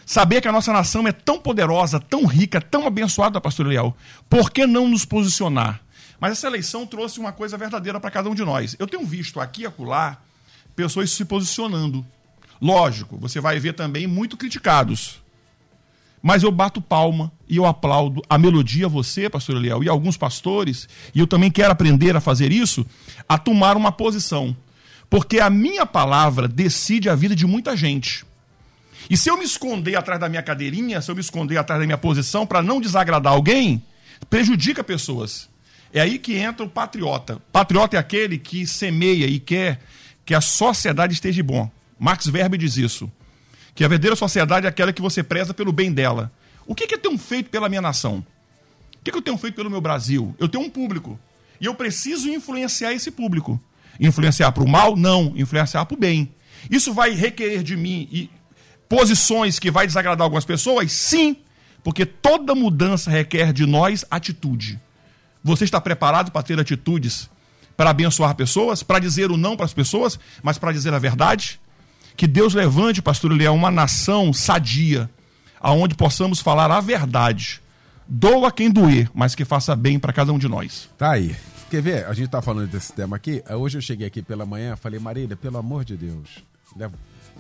Saber 0.06 0.40
que 0.40 0.48
a 0.48 0.52
nossa 0.52 0.72
nação 0.72 1.06
é 1.08 1.12
tão 1.12 1.38
poderosa, 1.38 1.98
tão 1.98 2.26
rica, 2.26 2.60
tão 2.60 2.86
abençoada, 2.86 3.40
pastor 3.40 3.66
Leal. 3.66 3.96
Por 4.28 4.50
que 4.50 4.66
não 4.66 4.88
nos 4.88 5.04
posicionar? 5.04 5.80
Mas 6.20 6.32
essa 6.32 6.46
eleição 6.46 6.86
trouxe 6.86 7.18
uma 7.18 7.32
coisa 7.32 7.56
verdadeira 7.56 7.98
para 7.98 8.10
cada 8.10 8.28
um 8.28 8.34
de 8.34 8.44
nós. 8.44 8.76
Eu 8.78 8.86
tenho 8.86 9.04
visto 9.04 9.40
aqui 9.40 9.62
e 9.62 9.66
acolá 9.66 10.18
pessoas 10.76 11.10
se 11.10 11.24
posicionando. 11.24 12.04
Lógico, 12.60 13.16
você 13.18 13.40
vai 13.40 13.58
ver 13.58 13.74
também 13.74 14.06
muito 14.06 14.36
criticados. 14.36 15.22
Mas 16.22 16.42
eu 16.42 16.50
bato 16.50 16.80
palma 16.80 17.30
e 17.46 17.56
eu 17.56 17.66
aplaudo 17.66 18.22
a 18.28 18.38
melodia, 18.38 18.88
você, 18.88 19.28
pastor 19.28 19.56
Eliel, 19.56 19.84
e 19.84 19.88
alguns 19.88 20.16
pastores, 20.16 20.88
e 21.14 21.20
eu 21.20 21.26
também 21.26 21.50
quero 21.50 21.70
aprender 21.70 22.16
a 22.16 22.20
fazer 22.20 22.50
isso, 22.50 22.86
a 23.28 23.36
tomar 23.36 23.76
uma 23.76 23.92
posição. 23.92 24.56
Porque 25.10 25.38
a 25.38 25.50
minha 25.50 25.84
palavra 25.84 26.48
decide 26.48 27.10
a 27.10 27.14
vida 27.14 27.36
de 27.36 27.46
muita 27.46 27.76
gente. 27.76 28.24
E 29.08 29.16
se 29.16 29.30
eu 29.30 29.36
me 29.36 29.44
esconder 29.44 29.96
atrás 29.96 30.20
da 30.20 30.28
minha 30.28 30.42
cadeirinha, 30.42 31.00
se 31.00 31.10
eu 31.10 31.14
me 31.14 31.20
esconder 31.20 31.58
atrás 31.58 31.80
da 31.80 31.86
minha 31.86 31.98
posição 31.98 32.46
para 32.46 32.62
não 32.62 32.80
desagradar 32.80 33.32
alguém, 33.32 33.82
prejudica 34.30 34.82
pessoas. 34.82 35.48
É 35.92 36.00
aí 36.00 36.18
que 36.18 36.34
entra 36.34 36.64
o 36.64 36.68
patriota. 36.68 37.40
Patriota 37.52 37.96
é 37.96 38.00
aquele 38.00 38.38
que 38.38 38.66
semeia 38.66 39.26
e 39.26 39.38
quer 39.38 39.80
que 40.24 40.34
a 40.34 40.40
sociedade 40.40 41.14
esteja 41.14 41.42
bom. 41.42 41.70
Max 41.98 42.26
Weber 42.26 42.58
diz 42.58 42.76
isso. 42.76 43.10
Que 43.74 43.84
a 43.84 43.88
verdadeira 43.88 44.16
sociedade 44.16 44.66
é 44.66 44.68
aquela 44.68 44.92
que 44.92 45.02
você 45.02 45.22
preza 45.22 45.52
pelo 45.52 45.72
bem 45.72 45.92
dela. 45.92 46.32
O 46.66 46.74
que, 46.74 46.86
que 46.86 46.94
eu 46.94 46.98
tenho 46.98 47.18
feito 47.18 47.50
pela 47.50 47.68
minha 47.68 47.82
nação? 47.82 48.24
O 48.94 49.04
que, 49.04 49.12
que 49.12 49.18
eu 49.18 49.22
tenho 49.22 49.36
feito 49.36 49.54
pelo 49.54 49.70
meu 49.70 49.80
Brasil? 49.80 50.34
Eu 50.38 50.48
tenho 50.48 50.64
um 50.64 50.70
público. 50.70 51.18
E 51.60 51.66
eu 51.66 51.74
preciso 51.74 52.28
influenciar 52.28 52.92
esse 52.92 53.10
público. 53.10 53.60
Influenciar 54.00 54.50
para 54.52 54.64
o 54.64 54.68
mal? 54.68 54.96
Não. 54.96 55.32
Influenciar 55.36 55.84
para 55.84 55.94
o 55.94 55.98
bem. 55.98 56.32
Isso 56.70 56.92
vai 56.94 57.10
requerer 57.10 57.62
de 57.62 57.76
mim 57.76 58.30
posições 58.94 59.58
que 59.58 59.70
vai 59.70 59.86
desagradar 59.86 60.24
algumas 60.24 60.44
pessoas? 60.44 60.92
Sim. 60.92 61.36
Porque 61.82 62.06
toda 62.06 62.54
mudança 62.54 63.10
requer 63.10 63.52
de 63.52 63.66
nós 63.66 64.04
atitude. 64.10 64.80
Você 65.42 65.64
está 65.64 65.80
preparado 65.80 66.30
para 66.30 66.42
ter 66.42 66.58
atitudes 66.58 67.28
para 67.76 67.90
abençoar 67.90 68.34
pessoas, 68.36 68.84
para 68.84 69.00
dizer 69.00 69.32
o 69.32 69.36
não 69.36 69.56
para 69.56 69.66
as 69.66 69.74
pessoas, 69.74 70.18
mas 70.42 70.58
para 70.58 70.72
dizer 70.72 70.94
a 70.94 70.98
verdade? 70.98 71.60
Que 72.16 72.26
Deus 72.26 72.54
levante, 72.54 73.02
pastor 73.02 73.32
Eliel, 73.32 73.52
uma 73.52 73.70
nação 73.70 74.32
sadia, 74.32 75.10
aonde 75.60 75.96
possamos 75.96 76.38
falar 76.40 76.70
a 76.70 76.80
verdade. 76.80 77.60
Doa 78.06 78.52
quem 78.52 78.70
doer, 78.70 79.10
mas 79.12 79.34
que 79.34 79.44
faça 79.44 79.74
bem 79.74 79.98
para 79.98 80.12
cada 80.12 80.32
um 80.32 80.38
de 80.38 80.46
nós. 80.46 80.88
Tá 80.96 81.10
aí. 81.10 81.34
Quer 81.68 81.82
ver? 81.82 82.06
A 82.06 82.14
gente 82.14 82.28
tá 82.28 82.40
falando 82.40 82.68
desse 82.68 82.92
tema 82.92 83.16
aqui. 83.16 83.42
Hoje 83.50 83.78
eu 83.78 83.82
cheguei 83.82 84.06
aqui 84.06 84.22
pela 84.22 84.46
manhã, 84.46 84.76
falei, 84.76 85.00
Marília, 85.00 85.36
pelo 85.36 85.58
amor 85.58 85.84
de 85.84 85.96
Deus, 85.96 86.44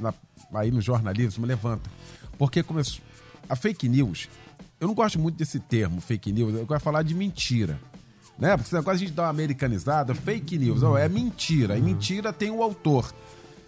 na, 0.00 0.12
aí 0.54 0.70
no 0.70 0.80
jornalismo, 0.80 1.46
levanta. 1.46 1.90
Porque 2.38 2.62
começou. 2.62 3.02
A 3.48 3.54
fake 3.54 3.88
news, 3.88 4.28
eu 4.80 4.88
não 4.88 4.94
gosto 4.94 5.18
muito 5.18 5.36
desse 5.36 5.60
termo, 5.60 6.00
fake 6.00 6.32
news, 6.32 6.54
eu 6.54 6.66
de 6.66 6.80
falar 6.80 7.02
de 7.02 7.14
mentira. 7.14 7.78
Né? 8.38 8.56
Porque 8.56 8.70
quando 8.70 8.88
a 8.90 8.96
gente 8.96 9.12
dá 9.12 9.24
uma 9.24 9.30
americanizada, 9.30 10.14
fake 10.14 10.58
news, 10.58 10.82
oh, 10.82 10.96
é 10.96 11.08
mentira. 11.08 11.78
E 11.78 11.82
mentira 11.82 12.32
tem 12.32 12.50
o 12.50 12.62
autor. 12.62 13.14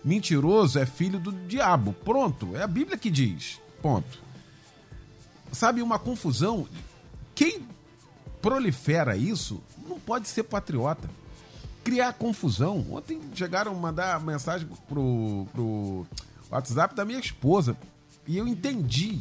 Mentiroso 0.05 0.79
é 0.79 0.87
filho 0.87 1.19
do 1.19 1.33
diabo. 1.33 1.93
Pronto, 1.93 2.57
é 2.57 2.63
a 2.63 2.67
Bíblia 2.67 2.97
que 2.97 3.11
diz. 3.11 3.61
Ponto. 3.83 4.19
Sabe, 5.53 5.83
uma 5.83 5.99
confusão. 5.99 6.67
Quem 7.35 7.67
prolifera 8.43 9.17
isso 9.17 9.63
não 9.89 9.99
pode 9.99 10.29
ser 10.29 10.45
patriota. 10.45 11.09
Criar 11.87 12.13
confusão. 12.15 12.85
Ontem 12.91 13.21
chegaram 13.33 13.71
a 13.71 13.75
mandar 13.75 14.21
mensagem 14.21 14.67
pro, 14.89 15.47
pro 15.53 16.05
WhatsApp 16.51 16.97
da 16.97 17.05
minha 17.05 17.21
esposa. 17.21 17.77
E 18.27 18.37
eu 18.37 18.49
entendi 18.49 19.21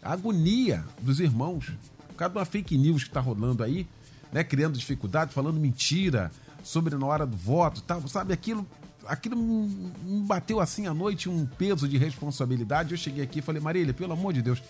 a 0.00 0.12
agonia 0.12 0.84
dos 1.00 1.18
irmãos. 1.18 1.72
Por 2.06 2.14
causa 2.14 2.32
de 2.32 2.38
uma 2.38 2.44
fake 2.44 2.78
news 2.78 3.02
que 3.02 3.10
está 3.10 3.18
rolando 3.18 3.64
aí 3.64 3.84
né, 4.32 4.44
criando 4.44 4.78
dificuldade, 4.78 5.32
falando 5.32 5.58
mentira 5.58 6.30
sobre 6.62 6.94
na 6.94 7.04
hora 7.04 7.26
do 7.26 7.36
voto, 7.36 7.82
tá, 7.82 8.00
sabe? 8.06 8.32
Aquilo, 8.32 8.64
aquilo 9.06 9.36
me 9.36 10.22
bateu 10.24 10.60
assim 10.60 10.86
à 10.86 10.94
noite 10.94 11.28
um 11.28 11.46
peso 11.46 11.88
de 11.88 11.98
responsabilidade. 11.98 12.92
Eu 12.92 12.98
cheguei 12.98 13.24
aqui 13.24 13.40
e 13.40 13.42
falei, 13.42 13.60
Marília, 13.60 13.92
pelo 13.92 14.12
amor 14.12 14.32
de 14.32 14.42
Deus, 14.42 14.62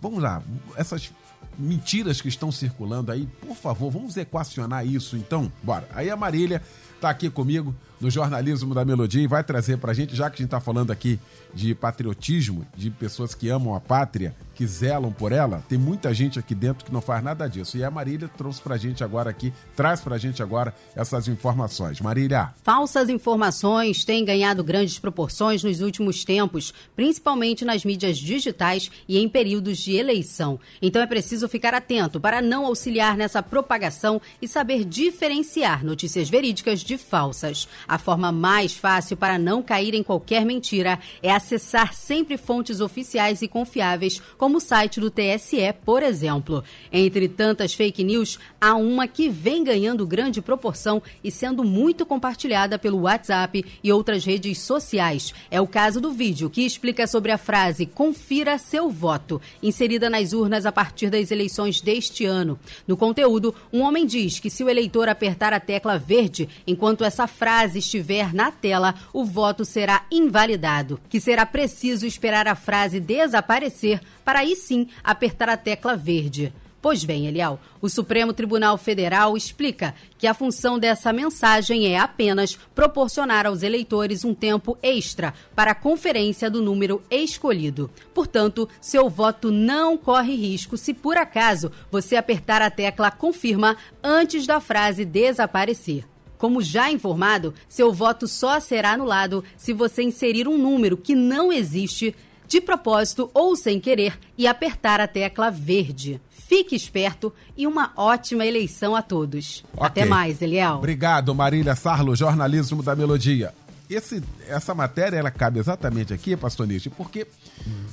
vamos 0.00 0.20
lá, 0.20 0.42
essas 0.76 1.12
mentiras 1.58 2.20
que 2.20 2.28
estão 2.28 2.50
circulando 2.50 3.12
aí, 3.12 3.26
por 3.40 3.56
favor, 3.56 3.90
vamos 3.90 4.16
equacionar 4.16 4.86
isso 4.86 5.16
então? 5.16 5.52
Bora. 5.62 5.88
Aí 5.92 6.10
a 6.10 6.16
Marília 6.16 6.62
tá 7.00 7.10
aqui 7.10 7.28
comigo. 7.28 7.74
No 8.00 8.10
jornalismo 8.10 8.74
da 8.74 8.84
Melodia 8.84 9.22
e 9.22 9.26
vai 9.26 9.44
trazer 9.44 9.78
para 9.78 9.90
a 9.90 9.94
gente, 9.94 10.16
já 10.16 10.30
que 10.30 10.34
a 10.34 10.38
gente 10.38 10.46
está 10.46 10.60
falando 10.60 10.90
aqui 10.90 11.18
de 11.54 11.74
patriotismo, 11.74 12.66
de 12.76 12.90
pessoas 12.90 13.34
que 13.34 13.48
amam 13.48 13.74
a 13.74 13.80
pátria, 13.80 14.34
que 14.54 14.66
zelam 14.66 15.10
por 15.10 15.32
ela, 15.32 15.64
tem 15.68 15.78
muita 15.78 16.12
gente 16.12 16.38
aqui 16.38 16.54
dentro 16.54 16.84
que 16.84 16.92
não 16.92 17.00
faz 17.00 17.24
nada 17.24 17.48
disso. 17.48 17.78
E 17.78 17.84
a 17.84 17.90
Marília 17.90 18.28
trouxe 18.28 18.60
para 18.60 18.74
a 18.74 18.78
gente 18.78 19.02
agora 19.02 19.30
aqui, 19.30 19.52
traz 19.74 20.00
para 20.00 20.16
a 20.16 20.18
gente 20.18 20.42
agora 20.42 20.74
essas 20.94 21.28
informações. 21.28 22.00
Marília. 22.00 22.50
Falsas 22.62 23.08
informações 23.08 24.04
têm 24.04 24.24
ganhado 24.24 24.62
grandes 24.62 24.98
proporções 24.98 25.64
nos 25.64 25.80
últimos 25.80 26.24
tempos, 26.24 26.74
principalmente 26.94 27.64
nas 27.64 27.84
mídias 27.84 28.18
digitais 28.18 28.90
e 29.08 29.18
em 29.18 29.28
períodos 29.28 29.78
de 29.78 29.96
eleição. 29.96 30.60
Então 30.82 31.00
é 31.00 31.06
preciso 31.06 31.48
ficar 31.48 31.72
atento 31.72 32.20
para 32.20 32.42
não 32.42 32.66
auxiliar 32.66 33.16
nessa 33.16 33.42
propagação 33.42 34.20
e 34.42 34.48
saber 34.48 34.84
diferenciar 34.84 35.84
notícias 35.84 36.28
verídicas 36.28 36.80
de 36.80 36.98
falsas. 36.98 37.66
A 37.90 37.98
forma 37.98 38.30
mais 38.30 38.72
fácil 38.72 39.16
para 39.16 39.36
não 39.36 39.64
cair 39.64 39.94
em 39.96 40.02
qualquer 40.04 40.46
mentira 40.46 40.96
é 41.20 41.32
acessar 41.32 41.92
sempre 41.92 42.36
fontes 42.36 42.80
oficiais 42.80 43.42
e 43.42 43.48
confiáveis, 43.48 44.22
como 44.38 44.58
o 44.58 44.60
site 44.60 45.00
do 45.00 45.10
TSE, 45.10 45.74
por 45.84 46.00
exemplo. 46.00 46.62
Entre 46.92 47.26
tantas 47.26 47.74
fake 47.74 48.04
news, 48.04 48.38
há 48.60 48.76
uma 48.76 49.08
que 49.08 49.28
vem 49.28 49.64
ganhando 49.64 50.06
grande 50.06 50.40
proporção 50.40 51.02
e 51.24 51.32
sendo 51.32 51.64
muito 51.64 52.06
compartilhada 52.06 52.78
pelo 52.78 53.00
WhatsApp 53.00 53.64
e 53.82 53.92
outras 53.92 54.24
redes 54.24 54.60
sociais. 54.60 55.34
É 55.50 55.60
o 55.60 55.66
caso 55.66 56.00
do 56.00 56.12
vídeo 56.12 56.48
que 56.48 56.64
explica 56.64 57.08
sobre 57.08 57.32
a 57.32 57.38
frase 57.38 57.86
confira 57.86 58.56
seu 58.56 58.88
voto, 58.88 59.42
inserida 59.60 60.08
nas 60.08 60.32
urnas 60.32 60.64
a 60.64 60.70
partir 60.70 61.10
das 61.10 61.32
eleições 61.32 61.80
deste 61.80 62.24
ano. 62.24 62.56
No 62.86 62.96
conteúdo, 62.96 63.52
um 63.72 63.80
homem 63.80 64.06
diz 64.06 64.38
que 64.38 64.48
se 64.48 64.62
o 64.62 64.68
eleitor 64.68 65.08
apertar 65.08 65.52
a 65.52 65.58
tecla 65.58 65.98
verde 65.98 66.48
enquanto 66.64 67.02
essa 67.02 67.26
frase 67.26 67.79
estiver 67.80 68.32
na 68.32 68.52
tela, 68.52 68.94
o 69.12 69.24
voto 69.24 69.64
será 69.64 70.06
invalidado, 70.10 71.00
que 71.08 71.20
será 71.20 71.44
preciso 71.44 72.06
esperar 72.06 72.46
a 72.46 72.54
frase 72.54 73.00
desaparecer 73.00 74.00
para 74.24 74.38
aí 74.38 74.54
sim 74.54 74.86
apertar 75.02 75.48
a 75.48 75.56
tecla 75.56 75.96
verde. 75.96 76.52
Pois 76.82 77.04
bem, 77.04 77.26
Elial, 77.26 77.60
o 77.78 77.90
Supremo 77.90 78.32
Tribunal 78.32 78.78
Federal 78.78 79.36
explica 79.36 79.94
que 80.16 80.26
a 80.26 80.32
função 80.32 80.78
dessa 80.78 81.12
mensagem 81.12 81.86
é 81.92 81.98
apenas 81.98 82.58
proporcionar 82.74 83.46
aos 83.46 83.62
eleitores 83.62 84.24
um 84.24 84.34
tempo 84.34 84.78
extra 84.82 85.34
para 85.54 85.72
a 85.72 85.74
conferência 85.74 86.50
do 86.50 86.62
número 86.62 87.02
escolhido. 87.10 87.90
Portanto, 88.14 88.66
seu 88.80 89.10
voto 89.10 89.50
não 89.50 89.98
corre 89.98 90.34
risco 90.34 90.78
se 90.78 90.94
por 90.94 91.18
acaso 91.18 91.70
você 91.90 92.16
apertar 92.16 92.62
a 92.62 92.70
tecla 92.70 93.10
confirma 93.10 93.76
antes 94.02 94.46
da 94.46 94.58
frase 94.58 95.04
desaparecer. 95.04 96.06
Como 96.40 96.62
já 96.62 96.90
informado, 96.90 97.52
seu 97.68 97.92
voto 97.92 98.26
só 98.26 98.58
será 98.58 98.92
anulado 98.92 99.44
se 99.58 99.74
você 99.74 100.02
inserir 100.02 100.48
um 100.48 100.56
número 100.56 100.96
que 100.96 101.14
não 101.14 101.52
existe 101.52 102.16
de 102.48 102.62
propósito 102.62 103.30
ou 103.34 103.54
sem 103.54 103.78
querer 103.78 104.18
e 104.38 104.46
apertar 104.46 105.02
a 105.02 105.06
tecla 105.06 105.50
verde. 105.50 106.18
Fique 106.30 106.74
esperto 106.74 107.30
e 107.54 107.66
uma 107.66 107.92
ótima 107.94 108.46
eleição 108.46 108.96
a 108.96 109.02
todos. 109.02 109.62
Ok. 109.74 109.86
Até 109.86 110.06
mais, 110.06 110.40
Eliel. 110.40 110.76
Obrigado, 110.76 111.34
Marília 111.34 111.76
Sarlo, 111.76 112.16
jornalismo 112.16 112.82
da 112.82 112.96
Melodia. 112.96 113.52
Esse, 113.90 114.22
essa 114.46 114.72
matéria 114.72 115.16
ela 115.16 115.32
cabe 115.32 115.58
exatamente 115.58 116.14
aqui, 116.14 116.36
pastor 116.36 116.64
Nietzsche, 116.64 116.88
porque 116.88 117.26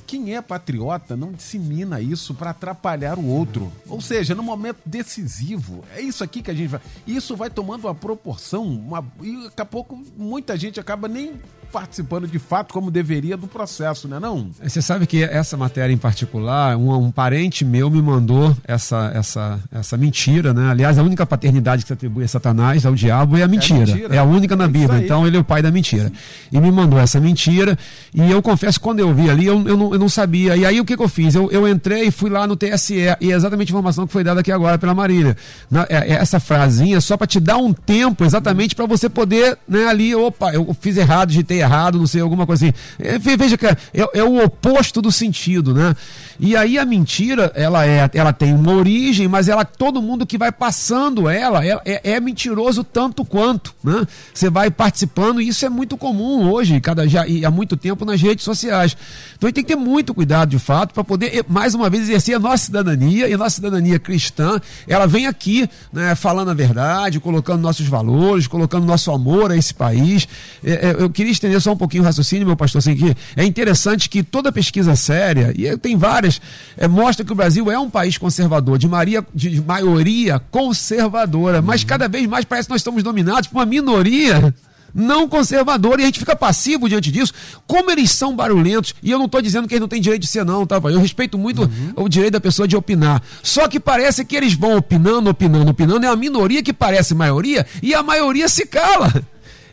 quem 0.06 0.36
é 0.36 0.42
patriota 0.44 1.18
não 1.18 1.32
dissemina 1.32 2.00
isso 2.00 2.36
para 2.36 2.52
atrapalhar 2.52 3.18
o 3.18 3.26
outro. 3.26 3.74
Ou 3.88 4.00
seja, 4.00 4.36
no 4.36 4.44
momento 4.44 4.78
decisivo, 4.86 5.84
é 5.96 6.00
isso 6.00 6.24
aqui 6.24 6.44
que 6.44 6.52
a 6.52 6.54
gente 6.54 6.68
vai. 6.70 6.82
Isso 7.08 7.36
vai 7.36 7.50
tomando 7.50 7.86
uma 7.86 7.96
proporção, 7.96 8.64
uma, 8.64 9.04
e 9.24 9.46
daqui 9.46 9.62
a 9.62 9.66
pouco 9.66 10.00
muita 10.16 10.56
gente 10.56 10.80
acaba 10.80 11.08
nem 11.08 11.42
participando 11.72 12.28
de 12.28 12.40
fato 12.40 12.74
como 12.74 12.90
deveria 12.92 13.36
do 13.38 13.48
processo, 13.48 14.08
né 14.08 14.20
não? 14.20 14.50
Você 14.64 14.82
sabe 14.82 15.06
que 15.06 15.24
essa 15.24 15.56
matéria 15.58 15.94
em 15.94 15.98
particular, 15.98 16.76
um, 16.78 16.94
um 16.96 17.12
parente 17.12 17.64
meu 17.66 17.90
me 17.90 18.02
mandou 18.02 18.56
essa, 18.66 19.12
essa, 19.14 19.60
essa 19.72 19.98
mentira, 19.98 20.54
né? 20.54 20.70
Aliás, 20.72 20.98
a 20.98 21.04
única 21.04 21.26
paternidade 21.26 21.84
que 21.84 21.88
se 21.88 21.94
atribui 21.94 22.24
a 22.24 22.28
Satanás, 22.28 22.86
ao 22.86 22.96
diabo, 22.96 23.38
é 23.38 23.44
a 23.44 23.48
mentira. 23.48 23.84
É, 23.84 23.94
mentira. 23.94 24.16
é 24.16 24.18
a 24.18 24.24
única 24.24 24.56
na 24.56 24.66
É 24.66 24.68
Bíblia. 24.68 25.00
Então 25.02 25.26
ele 25.28 25.38
é 25.38 25.40
o 25.40 25.44
pai 25.44 25.62
da 25.62 25.72
mentira. 25.72 26.12
E 26.52 26.60
me 26.60 26.72
mandou 26.72 27.00
essa 27.00 27.20
mentira. 27.20 27.78
E 28.14 28.32
eu 28.32 28.42
confesso 28.42 28.80
que 28.80 28.84
quando 28.84 29.00
eu 29.00 29.14
vi 29.14 29.30
ali, 29.30 29.46
eu, 29.46 29.68
eu, 29.68 29.78
não, 29.78 29.94
eu 29.94 30.00
não 30.00 30.10
sabia. 30.10 30.56
E 30.56 30.66
aí 30.66 30.80
o 30.80 30.86
que, 30.86 30.96
que 30.98 31.04
eu 31.04 31.10
fiz? 31.10 31.36
Eu, 31.36 31.52
eu 31.52 31.68
entrei 31.68 32.04
e 32.08 32.12
fui 32.12 32.30
lá 32.30 32.48
no 32.48 32.56
TSE. 32.56 32.96
E 33.22 33.32
é 33.32 33.36
exatamente 33.36 33.70
a 33.70 33.74
informação 33.74 34.08
que 34.08 34.14
foi 34.14 34.24
dada 34.24 34.40
aqui 34.42 34.52
agora 34.52 34.78
pela 34.78 34.94
Marília. 34.94 35.36
Na- 35.70 35.86
é- 35.90 36.12
é 36.12 36.14
essa 36.14 36.40
frasinha 36.40 37.00
só 37.02 37.16
para 37.18 37.28
te 37.28 37.40
dar 37.40 37.58
um 37.58 37.74
tempo 37.74 38.24
exatamente 38.24 38.76
para 38.76 38.86
você 38.86 39.08
poder, 39.10 39.58
né, 39.68 39.88
ali, 39.88 40.14
opa, 40.16 40.52
eu 40.54 40.76
fiz 40.80 40.98
errado, 40.98 41.30
digitei 41.30 41.57
errado, 41.58 41.98
não 41.98 42.08
sei, 42.08 42.22
alguma 42.22 42.46
coisa 42.46 42.66
assim. 42.66 42.74
É, 43.00 43.18
ve- 43.18 43.38
veja 43.38 43.58
que 43.58 43.66
é, 43.66 43.76
é 43.94 44.24
o 44.24 44.44
oposto 44.44 45.02
do 45.02 45.12
sentido, 45.12 45.74
né? 45.74 45.96
E 46.40 46.56
aí 46.56 46.78
a 46.78 46.86
mentira, 46.86 47.52
ela 47.56 47.86
é, 47.86 48.10
ela 48.14 48.32
tem 48.32 48.54
uma 48.54 48.72
origem, 48.74 49.28
mas 49.28 49.48
ela 49.48 49.66
todo 49.66 50.02
mundo 50.02 50.26
que 50.26 50.38
vai 50.38 50.52
passando 50.52 51.28
ela 51.28 51.66
é, 51.66 51.80
é, 51.86 52.12
é 52.14 52.20
mentiroso 52.20 52.84
tanto 52.84 53.26
quanto, 53.26 53.74
né? 53.84 54.06
Você 54.34 54.50
vai 54.50 54.70
participando 54.70 55.42
e 55.42 55.48
isso 55.48 55.66
é 55.66 55.70
muito 55.70 55.98
comum 55.98 56.50
hoje, 56.52 56.80
cada 56.80 57.08
já 57.08 57.28
e 57.28 57.44
há 57.44 57.50
muito 57.52 57.76
tempo 57.76 58.06
nas 58.06 58.22
redes 58.22 58.44
sociais. 58.44 58.96
Então 59.36 59.48
a 59.48 59.50
gente 59.50 59.56
tem 59.56 59.64
que 59.64 59.70
ter 59.70 59.76
muito 59.76 60.14
cuidado 60.14 60.50
de 60.50 60.60
fato 60.60 60.94
para 60.94 61.04
poder 61.04 61.38
eh, 61.40 61.44
mais 61.48 61.74
uma 61.74 61.90
vez 61.90 62.04
exercer 62.04 62.36
a 62.36 62.40
nossa 62.40 62.66
cidadania 62.66 63.28
e 63.28 63.34
a 63.34 63.38
nossa 63.38 63.56
cidadania 63.56 64.00
cristã, 64.00 64.60
ela 64.88 65.08
vem 65.08 65.28
aqui, 65.28 65.68
né, 65.92 66.14
falando 66.16 66.52
a 66.52 66.54
verdade, 66.54 67.20
colocando 67.20 67.62
nossos 67.62 67.88
valores, 67.88 68.46
colocando 68.48 68.86
nosso 68.86 69.12
amor 69.12 69.52
a 69.52 69.58
esse 69.58 69.74
país. 69.74 70.28
É, 70.64 70.72
é, 70.72 70.96
eu 71.00 71.10
queria 71.10 71.32
só 71.60 71.74
um 71.74 71.78
pouquinho 71.78 72.04
o 72.04 72.06
raciocínio, 72.06 72.46
meu 72.46 72.56
pastor, 72.56 72.80
assim, 72.80 72.96
que 72.96 73.16
é 73.36 73.44
interessante 73.44 74.10
que 74.10 74.24
toda 74.24 74.52
pesquisa 74.52 74.96
séria, 74.96 75.54
e 75.56 75.76
tem 75.78 75.98
várias, 75.98 76.42
é, 76.78 76.88
mostra 76.88 77.26
que 77.26 77.32
o 77.32 77.36
Brasil 77.36 77.72
é 77.72 77.78
um 77.80 77.90
país 77.90 78.18
conservador, 78.18 78.78
de, 78.78 78.88
maria, 78.88 79.26
de 79.34 79.62
maioria 79.62 80.40
conservadora, 80.52 81.62
mas 81.62 81.84
cada 81.84 82.08
vez 82.08 82.28
mais 82.28 82.46
parece 82.46 82.68
que 82.68 82.74
nós 82.74 82.82
estamos 82.82 83.04
dominados 83.04 83.48
por 83.48 83.58
uma 83.58 83.66
minoria 83.66 84.54
não 84.94 85.28
conservadora 85.30 86.02
e 86.02 86.04
a 86.04 86.08
gente 86.08 86.20
fica 86.20 86.36
passivo 86.36 86.90
diante 86.90 87.12
disso. 87.12 87.32
Como 87.68 87.92
eles 87.92 88.12
são 88.12 88.36
barulhentos, 88.36 88.96
e 89.04 89.12
eu 89.12 89.20
não 89.20 89.26
estou 89.26 89.42
dizendo 89.42 89.68
que 89.68 89.76
eles 89.76 89.82
não 89.82 89.88
têm 89.88 90.02
direito 90.02 90.24
de 90.24 90.28
ser, 90.28 90.44
não, 90.44 90.66
tá? 90.66 90.78
Eu 90.86 91.00
respeito 91.00 91.38
muito 91.38 91.70
o 91.96 92.10
direito 92.10 92.34
da 92.34 92.42
pessoa 92.42 92.68
de 92.68 92.76
opinar. 92.76 93.22
Só 93.44 93.68
que 93.68 93.80
parece 93.80 94.26
que 94.26 94.36
eles 94.36 94.54
vão 94.54 94.76
opinando, 94.76 95.30
opinando, 95.30 95.70
opinando, 95.70 96.06
é 96.06 96.10
a 96.10 96.16
minoria 96.16 96.64
que 96.64 96.74
parece 96.74 97.14
maioria 97.14 97.66
e 97.82 97.94
a 97.94 98.02
maioria 98.02 98.50
se 98.50 98.66
cala. 98.66 99.14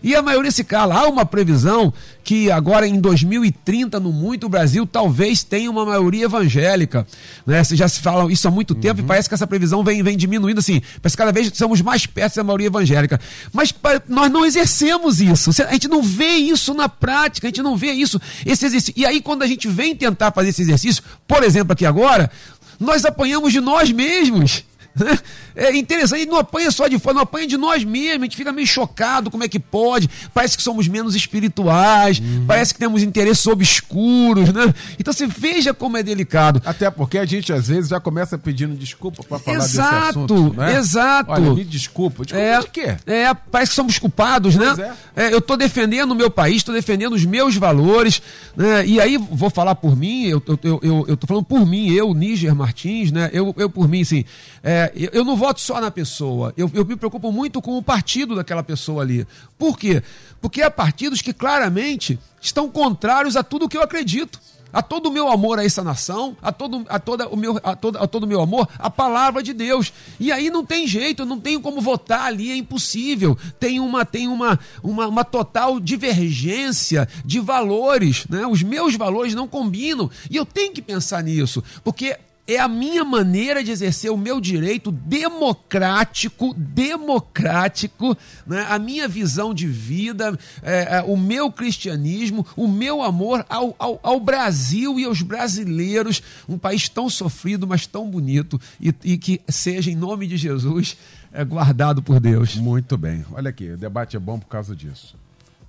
E 0.04 0.14
a 0.14 0.20
maioria 0.20 0.50
se 0.50 0.62
cala. 0.62 0.94
Há 0.94 1.08
uma 1.08 1.24
previsão 1.24 1.90
que 2.22 2.50
agora 2.50 2.86
em 2.86 3.00
2030, 3.00 3.98
no 3.98 4.12
muito, 4.12 4.44
o 4.44 4.48
Brasil 4.50 4.86
talvez 4.86 5.42
tenha 5.42 5.70
uma 5.70 5.86
maioria 5.86 6.26
evangélica. 6.26 7.06
Né? 7.46 7.64
Vocês 7.64 7.78
já 7.78 7.88
se 7.88 8.00
falam 8.00 8.30
isso 8.30 8.46
há 8.46 8.50
muito 8.50 8.74
tempo 8.74 9.00
e 9.00 9.02
parece 9.02 9.30
que 9.30 9.34
essa 9.34 9.46
previsão 9.46 9.82
vem, 9.82 10.02
vem 10.02 10.14
diminuindo 10.14 10.58
assim. 10.58 10.82
Parece 11.00 11.16
que 11.16 11.22
cada 11.22 11.32
vez 11.32 11.50
somos 11.54 11.80
mais 11.80 12.04
perto 12.04 12.36
da 12.36 12.44
maioria 12.44 12.66
evangélica. 12.66 13.18
Mas 13.50 13.74
nós 14.06 14.30
não 14.30 14.44
exercemos 14.44 15.22
isso. 15.22 15.50
A 15.66 15.72
gente 15.72 15.88
não 15.88 16.02
vê 16.02 16.32
isso 16.32 16.74
na 16.74 16.86
prática, 16.86 17.46
a 17.46 17.48
gente 17.48 17.62
não 17.62 17.74
vê 17.74 17.92
isso, 17.92 18.20
esse 18.44 18.66
exercício. 18.66 18.92
E 18.94 19.06
aí, 19.06 19.22
quando 19.22 19.42
a 19.42 19.46
gente 19.46 19.66
vem 19.68 19.96
tentar 19.96 20.32
fazer 20.32 20.50
esse 20.50 20.60
exercício, 20.60 21.02
por 21.26 21.42
exemplo, 21.42 21.72
aqui 21.72 21.86
agora, 21.86 22.30
nós 22.78 23.06
apanhamos 23.06 23.54
de 23.54 23.60
nós 23.60 23.90
mesmos. 23.90 24.64
Né? 24.96 25.18
É 25.56 25.72
interessante, 25.76 26.22
e 26.22 26.26
não 26.26 26.36
apanha 26.36 26.68
só 26.72 26.88
de 26.88 26.98
fora, 26.98 27.14
não 27.14 27.22
apanha 27.22 27.46
de 27.46 27.56
nós 27.56 27.84
mesmos, 27.84 28.22
a 28.22 28.24
gente 28.24 28.36
fica 28.36 28.50
meio 28.50 28.66
chocado, 28.66 29.30
como 29.30 29.44
é 29.44 29.48
que 29.48 29.60
pode? 29.60 30.10
Parece 30.34 30.56
que 30.56 30.62
somos 30.64 30.88
menos 30.88 31.14
espirituais, 31.14 32.20
parece 32.44 32.74
que 32.74 32.80
temos 32.80 33.04
interesses 33.04 33.46
obscuros, 33.46 34.52
né? 34.52 34.74
Então 34.98 35.12
você 35.12 35.28
veja 35.28 35.72
como 35.72 35.96
é 35.96 36.02
delicado. 36.02 36.60
Até 36.64 36.90
porque 36.90 37.18
a 37.18 37.24
gente 37.24 37.52
às 37.52 37.68
vezes 37.68 37.90
já 37.90 38.00
começa 38.00 38.36
pedindo 38.36 38.74
desculpa 38.74 39.22
para 39.22 39.38
falar 39.38 39.58
desse 39.58 39.74
Exato, 39.76 40.06
assunto, 40.08 40.54
né? 40.56 40.76
exato. 40.76 41.30
Olha, 41.30 41.54
me 41.54 41.64
desculpa. 41.64 42.24
Desculpa 42.24 42.44
É, 42.44 42.58
de 42.60 42.66
quê? 42.70 42.96
é, 43.06 43.32
parece 43.34 43.70
que 43.70 43.76
somos 43.76 43.96
culpados, 43.96 44.56
Pois 44.56 44.76
né? 44.76 44.96
É, 45.14 45.32
eu 45.32 45.38
estou 45.38 45.56
defendendo 45.56 46.10
o 46.10 46.14
meu 46.16 46.30
país, 46.30 46.56
estou 46.56 46.74
defendendo 46.74 47.12
os 47.12 47.24
meus 47.24 47.54
valores, 47.56 48.20
né? 48.56 48.84
E 48.86 49.00
aí 49.00 49.16
vou 49.18 49.50
falar 49.50 49.76
por 49.76 49.96
mim, 49.96 50.24
eu, 50.24 50.42
eu, 50.48 50.58
eu, 50.64 50.80
eu, 50.82 51.04
eu 51.08 51.16
tô 51.16 51.28
falando 51.28 51.44
por 51.44 51.64
mim, 51.64 51.92
eu, 51.92 52.12
Níger 52.12 52.56
Martins, 52.56 53.12
né? 53.12 53.30
Eu, 53.32 53.54
eu 53.56 53.70
por 53.70 53.88
mim, 53.88 54.00
assim, 54.02 54.24
é, 54.64 54.83
eu, 54.94 55.10
eu 55.12 55.24
não 55.24 55.36
voto 55.36 55.60
só 55.60 55.80
na 55.80 55.90
pessoa, 55.90 56.52
eu, 56.56 56.70
eu 56.74 56.84
me 56.84 56.96
preocupo 56.96 57.30
muito 57.30 57.60
com 57.62 57.76
o 57.76 57.82
partido 57.82 58.34
daquela 58.34 58.62
pessoa 58.62 59.02
ali. 59.02 59.26
Por 59.58 59.78
quê? 59.78 60.02
Porque 60.40 60.62
há 60.62 60.70
partidos 60.70 61.22
que 61.22 61.32
claramente 61.32 62.18
estão 62.40 62.68
contrários 62.68 63.36
a 63.36 63.42
tudo 63.42 63.68
que 63.68 63.76
eu 63.76 63.82
acredito 63.82 64.40
a 64.74 64.82
todo 64.82 65.06
o 65.06 65.12
meu 65.12 65.30
amor 65.30 65.60
a 65.60 65.64
essa 65.64 65.84
nação, 65.84 66.36
a 66.42 66.50
todo, 66.50 66.84
a 66.88 66.98
toda 66.98 67.28
o 67.28 67.36
meu, 67.36 67.60
a, 67.62 67.76
toda, 67.76 68.00
a 68.00 68.08
todo 68.08 68.24
o 68.24 68.26
meu 68.26 68.40
amor, 68.40 68.68
a 68.76 68.90
palavra 68.90 69.40
de 69.40 69.52
Deus. 69.54 69.92
E 70.18 70.32
aí 70.32 70.50
não 70.50 70.66
tem 70.66 70.84
jeito, 70.84 71.24
não 71.24 71.38
tenho 71.38 71.60
como 71.60 71.80
votar 71.80 72.22
ali, 72.22 72.50
é 72.50 72.56
impossível. 72.56 73.38
Tem 73.60 73.78
uma, 73.78 74.04
tem 74.04 74.26
uma, 74.26 74.58
uma, 74.82 75.06
uma 75.06 75.24
total 75.24 75.78
divergência 75.78 77.08
de 77.24 77.38
valores, 77.38 78.26
né? 78.28 78.44
Os 78.48 78.64
meus 78.64 78.96
valores 78.96 79.32
não 79.32 79.46
combinam. 79.46 80.10
E 80.28 80.36
eu 80.36 80.44
tenho 80.44 80.72
que 80.72 80.82
pensar 80.82 81.22
nisso, 81.22 81.62
porque 81.84 82.18
é 82.46 82.58
a 82.58 82.68
minha 82.68 83.04
maneira 83.04 83.64
de 83.64 83.70
exercer 83.70 84.10
o 84.10 84.16
meu 84.16 84.40
direito 84.40 84.92
democrático, 84.92 86.52
democrático, 86.54 88.16
né? 88.46 88.66
a 88.68 88.78
minha 88.78 89.08
visão 89.08 89.54
de 89.54 89.66
vida, 89.66 90.38
é, 90.62 90.98
é, 90.98 91.02
o 91.02 91.16
meu 91.16 91.50
cristianismo, 91.50 92.46
o 92.54 92.68
meu 92.68 93.02
amor 93.02 93.44
ao, 93.48 93.74
ao, 93.78 93.98
ao, 94.02 94.20
Brasil 94.20 95.00
e 95.00 95.04
aos 95.04 95.22
brasileiros, 95.22 96.22
um 96.48 96.58
país 96.58 96.88
tão 96.88 97.08
sofrido, 97.08 97.66
mas 97.66 97.86
tão 97.86 98.10
bonito, 98.10 98.60
e, 98.80 98.94
e 99.02 99.16
que 99.16 99.40
seja, 99.48 99.90
em 99.90 99.96
nome 99.96 100.26
de 100.26 100.36
Jesus, 100.36 100.96
é, 101.32 101.44
guardado 101.44 102.02
por 102.02 102.20
Deus. 102.20 102.56
Muito 102.56 102.98
bem. 102.98 103.24
Olha 103.32 103.48
aqui, 103.48 103.70
o 103.70 103.76
debate 103.76 104.16
é 104.16 104.20
bom 104.20 104.38
por 104.38 104.48
causa 104.48 104.76
disso. 104.76 105.16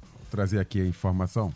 Vou 0.01 0.27
trazer 0.29 0.59
aqui 0.59 0.81
a 0.81 0.85
informação. 0.85 1.53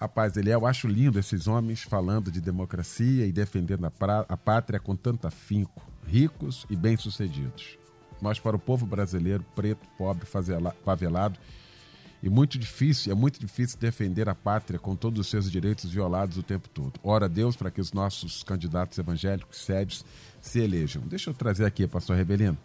Rapaz, 0.00 0.34
ele 0.38 0.48
é, 0.48 0.54
eu 0.54 0.66
acho 0.66 0.88
lindo 0.88 1.18
esses 1.18 1.46
homens 1.46 1.82
falando 1.82 2.32
de 2.32 2.40
democracia 2.40 3.26
e 3.26 3.32
defendendo 3.32 3.84
a, 3.84 3.90
pra, 3.90 4.24
a 4.26 4.36
pátria 4.36 4.80
com 4.80 4.96
tanto 4.96 5.26
afinco, 5.26 5.86
ricos 6.06 6.64
e 6.70 6.74
bem-sucedidos. 6.74 7.78
Mas 8.18 8.38
para 8.38 8.56
o 8.56 8.58
povo 8.58 8.86
brasileiro, 8.86 9.44
preto, 9.54 9.86
pobre, 9.98 10.26
favelado, 10.26 11.38
e 12.22 12.30
muito 12.30 12.58
difícil, 12.58 13.12
é 13.12 13.14
muito 13.14 13.38
difícil 13.38 13.78
defender 13.78 14.26
a 14.26 14.34
pátria 14.34 14.78
com 14.78 14.96
todos 14.96 15.20
os 15.20 15.28
seus 15.28 15.50
direitos 15.50 15.90
violados 15.90 16.38
o 16.38 16.42
tempo 16.42 16.68
todo. 16.70 16.98
Ora 17.02 17.28
Deus 17.28 17.54
para 17.54 17.70
que 17.70 17.80
os 17.80 17.92
nossos 17.92 18.42
candidatos 18.42 18.96
evangélicos 18.96 19.58
sérios 19.58 20.02
se 20.40 20.60
elejam. 20.60 21.02
Deixa 21.02 21.28
eu 21.28 21.34
trazer 21.34 21.66
aqui, 21.66 21.86
pastor 21.86 22.16
Rebelino. 22.16 22.56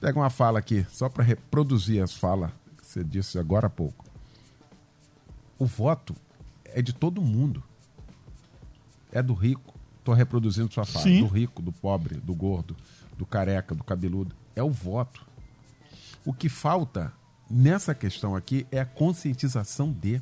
Pega 0.00 0.18
uma 0.18 0.30
fala 0.30 0.58
aqui, 0.58 0.86
só 0.90 1.10
para 1.10 1.24
reproduzir 1.24 2.02
as 2.02 2.14
falas 2.14 2.50
que 2.78 2.86
você 2.86 3.04
disse 3.04 3.38
agora 3.38 3.66
há 3.66 3.70
pouco 3.70 4.13
o 5.58 5.66
voto 5.66 6.14
é 6.64 6.82
de 6.82 6.92
todo 6.92 7.20
mundo. 7.20 7.62
É 9.12 9.22
do 9.22 9.32
rico. 9.32 9.74
Estou 9.98 10.14
reproduzindo 10.14 10.72
sua 10.72 10.84
fala. 10.84 11.04
Sim. 11.04 11.20
Do 11.20 11.26
rico, 11.26 11.62
do 11.62 11.72
pobre, 11.72 12.16
do 12.16 12.34
gordo, 12.34 12.76
do 13.16 13.24
careca, 13.24 13.74
do 13.74 13.84
cabeludo. 13.84 14.34
É 14.54 14.62
o 14.62 14.70
voto. 14.70 15.24
O 16.24 16.32
que 16.32 16.48
falta 16.48 17.12
nessa 17.48 17.94
questão 17.94 18.34
aqui 18.34 18.66
é 18.70 18.80
a 18.80 18.84
conscientização 18.84 19.92
de. 19.92 20.20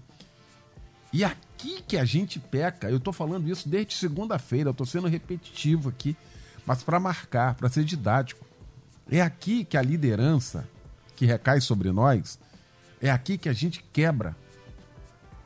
E 1.13 1.25
aqui 1.25 1.83
que 1.83 1.97
a 1.97 2.05
gente 2.05 2.39
peca, 2.39 2.91
eu 2.91 2.97
estou 2.99 3.13
falando 3.13 3.49
isso 3.49 3.69
desde 3.69 3.95
segunda-feira, 3.95 4.69
eu 4.69 4.73
estou 4.73 4.87
sendo 4.87 5.09
repetitivo 5.09 5.89
aqui, 5.89 6.17
mas 6.65 6.83
para 6.83 6.99
marcar, 6.99 7.55
para 7.55 7.69
ser 7.69 7.85
didático. 7.85 8.45
É 9.11 9.21
aqui 9.21 9.65
que 9.65 9.77
a 9.77 9.83
liderança 9.83 10.67
que 11.17 11.27
recai 11.27 11.61
sobre 11.61 11.93
nós, 11.93 12.39
é 13.01 13.11
aqui 13.11 13.37
que 13.37 13.49
a 13.49 13.53
gente 13.53 13.85
quebra 13.93 14.37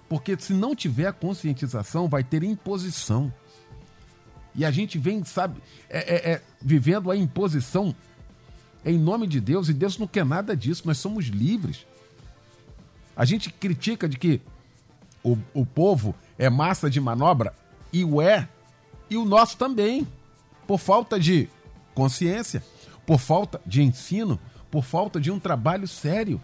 porque 0.09 0.37
se 0.39 0.53
não 0.53 0.75
tiver 0.75 1.13
conscientização, 1.13 2.09
vai 2.09 2.23
ter 2.23 2.43
imposição. 2.43 3.33
E 4.55 4.65
a 4.65 4.71
gente 4.71 4.99
vem, 4.99 5.25
sabe, 5.25 5.61
é, 5.89 5.99
é, 5.99 6.33
é, 6.33 6.43
vivendo 6.61 7.11
a 7.11 7.17
imposição 7.17 7.95
em 8.85 8.99
nome 8.99 9.27
de 9.27 9.41
Deus, 9.41 9.69
e 9.69 9.75
Deus 9.75 9.99
não 9.99 10.07
quer 10.07 10.25
nada 10.25 10.57
disso, 10.57 10.83
nós 10.87 10.99
somos 10.99 11.27
livres. 11.27 11.85
A 13.17 13.25
gente 13.25 13.51
critica 13.51 14.09
de 14.09 14.17
que 14.17 14.41
o, 15.25 15.37
o 15.53 15.67
povo 15.67 16.15
é 16.39 16.49
massa 16.49 16.89
de 16.89 17.01
manobra, 17.01 17.53
e 17.93 18.05
o 18.05 18.23
é, 18.23 18.49
e 19.11 19.17
o 19.17 19.25
nosso 19.25 19.57
também, 19.57 20.07
por 20.67 20.79
falta 20.79 21.19
de 21.19 21.49
consciência, 21.95 22.63
por 23.05 23.19
falta 23.19 23.61
de 23.67 23.83
ensino, 23.83 24.39
por 24.71 24.85
falta 24.85 25.21
de 25.21 25.33
um 25.33 25.41
trabalho 25.41 25.89
sério. 25.89 26.41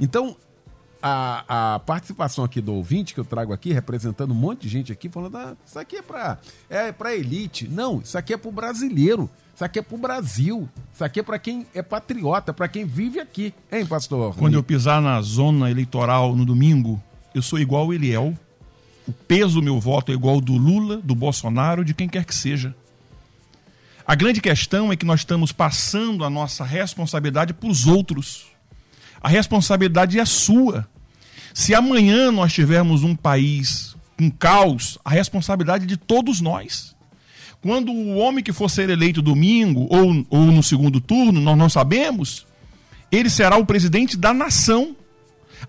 Então, 0.00 0.36
a, 1.02 1.74
a 1.74 1.78
participação 1.80 2.44
aqui 2.44 2.60
do 2.60 2.74
ouvinte 2.74 3.12
que 3.12 3.20
eu 3.20 3.24
trago 3.24 3.52
aqui, 3.52 3.72
representando 3.72 4.30
um 4.30 4.34
monte 4.34 4.62
de 4.62 4.68
gente 4.68 4.92
aqui, 4.92 5.08
falando: 5.08 5.36
ah, 5.36 5.56
isso 5.66 5.78
aqui 5.78 5.96
é 5.96 6.02
para 6.02 6.38
é 6.70 6.92
pra 6.92 7.14
elite. 7.14 7.68
Não, 7.68 8.00
isso 8.00 8.16
aqui 8.16 8.32
é 8.32 8.36
para 8.36 8.48
o 8.48 8.52
brasileiro. 8.52 9.28
Isso 9.54 9.64
aqui 9.64 9.78
é 9.78 9.82
para 9.82 9.94
o 9.94 9.98
Brasil. 9.98 10.68
Isso 10.94 11.04
aqui 11.04 11.20
é 11.20 11.22
para 11.22 11.38
quem 11.38 11.66
é 11.74 11.82
patriota, 11.82 12.52
para 12.52 12.68
quem 12.68 12.84
vive 12.84 13.20
aqui. 13.20 13.52
Hein, 13.70 13.84
pastor? 13.84 14.34
Quando 14.34 14.54
eu 14.54 14.62
pisar 14.62 15.02
na 15.02 15.20
zona 15.20 15.70
eleitoral 15.70 16.34
no 16.34 16.44
domingo, 16.44 17.02
eu 17.34 17.42
sou 17.42 17.58
igual 17.58 17.86
o 17.86 17.92
Eliel. 17.92 18.34
O 19.06 19.12
peso 19.12 19.60
do 19.60 19.62
meu 19.62 19.78
voto 19.78 20.10
é 20.10 20.14
igual 20.14 20.40
do 20.40 20.56
Lula, 20.56 20.96
do 20.98 21.14
Bolsonaro, 21.14 21.84
de 21.84 21.92
quem 21.92 22.08
quer 22.08 22.24
que 22.24 22.34
seja. 22.34 22.74
A 24.06 24.14
grande 24.14 24.40
questão 24.40 24.92
é 24.92 24.96
que 24.96 25.04
nós 25.04 25.20
estamos 25.20 25.52
passando 25.52 26.24
a 26.24 26.30
nossa 26.30 26.64
responsabilidade 26.64 27.52
para 27.52 27.68
os 27.68 27.86
outros. 27.86 28.51
A 29.22 29.28
responsabilidade 29.28 30.18
é 30.18 30.24
sua. 30.24 30.88
Se 31.54 31.74
amanhã 31.74 32.32
nós 32.32 32.52
tivermos 32.52 33.04
um 33.04 33.14
país 33.14 33.94
com 34.18 34.28
caos, 34.28 34.98
a 35.04 35.10
responsabilidade 35.10 35.84
é 35.84 35.86
de 35.86 35.96
todos 35.96 36.40
nós. 36.40 36.96
Quando 37.60 37.92
o 37.92 38.16
homem 38.16 38.42
que 38.42 38.52
for 38.52 38.68
ser 38.68 38.90
eleito 38.90 39.22
domingo 39.22 39.86
ou, 39.88 40.26
ou 40.28 40.40
no 40.46 40.62
segundo 40.62 41.00
turno, 41.00 41.40
nós 41.40 41.56
não 41.56 41.68
sabemos, 41.68 42.44
ele 43.12 43.30
será 43.30 43.56
o 43.56 43.64
presidente 43.64 44.16
da 44.16 44.34
nação. 44.34 44.96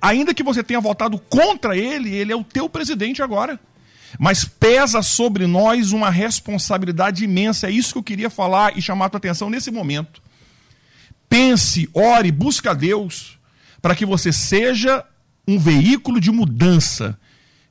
Ainda 0.01 0.33
que 0.33 0.41
você 0.41 0.63
tenha 0.63 0.81
votado 0.81 1.19
contra 1.19 1.77
ele, 1.77 2.09
ele 2.09 2.31
é 2.31 2.35
o 2.35 2.43
teu 2.43 2.67
presidente 2.67 3.21
agora. 3.21 3.59
Mas 4.17 4.43
pesa 4.43 5.03
sobre 5.03 5.45
nós 5.45 5.91
uma 5.91 6.09
responsabilidade 6.09 7.23
imensa. 7.23 7.67
É 7.67 7.71
isso 7.71 7.93
que 7.93 7.99
eu 7.99 8.03
queria 8.03 8.31
falar 8.31 8.75
e 8.75 8.81
chamar 8.81 9.05
a 9.05 9.09
tua 9.09 9.19
atenção 9.19 9.51
nesse 9.51 9.69
momento. 9.69 10.23
Pense, 11.29 11.87
ore, 11.93 12.31
busque 12.31 12.67
a 12.67 12.73
Deus 12.73 13.37
para 13.83 13.95
que 13.95 14.05
você 14.05 14.31
seja 14.31 15.03
um 15.45 15.59
veículo 15.59 16.21
de 16.21 16.31
mudança, 16.31 17.19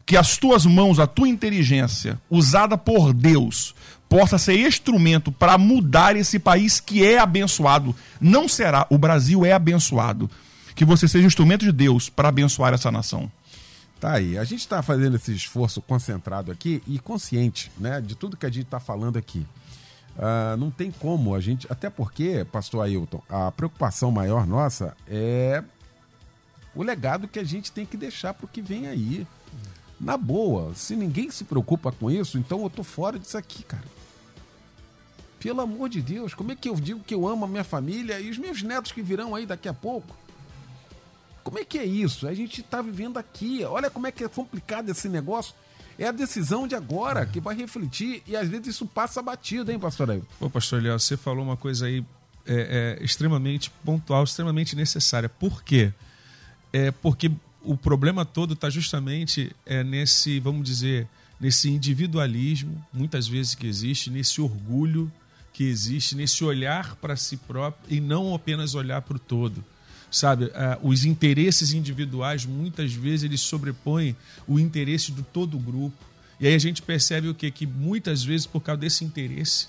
que 0.05 0.15
as 0.15 0.37
tuas 0.37 0.67
mãos, 0.67 0.99
a 0.99 1.07
tua 1.07 1.27
inteligência, 1.27 2.21
usada 2.29 2.77
por 2.77 3.15
Deus, 3.15 3.75
possa 4.11 4.37
ser 4.37 4.59
instrumento 4.59 5.33
para 5.33 5.57
mudar 5.57 6.15
esse 6.15 6.39
país 6.39 6.81
que 6.81 7.03
é 7.03 7.19
abençoado. 7.19 7.97
Não 8.21 8.47
será, 8.47 8.87
o 8.91 8.99
Brasil 8.99 9.43
é 9.43 9.55
abençoado. 9.55 10.31
Que 10.75 10.85
você 10.85 11.09
seja 11.09 11.27
instrumento 11.27 11.65
de 11.65 11.73
Deus 11.73 12.11
para 12.11 12.29
abençoar 12.29 12.75
essa 12.75 12.91
nação. 12.91 13.33
Tá 13.99 14.13
aí. 14.13 14.37
A 14.37 14.45
gente 14.45 14.61
está 14.61 14.83
fazendo 14.83 15.17
esse 15.17 15.33
esforço 15.35 15.81
concentrado 15.81 16.53
aqui 16.53 16.83
e 16.87 16.99
consciente 16.99 17.73
né, 17.79 18.03
de 18.03 18.15
tudo 18.15 18.37
que 18.37 18.45
a 18.45 18.51
gente 18.51 18.65
está 18.65 18.79
falando 18.79 19.17
aqui. 19.17 19.47
Uh, 20.17 20.59
não 20.59 20.71
tem 20.71 20.91
como 20.91 21.35
a 21.35 21.41
gente. 21.41 21.67
Até 21.71 21.89
porque, 21.89 22.45
pastor 22.53 22.85
Ailton, 22.85 23.23
a 23.31 23.51
preocupação 23.51 24.11
maior 24.11 24.47
nossa 24.47 24.95
é 25.09 25.65
o 26.75 26.83
legado 26.83 27.29
que 27.29 27.39
a 27.39 27.45
gente 27.45 27.71
tem 27.71 27.85
que 27.85 27.97
deixar 27.97 28.35
para 28.35 28.47
o 28.47 28.49
que 28.49 28.63
vem 28.63 28.87
aí. 28.87 29.27
Na 30.01 30.17
boa, 30.17 30.75
se 30.75 30.97
ninguém 30.97 31.31
se 31.31 31.45
preocupa 31.45 31.93
com 31.93 32.11
isso, 32.11 32.37
então 32.37 32.63
eu 32.63 32.71
tô 32.71 32.83
fora 32.83 33.19
disso 33.19 33.39
aqui, 33.39 33.63
cara. 33.63 33.85
Pelo 35.39 35.61
amor 35.61 35.89
de 35.89 36.01
Deus, 36.01 36.35
como 36.35 36.53
é 36.53 36.57
que 36.57 36.69
eu 36.69 36.75
digo 36.75 37.01
que 37.01 37.15
eu 37.15 37.27
amo 37.27 37.45
a 37.45 37.49
minha 37.49 37.65
família 37.65 38.19
e 38.21 38.31
os 38.31 38.39
meus 38.39 38.63
netos 38.63 38.93
que 38.93 39.03
virão 39.03 39.35
aí 39.35 39.47
daqui 39.47 39.69
a 39.69 39.75
pouco? 39.75 40.17
Como 41.43 41.59
é 41.59 41.65
que 41.65 41.79
é 41.79 41.85
isso? 41.85 42.27
A 42.29 42.35
gente 42.35 42.61
está 42.61 42.81
vivendo 42.81 43.19
aqui. 43.19 43.65
Olha 43.65 43.91
como 43.91 44.07
é 44.07 44.13
que 44.13 44.25
é 44.25 44.29
complicado 44.29 44.89
esse 44.89 45.09
negócio. 45.09 45.55
É 45.99 46.07
a 46.07 46.13
decisão 46.13 46.67
de 46.67 46.75
agora 46.75 47.27
que 47.27 47.41
vai 47.41 47.55
refletir 47.55 48.23
e 48.27 48.37
às 48.37 48.49
vezes 48.49 48.69
isso 48.69 48.87
passa 48.87 49.21
batido, 49.21 49.71
hein, 49.71 49.79
pastor 49.79 50.11
aí? 50.11 50.23
Ô, 50.41 50.49
pastor 50.49 50.83
Léo, 50.83 50.99
você 50.99 51.17
falou 51.17 51.45
uma 51.45 51.57
coisa 51.57 51.87
aí 51.87 52.05
é, 52.47 52.97
é, 53.01 53.05
extremamente 53.05 53.71
pontual, 53.85 54.25
extremamente 54.25 54.75
necessária. 54.75 55.29
Por 55.29 55.63
quê? 55.63 55.93
É 56.73 56.91
porque 56.91 57.31
o 57.63 57.77
problema 57.77 58.25
todo 58.25 58.55
está 58.55 58.69
justamente 58.71 59.55
é, 59.65 59.85
nesse, 59.85 60.41
vamos 60.41 60.65
dizer, 60.65 61.07
nesse 61.41 61.71
individualismo, 61.71 62.85
muitas 62.93 63.29
vezes 63.29 63.55
que 63.55 63.67
existe, 63.67 64.11
nesse 64.11 64.41
orgulho 64.41 65.11
que 65.53 65.65
existe, 65.65 66.17
nesse 66.17 66.45
olhar 66.45 66.97
para 66.97 67.17
si 67.17 67.37
próprio 67.37 67.95
e 67.95 68.01
não 68.01 68.35
apenas 68.35 68.75
olhar 68.75 69.03
para 69.03 69.17
o 69.17 69.21
todo. 69.21 69.65
Sabe, 70.11 70.51
é, 70.55 70.79
os 70.83 71.05
interesses 71.05 71.73
individuais 71.73 72.45
muitas 72.45 72.93
vezes 72.93 73.25
eles 73.25 73.41
sobrepõem 73.41 74.15
o 74.47 74.59
interesse 74.59 75.11
do 75.11 75.23
todo 75.23 75.57
o 75.57 75.61
grupo. 75.61 75.97
E 76.39 76.47
aí 76.47 76.55
a 76.55 76.59
gente 76.59 76.83
percebe 76.83 77.29
o 77.29 77.35
quê? 77.35 77.51
Que 77.51 77.67
muitas 77.67 78.23
vezes, 78.23 78.47
por 78.47 78.61
causa 78.61 78.81
desse 78.81 79.05
interesse, 79.05 79.69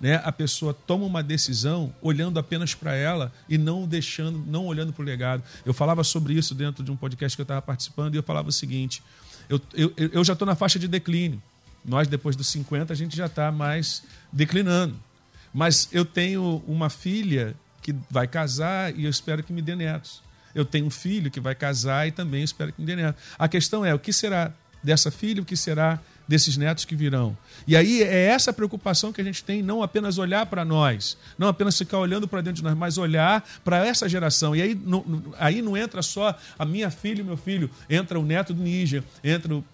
né, 0.00 0.20
a 0.24 0.32
pessoa 0.32 0.74
toma 0.74 1.04
uma 1.04 1.22
decisão 1.22 1.94
olhando 2.02 2.38
apenas 2.38 2.74
para 2.74 2.94
ela 2.94 3.32
e 3.48 3.56
não 3.56 3.86
deixando, 3.86 4.38
não 4.46 4.66
olhando 4.66 4.92
para 4.92 5.02
o 5.02 5.04
legado. 5.04 5.42
Eu 5.64 5.72
falava 5.72 6.04
sobre 6.04 6.34
isso 6.34 6.54
dentro 6.54 6.84
de 6.84 6.90
um 6.90 6.96
podcast 6.96 7.36
que 7.36 7.40
eu 7.40 7.44
estava 7.44 7.62
participando 7.62 8.14
e 8.14 8.18
eu 8.18 8.22
falava 8.22 8.48
o 8.48 8.52
seguinte: 8.52 9.02
eu, 9.48 9.60
eu, 9.74 9.92
eu 9.96 10.24
já 10.24 10.32
estou 10.32 10.46
na 10.46 10.54
faixa 10.54 10.78
de 10.78 10.88
declínio. 10.88 11.42
Nós, 11.84 12.08
depois 12.08 12.34
dos 12.34 12.48
50, 12.48 12.92
a 12.92 12.96
gente 12.96 13.16
já 13.16 13.26
está 13.26 13.52
mais 13.52 14.02
declinando. 14.32 14.96
Mas 15.54 15.88
eu 15.92 16.04
tenho 16.04 16.62
uma 16.66 16.90
filha 16.90 17.54
que 17.80 17.94
vai 18.10 18.26
casar 18.26 18.94
e 18.96 19.04
eu 19.04 19.10
espero 19.10 19.42
que 19.42 19.52
me 19.52 19.62
dê 19.62 19.76
netos. 19.76 20.20
Eu 20.54 20.64
tenho 20.64 20.86
um 20.86 20.90
filho 20.90 21.30
que 21.30 21.38
vai 21.38 21.54
casar 21.54 22.08
e 22.08 22.12
também 22.12 22.42
espero 22.42 22.72
que 22.72 22.80
me 22.80 22.86
dê 22.86 22.96
netos. 22.96 23.22
A 23.38 23.48
questão 23.48 23.84
é: 23.84 23.94
o 23.94 23.98
que 23.98 24.12
será 24.12 24.52
dessa 24.82 25.10
filha, 25.10 25.40
o 25.40 25.44
que 25.44 25.56
será 25.56 26.00
desses 26.26 26.56
netos 26.56 26.84
que 26.84 26.96
virão. 26.96 27.36
E 27.66 27.76
aí 27.76 28.02
é 28.02 28.26
essa 28.26 28.52
preocupação 28.52 29.12
que 29.12 29.20
a 29.20 29.24
gente 29.24 29.44
tem, 29.44 29.62
não 29.62 29.82
apenas 29.82 30.18
olhar 30.18 30.46
para 30.46 30.64
nós, 30.64 31.16
não 31.38 31.48
apenas 31.48 31.78
ficar 31.78 31.98
olhando 31.98 32.26
para 32.26 32.40
dentro 32.40 32.56
de 32.56 32.64
nós, 32.64 32.76
mas 32.76 32.98
olhar 32.98 33.46
para 33.64 33.86
essa 33.86 34.08
geração. 34.08 34.54
E 34.54 34.62
aí 34.62 34.74
não, 34.74 35.04
aí 35.38 35.62
não 35.62 35.76
entra 35.76 36.02
só 36.02 36.36
a 36.58 36.64
minha 36.64 36.90
filha 36.90 37.20
e 37.20 37.24
meu 37.24 37.36
filho, 37.36 37.70
entra 37.88 38.18
o 38.18 38.24
neto 38.24 38.52
do 38.52 38.62
Níger, 38.62 39.02
entra 39.22 39.54
o 39.54 39.64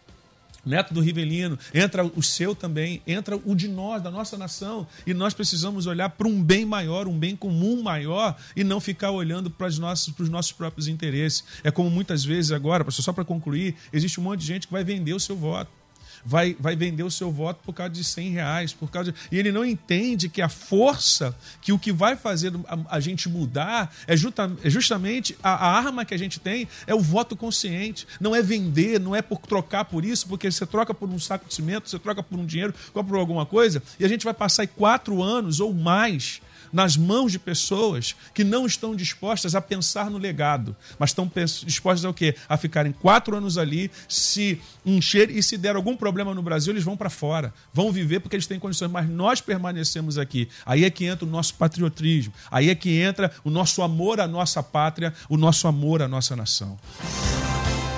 neto 0.64 0.94
do 0.94 1.00
Rivelino, 1.00 1.59
entra 1.74 2.05
o 2.05 2.22
seu 2.22 2.55
também, 2.55 3.03
entra 3.07 3.36
o 3.36 3.55
de 3.55 3.68
nós, 3.68 4.03
da 4.03 4.11
nossa 4.11 4.36
nação. 4.36 4.86
E 5.07 5.12
nós 5.12 5.34
precisamos 5.34 5.86
olhar 5.86 6.09
para 6.11 6.28
um 6.28 6.42
bem 6.42 6.64
maior, 6.64 7.09
um 7.09 7.18
bem 7.18 7.34
comum 7.34 7.82
maior, 7.82 8.36
e 8.55 8.62
não 8.62 8.80
ficar 8.80 9.11
olhando 9.11 9.50
para 9.50 9.66
os 9.66 9.78
nossos, 9.78 10.12
para 10.12 10.22
os 10.22 10.28
nossos 10.28 10.53
próprios 10.53 10.88
interesses. 10.88 11.44
É 11.64 11.70
como 11.70 11.90
muitas 11.90 12.24
vezes 12.24 12.53
agora, 12.53 12.88
só 12.90 13.12
para 13.12 13.24
concluir, 13.24 13.74
existe 13.92 14.20
um 14.20 14.22
monte 14.22 14.40
de 14.40 14.46
gente 14.46 14.66
que 14.66 14.72
vai 14.72 14.84
vender 14.84 15.14
o 15.14 15.20
seu 15.20 15.36
voto 15.36 15.81
vai, 16.24 16.56
vai 16.58 16.76
vender 16.76 17.02
o 17.02 17.10
seu 17.10 17.30
voto 17.30 17.60
por 17.64 17.72
causa 17.72 17.92
de 17.92 18.04
100 18.04 18.30
reais. 18.30 18.72
Por 18.72 18.90
causa 18.90 19.12
de... 19.12 19.18
E 19.30 19.38
ele 19.38 19.52
não 19.52 19.64
entende 19.64 20.28
que 20.28 20.40
a 20.40 20.48
força, 20.48 21.34
que 21.60 21.72
o 21.72 21.78
que 21.78 21.92
vai 21.92 22.16
fazer 22.16 22.52
a, 22.66 22.96
a 22.96 23.00
gente 23.00 23.28
mudar 23.28 23.94
é, 24.06 24.16
justa, 24.16 24.50
é 24.62 24.70
justamente 24.70 25.36
a, 25.42 25.50
a, 25.50 25.78
arma 25.78 26.04
que 26.04 26.14
a 26.14 26.18
gente 26.18 26.40
tem 26.40 26.68
é 26.86 26.94
o 26.94 27.00
voto 27.00 27.36
consciente. 27.36 28.06
Não 28.20 28.34
é 28.34 28.42
vender, 28.42 29.00
não 29.00 29.14
é 29.14 29.22
por 29.22 29.38
trocar 29.38 29.84
por 29.84 30.04
isso, 30.04 30.26
porque 30.28 30.50
você 30.50 30.66
troca 30.66 30.94
por 30.94 31.08
um 31.08 31.18
saco 31.18 31.46
de 31.46 31.54
cimento, 31.54 31.88
você 31.88 31.98
troca 31.98 32.22
por 32.22 32.38
um 32.38 32.46
dinheiro, 32.46 32.74
troca 32.92 33.08
por 33.08 33.18
alguma 33.18 33.46
coisa, 33.46 33.82
e 33.98 34.04
a 34.04 34.08
gente 34.08 34.24
vai 34.24 34.34
passar 34.34 34.66
quatro 34.66 35.22
anos 35.22 35.60
ou 35.60 35.72
mais 35.72 36.40
nas 36.72 36.96
mãos 36.96 37.30
de 37.30 37.38
pessoas 37.38 38.16
que 38.34 38.42
não 38.42 38.66
estão 38.66 38.96
dispostas 38.96 39.54
a 39.54 39.60
pensar 39.60 40.10
no 40.10 40.18
legado, 40.18 40.74
mas 40.98 41.10
estão 41.10 41.30
dispostas 41.64 42.04
a 42.04 42.12
quê? 42.12 42.34
A 42.48 42.56
ficarem 42.56 42.92
quatro 42.92 43.36
anos 43.36 43.58
ali, 43.58 43.90
se 44.08 44.60
encher 44.84 45.30
e 45.30 45.42
se 45.42 45.58
der 45.58 45.76
algum 45.76 45.96
problema 45.96 46.34
no 46.34 46.42
Brasil, 46.42 46.72
eles 46.72 46.84
vão 46.84 46.96
para 46.96 47.10
fora. 47.10 47.52
Vão 47.72 47.92
viver 47.92 48.20
porque 48.20 48.36
eles 48.36 48.46
têm 48.46 48.58
condições, 48.58 48.90
mas 48.90 49.08
nós 49.08 49.40
permanecemos 49.40 50.16
aqui. 50.18 50.48
Aí 50.64 50.84
é 50.84 50.90
que 50.90 51.04
entra 51.04 51.26
o 51.26 51.28
nosso 51.28 51.54
patriotismo, 51.54 52.32
aí 52.50 52.70
é 52.70 52.74
que 52.74 53.00
entra 53.00 53.30
o 53.44 53.50
nosso 53.50 53.82
amor 53.82 54.20
à 54.20 54.26
nossa 54.26 54.62
pátria, 54.62 55.12
o 55.28 55.36
nosso 55.36 55.68
amor 55.68 56.02
à 56.02 56.08
nossa 56.08 56.34
nação. 56.34 56.78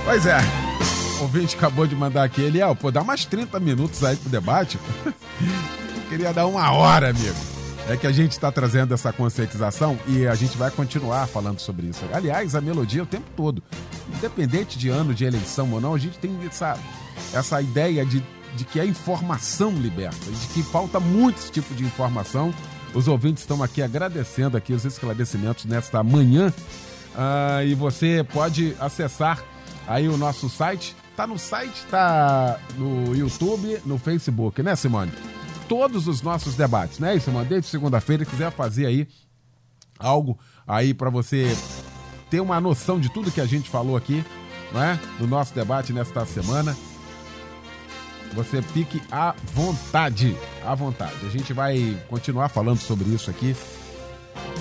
Pois 0.05 0.27
é. 0.27 0.39
O 1.19 1.23
ouvinte 1.23 1.57
acabou 1.57 1.87
de 1.87 1.95
mandar 1.95 2.25
aqui, 2.25 2.43
Eliel, 2.43 2.75
pô, 2.75 2.91
dá 2.91 3.05
mais 3.05 3.25
30 3.25 3.59
minutos 3.61 4.03
aí 4.03 4.17
pro 4.17 4.29
debate. 4.29 4.79
Queria 6.09 6.33
dar 6.33 6.47
uma 6.47 6.71
hora, 6.73 7.11
amigo 7.11 7.54
é 7.89 7.97
que 7.97 8.07
a 8.07 8.13
gente 8.13 8.33
está 8.33 8.51
trazendo 8.51 8.95
essa 8.95 9.13
conscientização 9.13 9.99
e 10.07 10.27
a 10.27 10.35
gente 10.35 10.57
vai 10.57 10.71
continuar 10.71 11.27
falando 11.27 11.61
sobre 11.61 11.87
isso. 11.87 12.03
Aliás, 12.13 12.55
a 12.55 12.61
melodia 12.61 13.03
o 13.03 13.07
tempo 13.07 13.27
todo. 13.37 13.63
Independente 14.17 14.79
de 14.79 14.89
ano 14.89 15.13
de 15.13 15.25
eleição 15.25 15.71
ou 15.73 15.81
não, 15.81 15.95
a 15.95 15.99
gente 15.99 16.19
tem 16.19 16.35
essa, 16.47 16.79
essa 17.33 17.61
ideia 17.61 18.05
de, 18.07 18.25
de 18.57 18.65
que 18.65 18.81
a 18.81 18.87
informação 18.87 19.71
liberta, 19.73 20.31
de 20.31 20.47
que 20.49 20.63
falta 20.63 20.99
muito 20.99 21.39
esse 21.39 21.53
tipo 21.53 21.75
de 21.75 21.85
informação. 21.85 22.55
Os 22.95 23.07
ouvintes 23.09 23.43
estão 23.43 23.63
aqui 23.63 23.83
agradecendo 23.83 24.57
aqui 24.57 24.73
os 24.73 24.85
esclarecimentos 24.85 25.65
nesta 25.67 26.03
manhã. 26.03 26.53
Uh, 27.15 27.67
e 27.67 27.75
você 27.75 28.27
pode 28.33 28.75
acessar 28.81 29.43
aí 29.87 30.09
o 30.09 30.17
nosso 30.17 30.49
site. 30.49 30.97
Tá 31.17 31.27
no 31.27 31.39
site, 31.39 31.85
tá 31.91 32.59
no 32.77 33.15
YouTube, 33.15 33.81
no 33.85 33.99
Facebook, 33.99 34.63
né, 34.63 34.75
Simone? 34.75 35.13
Todos 35.69 36.09
os 36.09 36.23
nossos 36.23 36.55
debates, 36.55 36.99
né? 36.99 37.17
Isso, 37.17 37.31
mandei 37.31 37.61
de 37.61 37.67
segunda-feira, 37.67 38.25
quiser 38.25 38.51
fazer 38.51 38.87
aí 38.87 39.09
algo 39.99 40.39
aí 40.67 40.93
para 40.95 41.11
você 41.11 41.47
ter 42.31 42.41
uma 42.41 42.61
noção 42.61 42.99
de 42.99 43.09
tudo 43.09 43.31
que 43.31 43.41
a 43.41 43.47
gente 43.47 43.71
falou 43.71 43.97
aqui, 43.97 44.25
né? 44.73 44.99
No 45.19 45.27
nosso 45.27 45.55
debate 45.55 45.93
nesta 45.93 46.25
semana. 46.27 46.77
Você 48.35 48.61
fique 48.61 49.01
à 49.13 49.35
vontade, 49.53 50.37
à 50.65 50.75
vontade. 50.75 51.25
A 51.25 51.29
gente 51.29 51.53
vai 51.53 51.97
continuar 52.09 52.49
falando 52.49 52.81
sobre 52.81 53.09
isso 53.11 53.31
aqui 53.31 53.55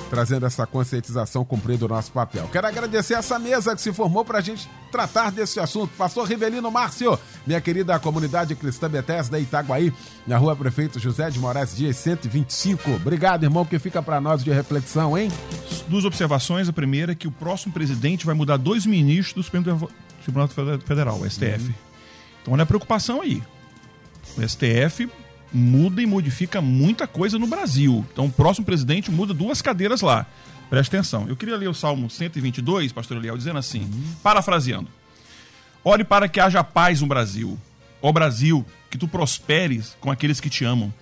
trazendo 0.10 0.46
essa 0.46 0.68
conscientização 0.68 1.44
cumprindo 1.44 1.86
o 1.86 1.88
nosso 1.88 2.12
papel. 2.12 2.48
Quero 2.52 2.68
agradecer 2.68 3.16
essa 3.16 3.40
mesa 3.40 3.76
que 3.76 3.82
se 3.82 3.92
formou 3.92 4.24
para 4.24 4.38
a 4.38 4.42
gente 4.42 4.70
tratar 4.92 5.32
desse 5.32 5.60
assunto. 5.60 5.92
Pastor 5.98 6.28
Rivelino 6.28 6.70
Márcio, 6.70 7.18
minha 7.48 7.60
querida 7.60 7.98
comunidade 8.00 8.54
cristã 8.56 8.88
Bethesda 8.88 9.40
Itaguaí, 9.40 9.92
na 10.28 10.38
rua 10.38 10.56
Prefeito 10.56 11.00
José 11.00 11.30
de 11.30 11.40
Moraes 11.40 11.76
Dias 11.76 11.98
125. 11.98 12.92
Obrigado, 12.92 13.44
irmão, 13.44 13.66
que 13.66 13.80
fica 13.80 14.02
para 14.04 14.22
nós 14.22 14.44
de 14.44 14.52
reflexão, 14.52 15.18
hein? 15.18 15.32
Duas 15.88 16.06
observações. 16.06 16.70
A 16.70 16.74
primeira 16.74 17.14
é 17.14 17.16
que 17.16 17.28
o 17.28 17.32
próximo 17.32 17.74
presidente 17.74 18.26
vai 18.26 18.36
mudar 18.36 18.58
dois 18.58 18.86
ministros 18.86 19.34
do 19.34 19.44
Supremo 19.44 19.90
Tribunal 20.24 20.48
Federal, 20.48 21.20
o 21.20 21.30
STF. 21.30 21.66
Uhum. 21.66 21.74
Então 22.42 22.54
olha 22.54 22.64
a 22.64 22.68
preocupação 22.68 23.22
aí. 23.22 23.42
O 24.38 24.48
STF 24.48 25.10
muda 25.54 26.02
e 26.02 26.06
modifica 26.06 26.62
muita 26.62 27.06
coisa 27.06 27.38
no 27.38 27.48
Brasil. 27.48 28.06
Então, 28.12 28.26
o 28.26 28.32
próximo 28.32 28.66
presidente 28.66 29.12
muda 29.12 29.34
duas 29.34 29.62
cadeiras 29.62 30.02
lá. 30.02 30.26
Preste 30.70 30.96
atenção. 30.96 31.28
Eu 31.28 31.36
queria 31.36 31.56
ler 31.56 31.70
o 31.70 31.74
Salmo 31.74 32.10
122, 32.10 32.92
pastor 32.92 33.18
Eliel, 33.18 33.38
dizendo 33.38 33.60
assim, 33.60 33.82
uhum. 33.82 34.04
parafraseando. 34.24 34.90
Ore 35.84 36.04
para 36.04 36.28
que 36.28 36.40
haja 36.40 36.64
paz 36.64 37.02
no 37.02 37.08
Brasil. 37.08 37.60
Ó 38.02 38.12
Brasil, 38.12 38.66
que 38.90 38.98
tu 38.98 39.08
prosperes 39.08 39.96
com 40.00 40.10
aqueles 40.10 40.40
que 40.40 40.50
te 40.50 40.66
amam. 40.66 40.94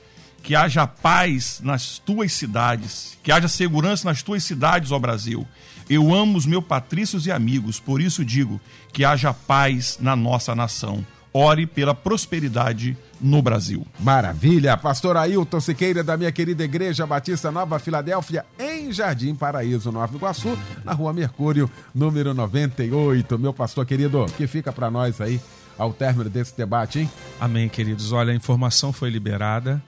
Que 0.43 0.56
haja 0.56 0.86
paz 0.88 1.62
nas 1.64 1.99
tuas 1.99 2.34
cidades. 2.34 3.18
Que 3.24 3.32
haja 3.32 3.47
segurança 3.47 4.10
nas 4.10 4.22
tuas 4.22 4.43
cidades, 4.43 4.91
ó 4.91 4.99
Brasil. 4.99 5.47
Eu 5.89 6.14
amo 6.14 6.38
os 6.38 6.45
meus 6.45 6.64
patrícios 6.64 7.26
e 7.26 7.32
amigos, 7.32 7.80
por 7.80 8.02
isso 8.02 8.26
digo 8.26 8.60
que 8.91 9.06
haja 9.06 9.34
paz 9.34 9.97
na 10.02 10.16
nossa 10.16 10.56
nação. 10.56 11.06
Ore 11.34 11.66
pela 11.66 11.96
prosperidade 11.96 12.98
no 13.20 13.42
Brasil. 13.42 13.86
Maravilha! 14.00 14.76
Pastor 14.76 15.16
Ailton 15.16 15.62
Siqueira, 15.62 16.04
da 16.04 16.18
minha 16.18 16.32
querida 16.32 16.64
Igreja 16.64 17.08
Batista 17.08 17.50
Nova 17.52 17.80
Filadélfia, 17.80 18.46
em 18.60 18.92
Jardim 18.92 19.34
Paraíso, 19.34 19.92
Nova 19.92 20.14
Iguaçu, 20.14 20.58
na 20.84 20.92
rua 20.92 21.14
Mercúrio, 21.14 21.72
número 21.96 22.34
98. 22.34 23.40
Meu 23.40 23.54
pastor 23.54 23.86
querido, 23.86 24.26
que 24.36 24.46
fica 24.46 24.74
para 24.74 24.92
nós 24.92 25.22
aí 25.22 25.40
ao 25.78 25.94
término 25.94 26.30
desse 26.30 26.56
debate, 26.56 27.00
hein? 27.00 27.10
Amém, 27.40 27.70
queridos. 27.70 28.12
Olha, 28.12 28.34
a 28.34 28.36
informação 28.36 28.92
foi 28.92 29.10
liberada. 29.10 29.82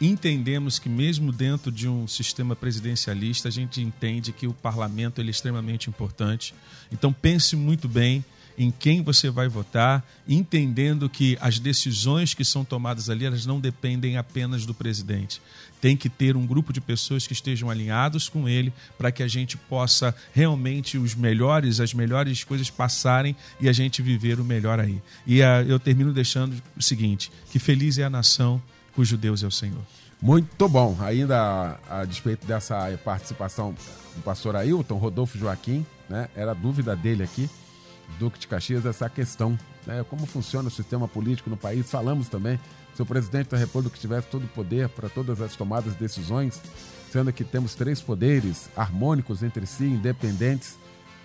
Entendemos 0.00 0.78
que 0.78 0.88
mesmo 0.88 1.32
dentro 1.32 1.72
de 1.72 1.88
um 1.88 2.06
sistema 2.06 2.54
presidencialista, 2.54 3.48
a 3.48 3.50
gente 3.52 3.80
entende 3.80 4.32
que 4.32 4.46
o 4.46 4.52
parlamento 4.52 5.20
é 5.20 5.24
extremamente 5.24 5.88
importante. 5.88 6.54
Então 6.92 7.12
pense 7.12 7.56
muito 7.56 7.88
bem 7.88 8.24
em 8.58 8.72
quem 8.72 9.02
você 9.02 9.30
vai 9.30 9.46
votar, 9.48 10.04
entendendo 10.26 11.08
que 11.08 11.38
as 11.40 11.60
decisões 11.60 12.34
que 12.34 12.44
são 12.44 12.64
tomadas 12.64 13.08
ali, 13.08 13.24
elas 13.24 13.46
não 13.46 13.60
dependem 13.60 14.16
apenas 14.16 14.66
do 14.66 14.74
presidente. 14.74 15.40
Tem 15.80 15.96
que 15.96 16.08
ter 16.08 16.36
um 16.36 16.44
grupo 16.44 16.72
de 16.72 16.80
pessoas 16.80 17.24
que 17.24 17.32
estejam 17.32 17.70
alinhados 17.70 18.28
com 18.28 18.48
ele 18.48 18.72
para 18.98 19.12
que 19.12 19.22
a 19.22 19.28
gente 19.28 19.56
possa 19.56 20.12
realmente 20.34 20.98
os 20.98 21.14
melhores, 21.14 21.78
as 21.78 21.94
melhores 21.94 22.42
coisas 22.42 22.68
passarem 22.68 23.36
e 23.60 23.68
a 23.68 23.72
gente 23.72 24.02
viver 24.02 24.40
o 24.40 24.44
melhor 24.44 24.80
aí. 24.80 25.00
E 25.24 25.40
uh, 25.40 25.62
eu 25.68 25.78
termino 25.78 26.12
deixando 26.12 26.60
o 26.76 26.82
seguinte: 26.82 27.30
que 27.52 27.60
feliz 27.60 27.96
é 27.96 28.02
a 28.02 28.10
nação 28.10 28.60
cujo 28.92 29.16
Deus 29.16 29.44
é 29.44 29.46
o 29.46 29.52
Senhor. 29.52 29.80
Muito 30.20 30.68
bom. 30.68 30.98
Ainda 31.00 31.78
a, 31.88 32.00
a 32.00 32.04
despeito 32.04 32.44
dessa 32.44 32.90
participação 33.04 33.72
do 34.16 34.22
pastor 34.22 34.56
Ailton, 34.56 34.96
Rodolfo 34.96 35.38
Joaquim, 35.38 35.86
né? 36.10 36.28
Era 36.34 36.52
dúvida 36.54 36.96
dele 36.96 37.22
aqui 37.22 37.48
Duque 38.18 38.38
de 38.38 38.48
Caxias 38.48 38.86
essa 38.86 39.08
questão, 39.08 39.58
né? 39.86 40.04
como 40.08 40.26
funciona 40.26 40.68
o 40.68 40.70
sistema 40.70 41.06
político 41.06 41.50
no 41.50 41.56
país. 41.56 41.90
Falamos 41.90 42.28
também 42.28 42.58
se 42.94 43.02
o 43.02 43.06
presidente 43.06 43.50
da 43.50 43.56
República 43.56 43.96
tivesse 43.96 44.26
todo 44.28 44.44
o 44.44 44.48
poder 44.48 44.88
para 44.88 45.08
todas 45.08 45.40
as 45.40 45.54
tomadas 45.54 45.92
de 45.92 46.00
decisões, 46.00 46.60
sendo 47.12 47.32
que 47.32 47.44
temos 47.44 47.74
três 47.74 48.00
poderes 48.00 48.68
harmônicos 48.76 49.42
entre 49.42 49.66
si, 49.66 49.84
independentes, 49.84 50.76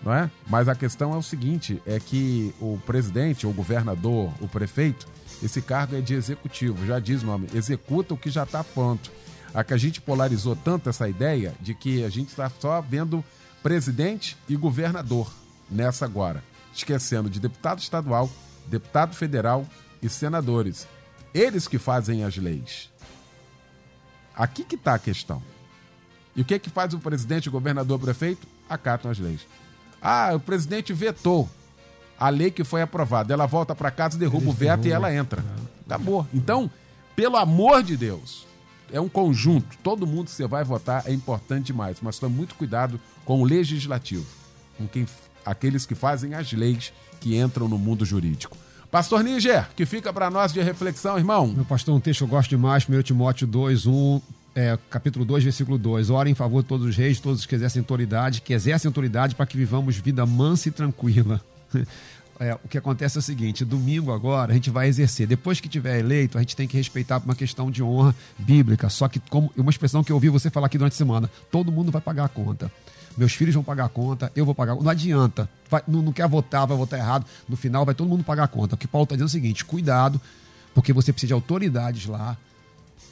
não 0.04 0.14
é? 0.14 0.30
Mas 0.48 0.68
a 0.68 0.76
questão 0.76 1.14
é 1.14 1.18
o 1.18 1.24
seguinte, 1.24 1.82
é 1.86 2.00
que 2.00 2.54
o 2.60 2.78
presidente, 2.86 3.48
o 3.48 3.52
governador, 3.52 4.32
o 4.40 4.48
prefeito, 4.48 5.08
esse 5.42 5.62
cargo 5.62 5.96
é 5.96 6.02
de 6.02 6.14
executivo, 6.14 6.86
já 6.86 7.00
diz 7.00 7.24
o 7.24 7.26
nome, 7.26 7.48
executa 7.54 8.14
o 8.14 8.18
que 8.18 8.30
já 8.30 8.44
está 8.44 8.64
pronto. 8.64 9.12
A 9.54 9.64
que 9.64 9.74
a 9.74 9.78
gente 9.78 10.02
polarizou 10.02 10.56
tanto 10.56 10.90
essa 10.90 11.08
ideia 11.08 11.54
de 11.62 11.76
que 11.76 12.04
a 12.04 12.10
gente 12.10 12.30
está 12.30 12.52
só 12.60 12.82
vendo 12.82 13.24
presidente 13.62 14.36
e 14.50 14.56
governador 14.56 15.32
nessa 15.70 16.06
agora 16.06 16.44
esquecendo 16.74 17.30
de 17.30 17.40
deputado 17.40 17.80
estadual, 17.80 18.30
deputado 18.68 19.16
federal 19.16 19.66
e 20.02 20.10
senadores. 20.10 20.88
Eles 21.34 21.68
que 21.68 21.78
fazem 21.78 22.24
as 22.24 22.38
leis. 22.38 22.90
Aqui 24.36 24.64
que 24.64 24.76
está 24.76 24.96
a 24.96 25.00
questão. 25.00 25.42
E 26.36 26.42
o 26.42 26.46
que 26.46 26.56
é 26.56 26.60
que 26.60 26.70
faz 26.70 26.94
o 26.94 27.00
presidente, 27.00 27.50
o 27.50 27.52
governador, 27.52 27.98
o 27.98 28.02
prefeito? 28.02 28.48
Acatam 28.70 29.12
as 29.12 29.20
leis. 29.20 29.42
Ah, 30.02 30.32
o 30.34 30.40
presidente 30.40 30.92
vetou 30.94 31.50
a 32.20 32.30
lei 32.30 32.50
que 32.50 32.64
foi 32.64 32.82
aprovada. 32.82 33.34
Ela 33.34 33.46
volta 33.46 33.76
para 33.76 33.92
casa, 33.92 34.18
derruba 34.18 34.46
Eles 34.46 34.54
o 34.56 34.58
veto 34.58 34.82
derrubam. 34.82 34.90
e 34.90 34.92
ela 34.92 35.14
entra. 35.16 35.44
Acabou. 35.86 36.28
Então, 36.34 36.70
pelo 37.16 37.38
amor 37.38 37.84
de 37.84 37.96
Deus, 37.96 38.48
é 38.92 39.00
um 39.00 39.10
conjunto. 39.10 39.78
Todo 39.84 40.08
mundo 40.08 40.26
que 40.26 40.32
você 40.32 40.48
vai 40.48 40.64
votar 40.64 41.04
é 41.08 41.14
importante 41.14 41.68
demais, 41.68 41.98
mas 42.02 42.18
tome 42.18 42.36
muito 42.36 42.56
cuidado 42.56 43.00
com 43.26 43.42
o 43.42 43.46
legislativo, 43.46 44.26
com 44.78 44.88
quem 44.88 45.06
aqueles 45.46 45.86
que 45.86 45.96
fazem 45.96 46.34
as 46.34 46.52
leis 46.52 46.94
que 47.20 47.38
entram 47.38 47.68
no 47.68 47.78
mundo 47.78 48.06
jurídico. 48.06 48.58
Pastor 48.92 49.24
Níger, 49.24 49.68
que 49.76 49.88
fica 49.88 50.14
para 50.14 50.30
nós 50.30 50.54
de 50.54 50.62
reflexão, 50.62 51.18
irmão. 51.18 51.48
Meu 51.48 51.66
pastor, 51.66 51.96
um 51.96 52.00
texto 52.00 52.20
que 52.20 52.24
eu 52.26 52.28
gosto 52.28 52.50
demais, 52.52 52.88
1 52.88 53.02
Timóteo 53.02 53.48
2, 53.48 53.88
1, 53.88 54.22
é, 54.56 54.78
capítulo 54.90 55.26
2, 55.26 55.44
versículo 55.44 55.78
2. 55.78 56.10
Ora 56.10 56.30
em 56.30 56.36
favor 56.36 56.62
de 56.62 56.70
todos 56.70 56.86
os 56.86 56.96
reis, 56.96 57.20
todos 57.20 57.40
os 57.40 57.46
que 57.46 57.56
exercem 57.56 57.80
autoridade, 57.80 58.42
que 58.42 58.54
exercem 58.54 58.88
autoridade 58.88 59.34
para 59.34 59.46
que 59.46 59.58
vivamos 59.58 59.96
vida 59.98 60.26
mansa 60.26 60.70
e 60.70 60.72
tranquila. 60.72 61.42
é, 62.40 62.54
o 62.64 62.68
que 62.68 62.78
acontece 62.78 63.18
é 63.18 63.20
o 63.20 63.24
seguinte: 63.24 63.66
domingo 63.66 64.12
agora 64.12 64.52
a 64.52 64.54
gente 64.54 64.70
vai 64.70 64.88
exercer. 64.88 65.26
Depois 65.26 65.60
que 65.60 65.68
tiver 65.68 66.00
eleito, 66.00 66.38
a 66.38 66.42
gente 66.42 66.56
tem 66.56 66.68
que 66.68 66.78
respeitar 66.78 67.18
uma 67.18 67.36
questão 67.36 67.72
de 67.72 67.82
honra 67.82 68.16
bíblica. 68.38 68.90
Só 68.90 69.08
que, 69.08 69.20
como 69.20 69.52
uma 69.58 69.72
expressão 69.72 70.04
que 70.04 70.12
eu 70.12 70.16
ouvi 70.16 70.30
você 70.30 70.52
falar 70.52 70.68
aqui 70.68 70.78
durante 70.78 70.94
a 70.94 70.98
semana, 70.98 71.30
todo 71.52 71.72
mundo 71.72 71.92
vai 71.92 72.02
pagar 72.02 72.26
a 72.26 72.30
conta. 72.30 72.72
Meus 73.18 73.34
filhos 73.34 73.54
vão 73.54 73.64
pagar 73.64 73.86
a 73.86 73.90
conta, 73.90 74.32
eu 74.36 74.46
vou 74.46 74.56
pagar. 74.56 74.76
Não 74.76 74.90
adianta. 74.90 75.50
Vai, 75.70 75.84
não, 75.88 76.02
não, 76.02 76.12
quer 76.12 76.28
votar, 76.28 76.66
vai 76.66 76.78
votar 76.78 77.00
errado. 77.00 77.26
No 77.48 77.56
final 77.56 77.86
vai 77.86 77.94
todo 77.94 78.08
mundo 78.08 78.24
pagar 78.24 78.46
a 78.46 78.48
conta. 78.48 78.76
O 78.76 78.78
que 78.78 78.88
Paulo 78.88 79.04
está 79.04 79.16
dizendo 79.16 79.28
é 79.28 79.30
o 79.30 79.32
seguinte: 79.32 79.66
cuidado, 79.66 80.20
porque 80.74 80.92
você 80.92 81.12
precisa 81.12 81.28
de 81.28 81.34
autoridades 81.34 82.06
lá 82.06 82.38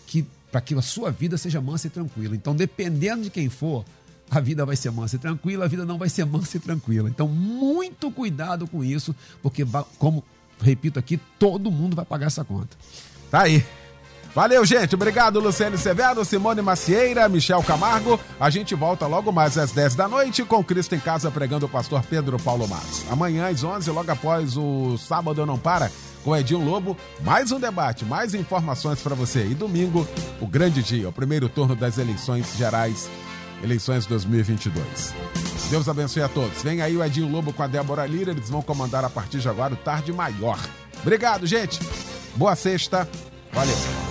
que 0.08 0.26
para 0.52 0.60
que 0.60 0.76
a 0.76 0.82
sua 0.82 1.12
vida 1.12 1.38
seja 1.38 1.62
mansa 1.62 1.88
e 1.88 1.90
tranquila. 1.90 2.36
Então, 2.36 2.54
dependendo 2.56 3.24
de 3.24 3.30
quem 3.30 3.50
for, 3.50 3.86
a 4.30 4.40
vida 4.40 4.66
vai 4.66 4.76
ser 4.76 4.92
mansa 4.92 5.16
e 5.16 5.20
tranquila, 5.20 5.66
a 5.66 5.68
vida 5.68 5.86
não 5.86 5.98
vai 5.98 6.10
ser 6.10 6.26
mansa 6.28 6.58
e 6.58 6.60
tranquila. 6.60 7.10
Então, 7.10 7.28
muito 7.28 8.12
cuidado 8.12 8.68
com 8.68 8.84
isso, 8.84 9.16
porque, 9.42 9.66
como 9.98 10.24
repito 10.60 11.00
aqui, 11.00 11.20
todo 11.40 11.72
mundo 11.72 11.96
vai 11.96 12.06
pagar 12.06 12.28
essa 12.28 12.44
conta. 12.44 12.76
Tá 13.30 13.44
aí. 13.44 13.66
Valeu, 14.34 14.64
gente. 14.66 14.96
Obrigado, 14.96 15.40
Luciano 15.40 15.78
Severo, 15.78 16.24
Simone 16.24 16.62
Macieira, 16.62 17.28
Michel 17.28 17.62
Camargo. 17.64 18.20
A 18.40 18.50
gente 18.50 18.74
volta 18.74 19.06
logo 19.06 19.32
mais 19.32 19.58
às 19.58 19.72
10 19.72 19.96
da 19.96 20.08
noite 20.08 20.44
com 20.46 20.64
Cristo 20.64 20.96
em 20.96 21.00
Casa 21.00 21.30
pregando 21.30 21.66
o 21.66 21.70
pastor 21.70 22.02
Pedro 22.04 22.40
Paulo 22.40 22.68
Matos. 22.68 23.04
Amanhã 23.10 23.50
às 23.50 23.64
11, 23.64 23.92
logo 23.92 24.10
após 24.10 24.56
o 24.56 24.98
Sábado 24.98 25.46
Não 25.46 25.58
Para, 25.58 25.92
com 26.24 26.36
Edinho 26.36 26.64
Lobo, 26.64 26.96
mais 27.22 27.52
um 27.52 27.60
debate, 27.60 28.06
mais 28.06 28.34
informações 28.34 29.02
para 29.02 29.16
você. 29.16 29.46
E 29.46 29.54
domingo, 29.54 30.08
o 30.40 30.48
grande 30.48 30.82
dia, 30.82 31.10
o 31.10 31.14
primeiro 31.14 31.50
turno 31.50 31.76
das 31.76 31.98
eleições 31.98 32.56
gerais 32.56 33.10
eleições 33.64 34.06
2022. 34.06 35.14
Deus 35.70 35.88
abençoe 35.88 36.24
a 36.24 36.30
todos. 36.30 36.62
Vem 36.64 36.82
aí 36.82 36.98
o 36.98 37.04
Edinho 37.04 37.30
Lobo 37.30 37.54
com 37.54 37.64
a 37.64 37.68
Débora 37.68 38.06
Lira, 38.06 38.32
eles 38.32 38.50
vão 38.50 38.62
comandar 38.62 39.06
a 39.06 39.10
partir 39.10 39.40
de 39.40 39.50
agora 39.50 39.74
o 39.74 39.78
Tarde 39.78 40.12
Maior. 40.12 40.60
Obrigado, 41.02 41.46
gente. 41.46 41.80
Boa 42.36 42.56
sexta. 42.56 43.08
Valeu. 43.52 44.11